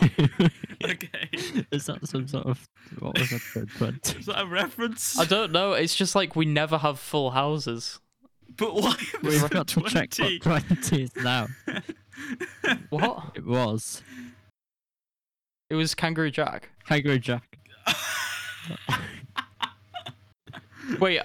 okay. 0.84 1.28
Is 1.70 1.86
that 1.86 2.06
some 2.06 2.26
sort 2.26 2.46
of 2.46 2.68
what 2.98 3.18
was 3.18 3.30
that? 3.30 3.68
Twenty. 3.76 4.18
Is 4.20 4.26
that 4.26 4.42
a 4.42 4.46
reference? 4.46 5.18
I 5.18 5.24
don't 5.24 5.52
know. 5.52 5.72
It's 5.72 5.94
just 5.94 6.14
like 6.14 6.34
we 6.36 6.44
never 6.44 6.78
have 6.78 6.98
full 6.98 7.30
houses. 7.30 8.00
But 8.56 8.74
why 8.74 8.94
We've 9.22 9.48
got 9.50 9.68
to 9.68 9.80
check 9.82 10.10
20? 10.10 10.40
what 10.44 10.62
twenty 10.66 11.02
is 11.04 11.16
now. 11.16 11.46
What? 12.90 13.32
It 13.34 13.46
was 13.46 14.02
It 15.70 15.74
was 15.74 15.94
Kangaroo 15.94 16.30
Jack. 16.30 16.68
Kangaroo 16.86 17.18
Jack. 17.18 17.58
Wait, 21.00 21.20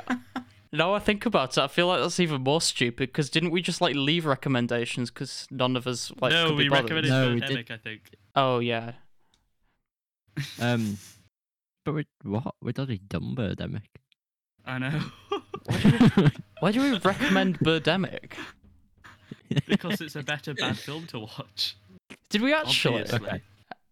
Now 0.71 0.93
I 0.93 0.99
think 0.99 1.25
about 1.25 1.57
it, 1.57 1.61
I 1.61 1.67
feel 1.67 1.87
like 1.87 2.01
that's 2.01 2.19
even 2.19 2.41
more 2.41 2.61
stupid. 2.61 3.09
Because 3.09 3.29
didn't 3.29 3.51
we 3.51 3.61
just 3.61 3.81
like 3.81 3.95
leave 3.95 4.25
recommendations? 4.25 5.09
Because 5.09 5.47
none 5.49 5.75
of 5.75 5.87
us 5.87 6.11
like 6.21 6.31
no, 6.31 6.47
could 6.47 6.57
be 6.57 6.63
we 6.63 6.69
bothered. 6.69 6.83
recommended 6.85 7.09
No, 7.09 7.33
we 7.33 7.41
Birdemic, 7.41 7.71
I 7.71 7.77
think. 7.77 8.01
Oh 8.35 8.59
yeah. 8.59 8.93
Um, 10.59 10.97
but 11.85 11.93
we 11.93 12.05
what? 12.23 12.55
We'd 12.61 12.77
already 12.77 12.99
done 12.99 13.35
Birdemic. 13.35 13.83
I 14.65 14.79
know. 14.79 15.01
Why 16.59 16.71
do 16.71 16.81
we 16.81 16.97
recommend 17.03 17.59
Birdemic? 17.59 18.33
because 19.67 20.01
it's 20.01 20.15
a 20.15 20.23
better 20.23 20.53
bad 20.53 20.77
film 20.77 21.07
to 21.07 21.19
watch. 21.19 21.77
Did 22.29 22.41
we 22.41 22.53
actually? 22.53 23.01
Obviously. 23.01 23.27
Okay. 23.27 23.41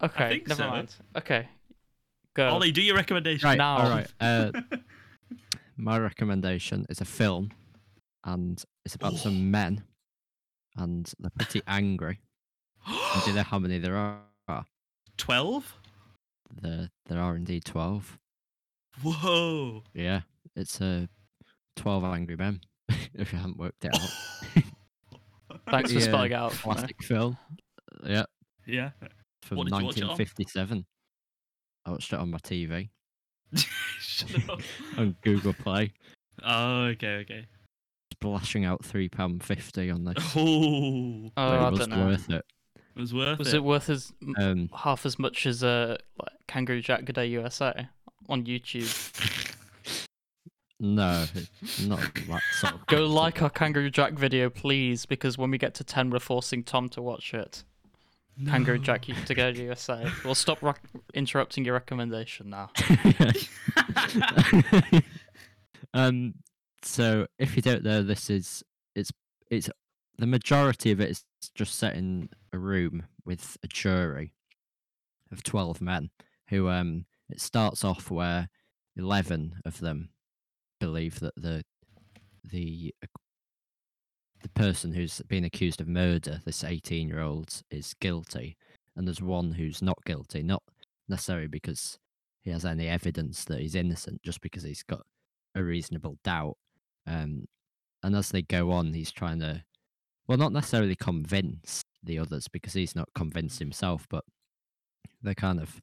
Okay, 0.04 0.30
think 0.30 0.48
never 0.50 0.64
so. 0.64 0.70
mind. 0.70 0.96
Okay, 1.16 1.48
go. 2.34 2.50
Ollie, 2.50 2.72
do 2.72 2.82
your 2.82 2.96
recommendation. 2.96 3.48
right. 3.48 3.58
Now. 3.58 3.78
All 3.78 3.90
right. 3.90 4.08
Uh, 4.20 4.52
my 5.78 5.98
recommendation 6.00 6.86
is 6.90 7.02
a 7.02 7.06
film, 7.06 7.52
and 8.24 8.64
it's 8.86 8.96
about 8.96 9.16
some 9.16 9.36
oh. 9.36 9.42
men, 9.42 9.84
and 10.78 11.12
they're 11.20 11.32
pretty 11.38 11.62
angry. 11.68 12.20
And 12.88 13.24
do 13.24 13.32
you 13.32 13.36
know 13.36 13.44
how 13.44 13.60
many 13.60 13.80
there 13.80 13.96
are? 13.96 14.66
Twelve. 15.18 15.74
There, 16.62 16.90
there 17.08 17.20
are 17.20 17.36
indeed 17.36 17.66
twelve. 17.66 18.18
Whoa. 19.02 19.84
Yeah, 19.94 20.22
it's 20.56 20.82
a 20.82 21.10
twelve 21.76 22.04
angry 22.04 22.36
men. 22.36 22.62
if 23.14 23.32
you 23.32 23.40
haven't 23.40 23.58
worked 23.58 23.86
it 23.86 23.96
out, 23.96 24.64
Thanks 25.70 25.92
for 25.92 26.00
spelling 26.00 26.34
out. 26.34 26.52
classic 26.52 27.02
film. 27.02 27.38
Yeah, 28.04 28.26
Yeah. 28.68 28.92
from 29.42 29.58
What 29.58 29.68
did 29.68 29.80
you 29.80 29.86
watch 29.86 29.98
it 29.98 30.04
on? 30.04 30.10
1957. 30.10 30.86
I 31.86 31.92
watched 31.92 32.14
it 32.14 32.20
on 32.20 32.30
my 32.30 32.38
TV 32.40 32.90
Shut 34.00 34.50
up. 34.50 34.60
on 34.98 35.16
Google 35.22 35.54
Play, 35.54 35.94
Oh, 36.44 36.84
okay, 36.86 37.16
okay. 37.18 37.46
splashing 38.14 38.66
out 38.66 38.84
three 38.84 39.10
pound 39.10 39.44
fifty 39.44 39.90
on 39.92 40.04
this. 40.06 40.16
Oh, 40.36 41.32
Oh, 41.38 41.42
I 41.60 41.68
it 41.68 41.72
was 41.72 41.80
don't 41.80 41.90
know. 41.90 42.06
worth 42.08 42.30
it. 42.30 42.46
it 42.96 43.00
was 43.00 43.14
worth 43.14 43.40
Was 43.40 43.54
it. 43.54 43.58
it 43.58 43.64
worth 43.64 43.90
as 43.90 44.14
Um, 44.38 44.70
half 44.76 45.06
as 45.06 45.18
much 45.20 45.46
as 45.46 45.64
uh, 45.64 45.98
like 46.20 46.34
Kangaroo 46.48 46.82
Jack 46.82 47.06
Good 47.06 47.16
Day 47.16 47.28
USA 47.28 47.88
on 48.30 48.44
YouTube? 48.46 48.90
no, 50.80 51.26
not 51.84 52.00
that 52.14 52.42
sort 52.60 52.74
of. 52.74 52.86
Go 52.88 52.98
content. 52.98 53.10
like 53.14 53.42
our 53.42 53.50
Kangaroo 53.50 53.90
Jack 53.90 54.14
video, 54.14 54.50
please, 54.50 55.06
because 55.06 55.38
when 55.38 55.52
we 55.52 55.58
get 55.58 55.74
to 55.76 55.84
ten, 55.84 56.10
we're 56.10 56.20
forcing 56.20 56.64
Tom 56.64 56.90
to 56.90 57.02
watch 57.02 57.34
it. 57.34 57.64
Kangaroo 58.44 58.78
No. 58.78 58.84
Jack 58.84 59.04
to 59.04 59.34
go 59.34 59.52
to 59.52 59.64
USA. 59.64 60.06
We'll 60.24 60.36
stop 60.36 60.60
interrupting 61.14 61.64
your 61.64 61.74
recommendation 61.74 62.50
now. 62.50 62.70
um, 65.94 66.34
so 66.82 67.28
if 67.40 67.56
you 67.56 67.62
don't 67.62 67.84
know, 67.84 68.04
this 68.04 68.30
is 68.30 68.64
it's 68.96 69.12
it's 69.50 69.70
the 70.18 70.28
majority 70.28 70.92
of 70.92 71.00
it 71.00 71.10
is 71.10 71.24
just 71.54 71.76
set 71.76 71.96
in 71.96 72.30
a 72.52 72.58
room 72.58 73.04
with 73.26 73.58
a 73.64 73.68
jury 73.68 74.34
of 75.32 75.44
twelve 75.44 75.82
men 75.82 76.10
who 76.50 76.70
um 76.70 77.06
it 77.30 77.42
starts 77.42 77.84
off 77.84 78.12
where 78.12 78.50
eleven 78.98 79.56
of 79.66 79.80
them 79.80 80.10
believe 80.80 81.20
that 81.22 81.34
the 81.36 81.64
the 82.44 82.94
the 84.46 84.50
person 84.50 84.94
who's 84.94 85.24
been 85.28 85.44
accused 85.44 85.82
of 85.82 85.88
murder, 85.88 86.40
this 86.46 86.64
eighteen 86.64 87.08
year 87.08 87.20
old, 87.22 87.64
is 87.72 87.96
guilty, 87.96 88.56
and 88.96 89.08
there's 89.08 89.22
one 89.22 89.52
who's 89.52 89.82
not 89.82 89.98
guilty, 90.06 90.44
not 90.44 90.62
necessarily 91.10 91.48
because 91.48 91.98
he 92.44 92.52
has 92.52 92.64
any 92.64 92.88
evidence 92.88 93.44
that 93.46 93.60
he's 93.60 93.74
innocent, 93.74 94.22
just 94.22 94.42
because 94.42 94.62
he's 94.62 94.84
got 94.84 95.02
a 95.56 95.64
reasonable 95.64 96.20
doubt. 96.24 96.58
Um, 97.08 97.48
and 98.04 98.16
as 98.16 98.30
they 98.30 98.44
go 98.44 98.70
on, 98.70 98.94
he's 98.94 99.12
trying 99.12 99.40
to, 99.40 99.64
well, 100.28 100.38
not 100.38 100.54
necessarily 100.54 100.96
convince 100.96 101.82
the 102.04 102.20
others 102.20 102.48
because 102.48 102.74
he's 102.74 102.96
not 102.96 103.10
convinced 103.16 103.58
himself, 103.58 104.06
but 104.12 104.26
they 105.24 105.34
kind 105.34 105.60
of 105.60 105.82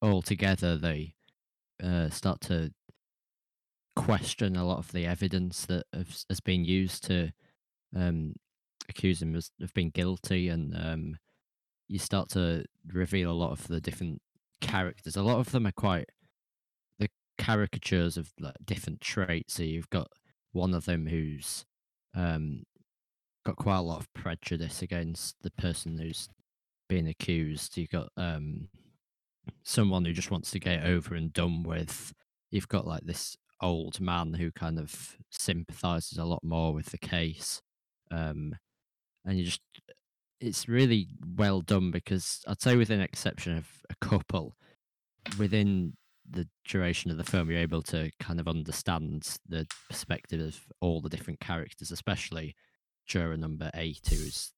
all 0.00 0.22
together 0.22 0.78
they 0.78 1.12
uh, 1.82 2.08
start 2.08 2.40
to 2.40 2.72
question 3.96 4.56
a 4.56 4.64
lot 4.64 4.78
of 4.78 4.92
the 4.92 5.04
evidence 5.04 5.66
that 5.66 5.84
has 5.92 6.40
been 6.42 6.64
used 6.64 7.04
to 7.04 7.30
um, 7.96 8.34
accuse 8.88 9.22
him 9.22 9.34
of 9.34 9.74
being 9.74 9.90
guilty, 9.90 10.48
and 10.48 10.74
um, 10.76 11.16
you 11.88 11.98
start 11.98 12.28
to 12.30 12.64
reveal 12.92 13.30
a 13.30 13.32
lot 13.32 13.52
of 13.52 13.66
the 13.68 13.80
different 13.80 14.20
characters. 14.60 15.16
A 15.16 15.22
lot 15.22 15.38
of 15.38 15.52
them 15.52 15.66
are 15.66 15.72
quite 15.72 16.08
the 16.98 17.08
caricatures 17.38 18.16
of 18.16 18.32
like 18.40 18.56
different 18.64 19.00
traits. 19.00 19.54
So 19.54 19.62
you've 19.62 19.90
got 19.90 20.08
one 20.52 20.74
of 20.74 20.84
them 20.84 21.06
who's 21.06 21.64
um, 22.14 22.62
got 23.44 23.56
quite 23.56 23.78
a 23.78 23.82
lot 23.82 24.00
of 24.00 24.12
prejudice 24.14 24.82
against 24.82 25.36
the 25.42 25.50
person 25.50 25.98
who's 25.98 26.28
being 26.88 27.08
accused. 27.08 27.76
You've 27.76 27.90
got 27.90 28.08
um, 28.16 28.68
someone 29.64 30.04
who 30.04 30.12
just 30.12 30.30
wants 30.30 30.50
to 30.52 30.58
get 30.58 30.84
over 30.84 31.14
and 31.14 31.32
done 31.32 31.62
with. 31.62 32.12
You've 32.50 32.68
got 32.68 32.86
like 32.86 33.04
this 33.04 33.36
old 33.60 34.00
man 34.00 34.34
who 34.34 34.50
kind 34.52 34.78
of 34.78 35.16
sympathizes 35.30 36.18
a 36.18 36.24
lot 36.24 36.44
more 36.44 36.72
with 36.72 36.86
the 36.86 36.98
case. 36.98 37.60
Um, 38.10 38.54
and 39.24 39.38
you 39.38 39.44
just, 39.44 39.60
it's 40.40 40.68
really 40.68 41.08
well 41.36 41.60
done 41.60 41.90
because 41.90 42.42
I'd 42.46 42.60
say, 42.60 42.76
with 42.76 42.90
an 42.90 43.00
exception 43.00 43.56
of 43.56 43.66
a 43.90 43.94
couple, 44.06 44.56
within 45.38 45.94
the 46.28 46.48
duration 46.64 47.10
of 47.10 47.16
the 47.16 47.24
film, 47.24 47.50
you're 47.50 47.60
able 47.60 47.82
to 47.82 48.10
kind 48.20 48.40
of 48.40 48.48
understand 48.48 49.38
the 49.48 49.66
perspective 49.88 50.40
of 50.40 50.60
all 50.80 51.00
the 51.00 51.08
different 51.08 51.40
characters, 51.40 51.90
especially 51.90 52.54
juror 53.06 53.36
number 53.36 53.70
eight, 53.74 54.06
who's 54.08 54.52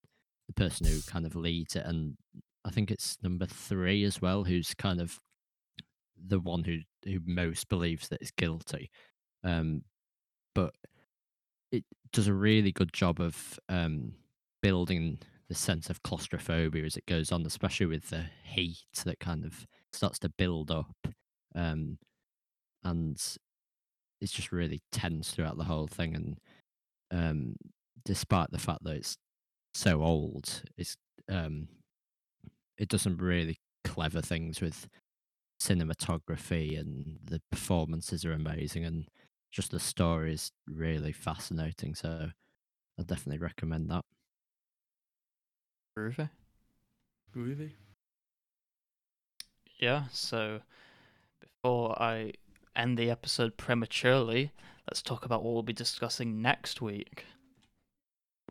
the 0.47 0.55
person 0.55 0.87
who 0.87 1.01
kind 1.03 1.27
of 1.27 1.37
leads 1.37 1.77
it, 1.77 1.85
and 1.85 2.17
I 2.65 2.71
think 2.71 2.91
it's 2.91 3.19
number 3.23 3.47
three 3.47 4.05
as 4.05 4.21
well, 4.21 4.45
who's 4.45 4.75
kind 4.75 5.01
of 5.01 5.19
the 6.27 6.41
one 6.41 6.65
who 6.65 6.79
who 7.05 7.21
most 7.25 7.69
believes 7.69 8.09
that 8.09 8.23
is 8.23 8.31
guilty. 8.33 8.91
Um, 9.45 9.83
but 10.55 10.75
it 11.73 11.85
does 12.13 12.29
a 12.29 12.35
really 12.35 12.73
good 12.73 12.93
job 12.93 13.21
of 13.21 13.59
um, 13.69 14.13
building 14.63 15.19
the 15.49 15.55
sense 15.55 15.89
of 15.89 16.03
claustrophobia 16.03 16.85
as 16.85 16.97
it 16.97 17.07
goes 17.07 17.33
on, 17.33 17.45
especially 17.47 17.87
with 17.87 18.11
the 18.11 18.25
heat 18.45 19.03
that 19.05 19.19
kind 19.21 19.45
of 19.45 19.67
starts 19.93 20.19
to 20.21 20.29
build 20.29 20.71
up. 20.71 20.97
Um, 21.55 21.99
and 22.85 23.17
it's 24.21 24.33
just 24.33 24.53
really 24.53 24.81
tense 24.93 25.31
throughout 25.31 25.57
the 25.57 25.65
whole 25.65 25.87
thing. 25.87 26.15
And 26.15 26.39
um, 27.11 27.57
despite 28.05 28.51
the 28.51 28.59
fact 28.59 28.85
that 28.85 28.97
it's 28.97 29.17
so 29.75 30.03
old, 30.03 30.63
it's 30.77 30.97
um, 31.31 31.69
it 32.77 32.89
does 32.89 33.03
some 33.03 33.17
really 33.17 33.59
clever 33.85 34.21
things 34.21 34.61
with 34.61 34.89
cinematography 35.61 36.79
and 36.79 37.19
the 37.25 37.41
performances 37.51 38.25
are 38.25 38.33
amazing 38.33 38.85
and 38.85 39.09
just 39.51 39.71
the 39.71 39.81
story 39.81 40.35
is 40.35 40.53
really 40.67 41.13
fascinating. 41.13 41.95
So 41.95 42.31
I 42.99 43.03
definitely 43.03 43.39
recommend 43.39 43.91
that. 43.91 44.05
Groovy. 45.97 46.31
Groovy. 47.35 47.73
Yeah, 49.79 50.05
so 50.13 50.61
before 51.41 52.01
I 52.01 52.33
end 52.75 52.99
the 52.99 53.11
episode 53.11 53.57
prematurely, 53.57 54.53
let's 54.89 55.03
talk 55.03 55.25
about 55.25 55.43
what 55.43 55.55
we'll 55.55 55.63
be 55.63 55.73
discussing 55.73 56.43
next 56.43 56.81
week. 56.83 57.25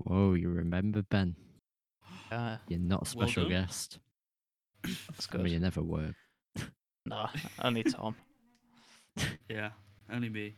Whoa, 0.03 0.33
you 0.33 0.49
remember 0.49 1.01
Ben? 1.01 1.35
Yeah, 2.31 2.57
You're 2.67 2.79
not 2.79 3.03
a 3.03 3.05
special 3.05 3.43
done. 3.43 3.51
guest. 3.51 3.99
that's 4.83 5.27
I 5.33 5.37
mean, 5.37 5.45
good. 5.45 5.51
you 5.53 5.59
never 5.59 5.81
were. 5.81 6.13
Nah, 7.05 7.29
only 7.59 7.83
Tom. 7.83 8.15
Yeah, 9.49 9.71
only 10.11 10.29
me. 10.29 10.55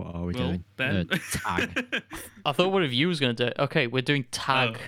What 0.00 0.14
are 0.14 0.24
we 0.24 0.32
well, 0.32 0.46
doing? 0.46 0.64
Ben. 0.76 1.08
Uh, 1.12 1.18
tag. 1.30 2.02
I 2.46 2.52
thought 2.52 2.72
one 2.72 2.82
of 2.82 2.90
you 2.92 3.06
was 3.06 3.20
going 3.20 3.36
to 3.36 3.44
do 3.44 3.48
it. 3.48 3.58
Okay, 3.58 3.86
we're 3.86 4.00
doing 4.00 4.24
tag. 4.30 4.78
Oh. 4.78 4.86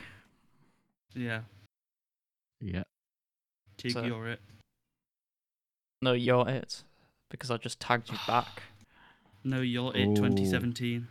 yeah, 1.15 1.41
yeah. 2.63 2.85
Tig, 3.77 3.93
So- 3.93 4.05
you're 4.05 4.29
it. 4.29 4.41
No, 6.01 6.15
you're 6.15 6.49
it. 6.49 6.83
Because 7.31 7.51
I 7.51 7.59
just 7.59 7.79
tagged 7.79 8.11
you 8.11 8.19
back. 8.27 8.63
No, 9.45 9.61
you're 9.61 9.91
it. 9.97 10.07
Ooh. 10.07 10.15
2017. 10.15 11.09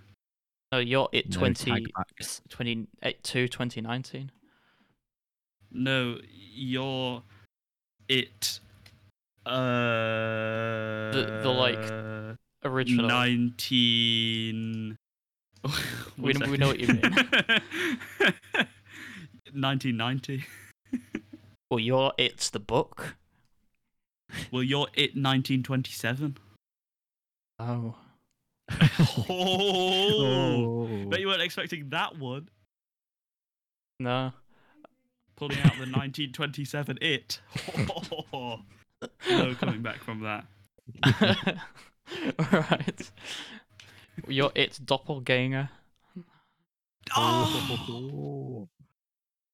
No, 0.71 0.79
you're 0.79 1.09
it 1.11 1.31
No 1.31 1.39
20, 1.39 1.69
tag 1.69 1.85
backs. 1.93 2.41
22, 2.47 3.49
2019. 3.49 4.31
No, 5.69 6.17
you're 6.31 7.23
it. 8.07 8.61
Uh, 9.45 9.51
the, 11.11 11.41
like, 11.43 12.37
Original. 12.63 13.07
19. 13.07 14.97
We- 16.17 16.33
we 16.33 16.57
know 16.57 16.67
what 16.67 16.79
you 16.79 16.87
mean. 16.87 17.01
1990. 19.53 20.45
Well, 21.69 21.79
you're 21.79 22.13
it's 22.17 22.49
the 22.49 22.59
book. 22.59 23.15
Well, 24.51 24.63
you're 24.63 24.87
it 24.95 25.15
1927. 25.15 26.37
Oh. 27.59 27.93
oh, 29.29 31.05
bet 31.09 31.19
you 31.19 31.27
weren't 31.27 31.41
expecting 31.43 31.89
that 31.89 32.17
one. 32.17 32.49
No. 33.99 34.31
Pulling 35.35 35.59
out 35.59 35.73
the 35.73 35.85
1927 35.85 36.97
It. 37.01 37.39
no 39.29 39.55
coming 39.59 39.81
back 39.83 40.03
from 40.03 40.21
that. 40.21 40.45
Alright. 42.39 43.11
You're 44.27 44.51
its 44.55 44.77
doppelganger. 44.77 45.69
Oh! 47.15 48.67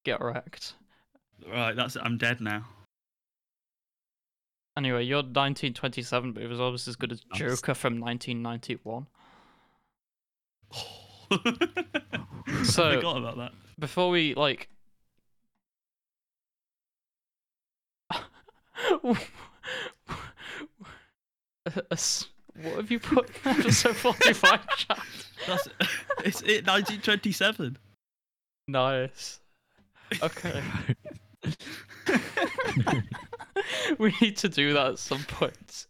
Get 0.03 0.22
wrecked. 0.22 0.74
Right, 1.51 1.76
that's 1.76 1.95
it. 1.95 2.01
I'm 2.03 2.18
dead 2.18 2.41
now. 2.41 2.66
Anyway, 4.78 5.03
you're 5.05 5.18
1927 5.18 6.34
but 6.34 6.43
it 6.43 6.47
was 6.47 6.60
almost 6.60 6.88
as 6.88 6.95
good 6.95 7.12
as 7.12 7.22
Nice. 7.32 7.39
Joker 7.39 7.74
from 7.74 7.99
1991. 7.99 9.08
so, 10.72 10.84
So- 12.64 12.89
I 12.89 12.95
forgot 12.95 13.18
about 13.18 13.38
that. 13.38 13.51
Before 13.80 14.10
we, 14.10 14.34
like. 14.34 14.70
A- 21.66 21.84
a 21.91 21.93
s- 21.93 22.28
what 22.62 22.76
have 22.76 22.91
you 22.91 22.99
put 22.99 23.30
in 23.45 23.51
episode 23.51 23.95
45 23.95 24.78
chat? 24.78 24.99
That's 25.45 25.68
it's 26.24 26.41
it 26.41 26.66
1927. 26.66 27.78
Nice. 28.68 29.39
Okay. 30.22 30.62
we 33.97 34.14
need 34.22 34.38
to 34.38 34.49
do 34.49 34.74
that 34.74 34.88
at 34.91 34.99
some 34.99 35.24
point. 35.24 35.88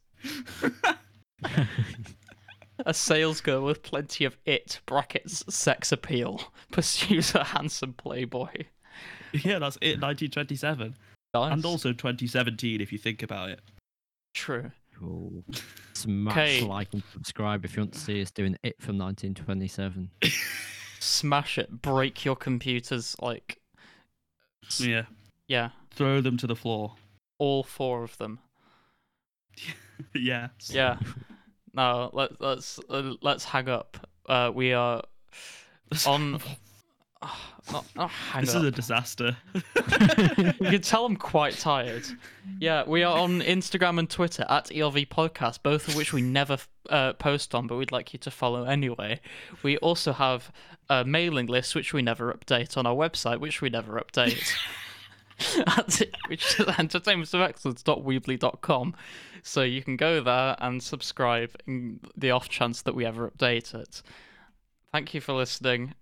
A 2.85 2.93
sales 2.93 3.41
girl 3.41 3.63
with 3.63 3.81
plenty 3.81 4.23
of 4.25 4.37
it 4.45 4.79
brackets 4.85 5.43
sex 5.53 5.91
appeal 5.91 6.41
pursues 6.71 7.33
a 7.33 7.43
handsome 7.43 7.93
playboy. 7.93 8.65
yeah, 9.33 9.59
that's 9.59 9.77
it 9.81 9.99
1927. 9.99 10.95
Nice. 11.33 11.53
And 11.53 11.65
also 11.65 11.91
2017 11.91 12.81
if 12.81 12.91
you 12.91 12.97
think 12.97 13.23
about 13.23 13.49
it. 13.49 13.59
true. 14.33 14.71
Cool. 14.99 15.43
Smash 15.93 16.31
Okay. 16.33 16.61
like 16.61 16.93
and 16.93 17.03
subscribe 17.13 17.63
if 17.65 17.75
you 17.75 17.81
want 17.81 17.93
to 17.93 17.99
see 17.99 18.21
us 18.21 18.31
doing 18.31 18.57
it 18.63 18.75
from 18.81 18.97
1927. 18.97 20.09
Smash 20.99 21.57
it. 21.57 21.81
Break 21.81 22.25
your 22.25 22.35
computers. 22.35 23.15
Like, 23.21 23.59
Yeah. 24.79 25.03
yeah, 25.47 25.69
Throw 25.91 26.21
them 26.21 26.37
to 26.37 26.47
the 26.47 26.55
floor. 26.55 26.95
all 27.37 27.63
four 27.63 28.03
of 28.03 28.17
them. 28.17 28.39
yeah. 30.15 30.49
Yeah. 30.69 30.97
No, 31.73 32.09
let, 32.13 32.39
let's 32.41 32.79
uh, 32.89 33.13
let's 33.21 33.43
hang 33.45 33.69
up. 33.69 34.07
Uh, 34.27 34.51
we 34.53 34.73
are 34.73 35.03
on. 36.07 36.39
Not, 37.69 37.83
not 37.97 38.09
This 38.39 38.55
up. 38.55 38.61
is 38.61 38.67
a 38.67 38.71
disaster. 38.71 39.35
you 39.53 39.61
can 40.69 40.81
tell 40.81 41.05
I'm 41.05 41.17
quite 41.17 41.57
tired. 41.57 42.05
Yeah, 42.59 42.85
we 42.87 43.03
are 43.03 43.17
on 43.17 43.41
Instagram 43.41 43.99
and 43.99 44.09
Twitter 44.09 44.45
at 44.47 44.67
ELV 44.67 45.09
Podcast, 45.09 45.63
both 45.63 45.89
of 45.89 45.95
which 45.97 46.13
we 46.13 46.21
never 46.21 46.59
uh, 46.89 47.11
post 47.13 47.53
on, 47.53 47.67
but 47.67 47.75
we'd 47.75 47.91
like 47.91 48.13
you 48.13 48.19
to 48.19 48.31
follow 48.31 48.63
anyway. 48.63 49.19
We 49.63 49.75
also 49.79 50.13
have 50.13 50.49
a 50.89 51.03
mailing 51.03 51.47
list, 51.47 51.75
which 51.75 51.91
we 51.91 52.01
never 52.01 52.31
update, 52.33 52.77
on 52.77 52.85
our 52.85 52.95
website, 52.95 53.41
which 53.41 53.61
we 53.61 53.69
never 53.69 53.99
update. 53.99 54.49
at, 55.67 56.01
which 56.29 56.45
is 56.45 56.53
entertainmentsofexcellence.weebly.com. 56.67 58.95
So 59.43 59.61
you 59.63 59.83
can 59.83 59.97
go 59.97 60.21
there 60.21 60.55
and 60.59 60.81
subscribe 60.81 61.53
in 61.67 61.99
the 62.15 62.31
off 62.31 62.47
chance 62.47 62.81
that 62.83 62.95
we 62.95 63.05
ever 63.05 63.29
update 63.29 63.75
it. 63.75 64.01
Thank 64.93 65.13
you 65.13 65.19
for 65.19 65.33
listening. 65.33 65.93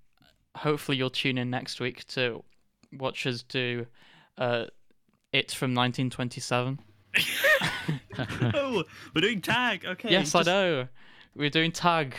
Hopefully 0.56 0.97
you'll 0.97 1.10
tune 1.10 1.38
in 1.38 1.49
next 1.49 1.80
week 1.80 2.06
to 2.08 2.43
watch 2.93 3.28
us 3.28 3.43
do 3.43 3.86
uh, 4.38 4.66
it 5.32 5.51
from 5.51 5.76
1927. 5.76 6.80
oh, 8.53 8.84
we're 9.14 9.22
doing 9.22 9.41
tag. 9.41 9.86
Okay. 9.86 10.10
yes, 10.10 10.34
I 10.36 10.43
know. 10.43 10.88
We're 11.36 11.49
doing 11.49 11.72
tag. 11.72 12.16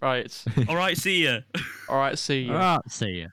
Right. 0.00 0.44
All 0.68 0.76
right, 0.76 0.96
see 0.96 1.24
ya. 1.24 1.40
All 1.88 1.96
right. 1.96 2.18
See 2.18 2.42
you. 2.42 2.52
Alright, 2.52 2.90
see 2.90 3.20
ya. 3.22 3.28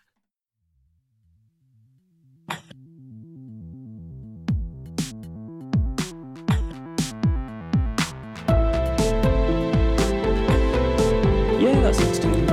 Yeah, 11.60 11.80
that's 11.82 12.00
it. 12.00 12.45